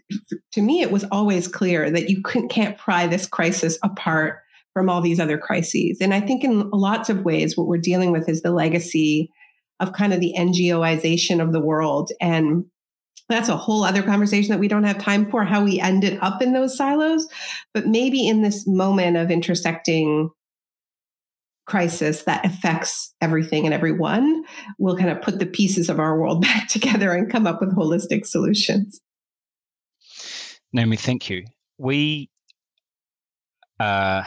to 0.52 0.60
me 0.60 0.82
it 0.82 0.90
was 0.90 1.04
always 1.10 1.48
clear 1.48 1.90
that 1.90 2.10
you 2.10 2.22
can't 2.50 2.76
pry 2.76 3.06
this 3.06 3.26
crisis 3.26 3.78
apart 3.82 4.40
from 4.74 4.90
all 4.90 5.00
these 5.00 5.18
other 5.18 5.38
crises. 5.38 5.98
And 6.00 6.12
i 6.12 6.20
think 6.20 6.44
in 6.44 6.68
lots 6.70 7.08
of 7.08 7.24
ways 7.24 7.56
what 7.56 7.68
we're 7.68 7.78
dealing 7.78 8.12
with 8.12 8.28
is 8.28 8.42
the 8.42 8.50
legacy 8.50 9.30
of 9.80 9.92
kind 9.92 10.12
of 10.12 10.20
the 10.20 10.34
ngoization 10.36 11.42
of 11.42 11.52
the 11.52 11.60
world. 11.60 12.10
And 12.20 12.64
that's 13.28 13.48
a 13.48 13.56
whole 13.56 13.84
other 13.84 14.02
conversation 14.02 14.50
that 14.50 14.60
we 14.60 14.68
don't 14.68 14.84
have 14.84 14.98
time 14.98 15.30
for 15.30 15.44
how 15.44 15.62
we 15.62 15.80
ended 15.80 16.18
up 16.20 16.40
in 16.42 16.52
those 16.52 16.76
silos. 16.76 17.26
But 17.74 17.86
maybe 17.86 18.26
in 18.26 18.42
this 18.42 18.66
moment 18.66 19.16
of 19.16 19.30
intersecting 19.30 20.30
crisis 21.68 22.22
that 22.24 22.44
affects 22.44 23.14
everything 23.20 23.64
and 23.64 23.74
everyone 23.74 24.44
we'll 24.78 24.96
kind 24.96 25.10
of 25.10 25.20
put 25.22 25.38
the 25.38 25.46
pieces 25.46 25.88
of 25.88 26.00
our 26.00 26.18
world 26.18 26.40
back 26.48 26.68
together 26.68 27.12
and 27.12 27.30
come 27.30 27.46
up 27.46 27.60
with 27.60 27.74
holistic 27.74 28.26
solutions 28.26 29.00
naomi 30.72 30.96
thank 30.96 31.30
you 31.30 31.44
we 31.78 32.28
uh, 33.80 34.22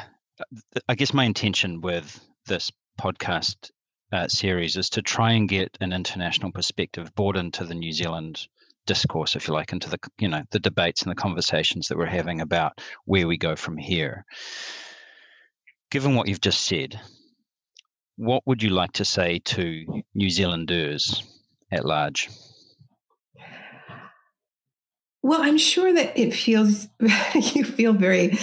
i 0.88 0.96
guess 0.96 1.14
my 1.14 1.26
intention 1.26 1.82
with 1.82 2.20
this 2.46 2.72
podcast 3.00 3.72
uh, 4.14 4.28
series 4.28 4.76
is 4.76 4.90
to 4.90 5.02
try 5.02 5.32
and 5.32 5.48
get 5.50 5.78
an 5.82 5.94
international 5.94 6.52
perspective 6.52 7.14
brought 7.16 7.38
into 7.38 7.66
the 7.66 7.76
new 7.76 7.92
zealand 7.92 8.48
discourse, 8.86 9.36
if 9.36 9.48
you 9.48 9.54
like, 9.54 9.72
into 9.72 9.90
the 9.90 10.00
you 10.18 10.28
know 10.28 10.44
the 10.52 10.60
debates 10.60 11.04
and 11.04 11.12
the 11.12 11.16
conversations 11.16 11.88
that 11.88 11.98
we're 11.98 12.06
having 12.06 12.42
about 12.42 12.82
where 13.06 13.28
we 13.28 13.38
go 13.38 13.56
from 13.56 13.78
here. 13.78 14.26
Given 15.92 16.16
what 16.16 16.28
you've 16.28 16.42
just 16.42 16.62
said, 16.62 17.00
what 18.22 18.46
would 18.46 18.62
you 18.62 18.70
like 18.70 18.92
to 18.94 19.04
say 19.04 19.40
to 19.40 20.04
New 20.14 20.30
Zealanders 20.30 21.24
at 21.72 21.86
large? 21.86 22.30
Well, 25.24 25.42
I'm 25.42 25.58
sure 25.58 25.92
that 25.92 26.18
it 26.18 26.32
feels 26.32 26.88
you 27.56 27.64
feel 27.64 27.94
very 27.94 28.36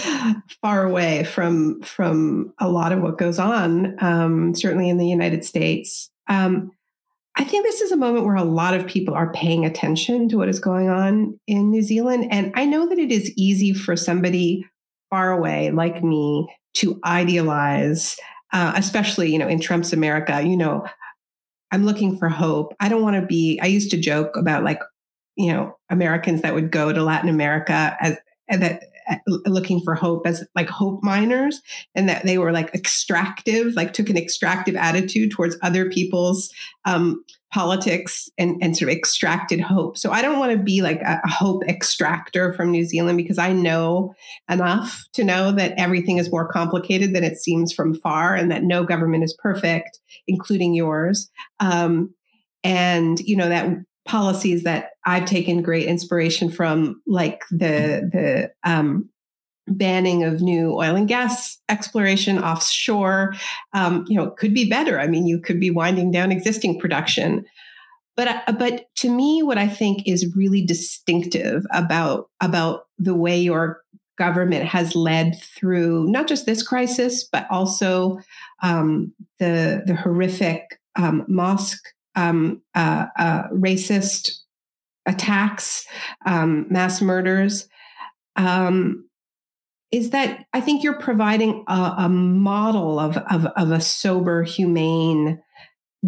far 0.61 0.83
away 0.83 1.23
from 1.23 1.81
from 1.81 2.53
a 2.59 2.67
lot 2.67 2.91
of 2.91 3.01
what 3.01 3.17
goes 3.17 3.39
on, 3.39 3.95
um, 4.03 4.53
certainly 4.53 4.89
in 4.89 4.97
the 4.97 5.07
United 5.07 5.45
States. 5.45 6.09
Um, 6.27 6.71
I 7.37 7.45
think 7.45 7.65
this 7.65 7.79
is 7.79 7.93
a 7.93 7.97
moment 7.97 8.25
where 8.25 8.35
a 8.35 8.43
lot 8.43 8.73
of 8.73 8.85
people 8.85 9.13
are 9.13 9.31
paying 9.31 9.65
attention 9.65 10.27
to 10.27 10.37
what 10.37 10.49
is 10.49 10.59
going 10.59 10.89
on 10.89 11.39
in 11.47 11.71
New 11.71 11.83
Zealand. 11.83 12.27
And 12.31 12.51
I 12.53 12.65
know 12.65 12.89
that 12.89 12.99
it 12.99 13.13
is 13.13 13.31
easy 13.37 13.73
for 13.73 13.95
somebody 13.95 14.65
far 15.09 15.31
away 15.31 15.71
like 15.71 16.03
me 16.03 16.53
to 16.75 16.99
idealize, 17.05 18.17
uh, 18.51 18.73
especially, 18.75 19.31
you 19.31 19.39
know, 19.39 19.47
in 19.47 19.59
Trump's 19.59 19.93
America, 19.93 20.41
you 20.41 20.57
know, 20.57 20.85
I'm 21.71 21.85
looking 21.85 22.17
for 22.17 22.29
hope. 22.29 22.73
I 22.79 22.89
don't 22.89 23.03
want 23.03 23.15
to 23.15 23.25
be, 23.25 23.59
I 23.61 23.67
used 23.67 23.91
to 23.91 23.97
joke 23.97 24.35
about 24.35 24.63
like, 24.63 24.79
you 25.35 25.53
know, 25.53 25.77
Americans 25.89 26.41
that 26.41 26.53
would 26.53 26.71
go 26.71 26.91
to 26.91 27.03
Latin 27.03 27.29
America 27.29 27.95
as, 27.99 28.17
that 28.49 28.81
looking 29.27 29.81
for 29.81 29.95
hope 29.95 30.25
as 30.27 30.45
like 30.55 30.69
hope 30.69 31.03
miners 31.03 31.61
and 31.95 32.07
that 32.09 32.25
they 32.25 32.37
were 32.37 32.51
like 32.51 32.73
extractive 32.73 33.73
like 33.73 33.93
took 33.93 34.09
an 34.09 34.17
extractive 34.17 34.75
attitude 34.75 35.31
towards 35.31 35.57
other 35.61 35.89
people's 35.89 36.51
um, 36.85 37.23
politics 37.51 38.29
and, 38.37 38.57
and 38.61 38.77
sort 38.77 38.91
of 38.91 38.97
extracted 38.97 39.59
hope. 39.59 39.97
So 39.97 40.11
i 40.11 40.21
don't 40.21 40.39
want 40.39 40.51
to 40.51 40.57
be 40.57 40.81
like 40.81 41.01
a, 41.01 41.19
hope 41.27 41.63
extractor 41.67 42.53
from 42.53 42.71
new 42.71 42.85
zealand 42.85 43.17
because 43.17 43.37
i 43.37 43.53
know 43.53 44.13
enough 44.49 45.05
to 45.13 45.23
know 45.23 45.51
that 45.51 45.73
everything 45.77 46.17
is 46.17 46.31
more 46.31 46.47
complicated 46.47 47.13
than 47.13 47.23
it 47.23 47.37
seems 47.37 47.71
from 47.71 47.93
far 47.93 48.35
and 48.35 48.51
that 48.51 48.63
no 48.63 48.83
government 48.83 49.23
is 49.23 49.37
perfect 49.41 49.99
including 50.27 50.73
yours. 50.73 51.29
Um, 51.59 52.13
and 52.63 53.19
you 53.19 53.35
know 53.35 53.49
that 53.49 53.69
policies 54.05 54.63
that 54.63 54.91
I've 55.05 55.25
taken 55.25 55.61
great 55.61 55.87
inspiration 55.87 56.49
from, 56.49 57.01
like 57.07 57.41
the 57.51 58.09
the 58.11 58.51
um, 58.63 59.09
banning 59.77 60.23
of 60.23 60.41
new 60.41 60.73
oil 60.73 60.95
and 60.95 61.07
gas 61.07 61.57
exploration 61.69 62.39
offshore. 62.39 63.35
Um, 63.73 64.05
you 64.07 64.17
know, 64.17 64.31
could 64.31 64.53
be 64.53 64.69
better. 64.69 64.99
I 64.99 65.07
mean, 65.07 65.27
you 65.27 65.39
could 65.39 65.59
be 65.59 65.71
winding 65.71 66.11
down 66.11 66.31
existing 66.31 66.79
production. 66.79 67.45
But, 68.15 68.27
uh, 68.27 68.51
but 68.57 68.85
to 68.97 69.09
me, 69.09 69.43
what 69.43 69.57
I 69.57 69.67
think 69.67 70.05
is 70.05 70.35
really 70.35 70.65
distinctive 70.65 71.63
about 71.71 72.29
about 72.41 72.87
the 72.97 73.15
way 73.15 73.39
your 73.39 73.81
government 74.17 74.65
has 74.65 74.95
led 74.95 75.41
through 75.41 76.11
not 76.11 76.27
just 76.27 76.45
this 76.45 76.61
crisis, 76.61 77.23
but 77.23 77.47
also 77.49 78.19
um, 78.61 79.13
the 79.39 79.83
the 79.85 79.95
horrific 79.95 80.79
um, 80.97 81.25
mosque 81.29 81.93
um, 82.15 82.61
uh, 82.75 83.05
uh, 83.17 83.43
racist 83.53 84.31
attacks, 85.05 85.87
um, 86.25 86.67
mass 86.69 87.01
murders, 87.01 87.67
um, 88.35 89.08
is 89.91 90.11
that 90.11 90.45
I 90.53 90.61
think 90.61 90.83
you're 90.83 90.99
providing 90.99 91.63
a, 91.67 91.95
a 91.99 92.09
model 92.09 92.99
of, 92.99 93.17
of, 93.17 93.45
of, 93.45 93.71
a 93.71 93.81
sober, 93.81 94.43
humane, 94.43 95.41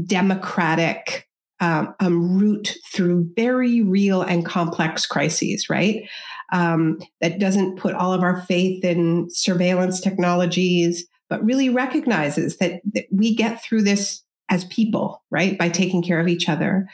democratic 0.05 1.27
um, 1.59 1.93
um, 1.99 2.37
route 2.37 2.75
through 2.91 3.31
very 3.35 3.81
real 3.81 4.21
and 4.21 4.45
complex 4.45 5.05
crises, 5.05 5.69
right? 5.69 6.07
Um, 6.51 6.99
that 7.21 7.39
doesn't 7.39 7.77
put 7.77 7.95
all 7.95 8.13
of 8.13 8.23
our 8.23 8.41
faith 8.41 8.83
in 8.83 9.27
surveillance 9.29 10.01
technologies, 10.01 11.07
but 11.29 11.43
really 11.43 11.69
recognizes 11.69 12.57
that, 12.57 12.81
that 12.93 13.05
we 13.11 13.35
get 13.35 13.63
through 13.63 13.83
this 13.83 14.23
as 14.49 14.65
people, 14.65 15.23
right? 15.31 15.57
By 15.57 15.69
taking 15.69 16.03
care 16.03 16.19
of 16.19 16.27
each 16.27 16.49
other. 16.49 16.87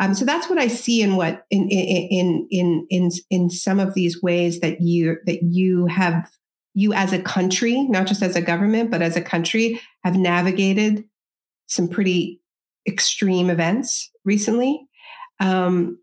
Um, 0.00 0.14
so 0.14 0.24
that's 0.24 0.48
what 0.48 0.58
I 0.58 0.66
see 0.66 1.02
in 1.02 1.14
what 1.14 1.44
in 1.50 1.68
in 1.68 2.48
in 2.50 2.86
in 2.88 3.10
in 3.28 3.50
some 3.50 3.78
of 3.78 3.94
these 3.94 4.22
ways 4.22 4.60
that 4.60 4.80
you 4.80 5.18
that 5.26 5.42
you 5.42 5.86
have 5.86 6.28
you 6.74 6.92
as 6.94 7.12
a 7.12 7.22
country, 7.22 7.82
not 7.82 8.06
just 8.06 8.22
as 8.22 8.34
a 8.34 8.40
government, 8.40 8.90
but 8.90 9.02
as 9.02 9.16
a 9.16 9.20
country, 9.20 9.80
have 10.02 10.16
navigated 10.16 11.04
some 11.66 11.86
pretty 11.86 12.40
extreme 12.86 13.50
events 13.50 14.10
recently. 14.24 14.86
Um, 15.38 15.98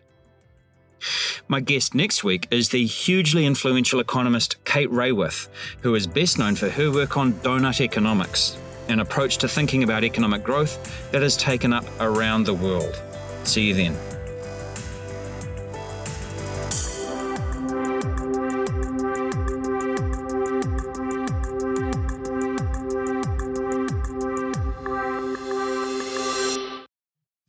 My 1.48 1.60
guest 1.60 1.94
next 1.94 2.24
week 2.24 2.48
is 2.50 2.68
the 2.68 2.84
hugely 2.84 3.46
influential 3.46 4.00
economist 4.00 4.62
Kate 4.64 4.90
Raworth, 4.90 5.48
who 5.80 5.94
is 5.94 6.06
best 6.06 6.38
known 6.38 6.56
for 6.56 6.68
her 6.68 6.90
work 6.90 7.16
on 7.16 7.38
doughnut 7.40 7.80
economics, 7.80 8.58
an 8.88 9.00
approach 9.00 9.38
to 9.38 9.48
thinking 9.48 9.82
about 9.82 10.04
economic 10.04 10.42
growth 10.42 11.10
that 11.12 11.22
has 11.22 11.36
taken 11.36 11.72
up 11.72 11.84
around 12.00 12.44
the 12.44 12.54
world. 12.54 13.00
See 13.44 13.68
you 13.68 13.74
then. 13.74 14.09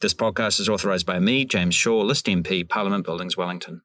This 0.02 0.16
podcast 0.16 0.60
is 0.60 0.68
authorised 0.68 1.06
by 1.06 1.20
me, 1.20 1.46
James 1.46 1.76
Shaw, 1.76 2.02
List 2.02 2.26
MP, 2.26 2.68
Parliament 2.68 3.06
Buildings, 3.06 3.38
Wellington. 3.38 3.84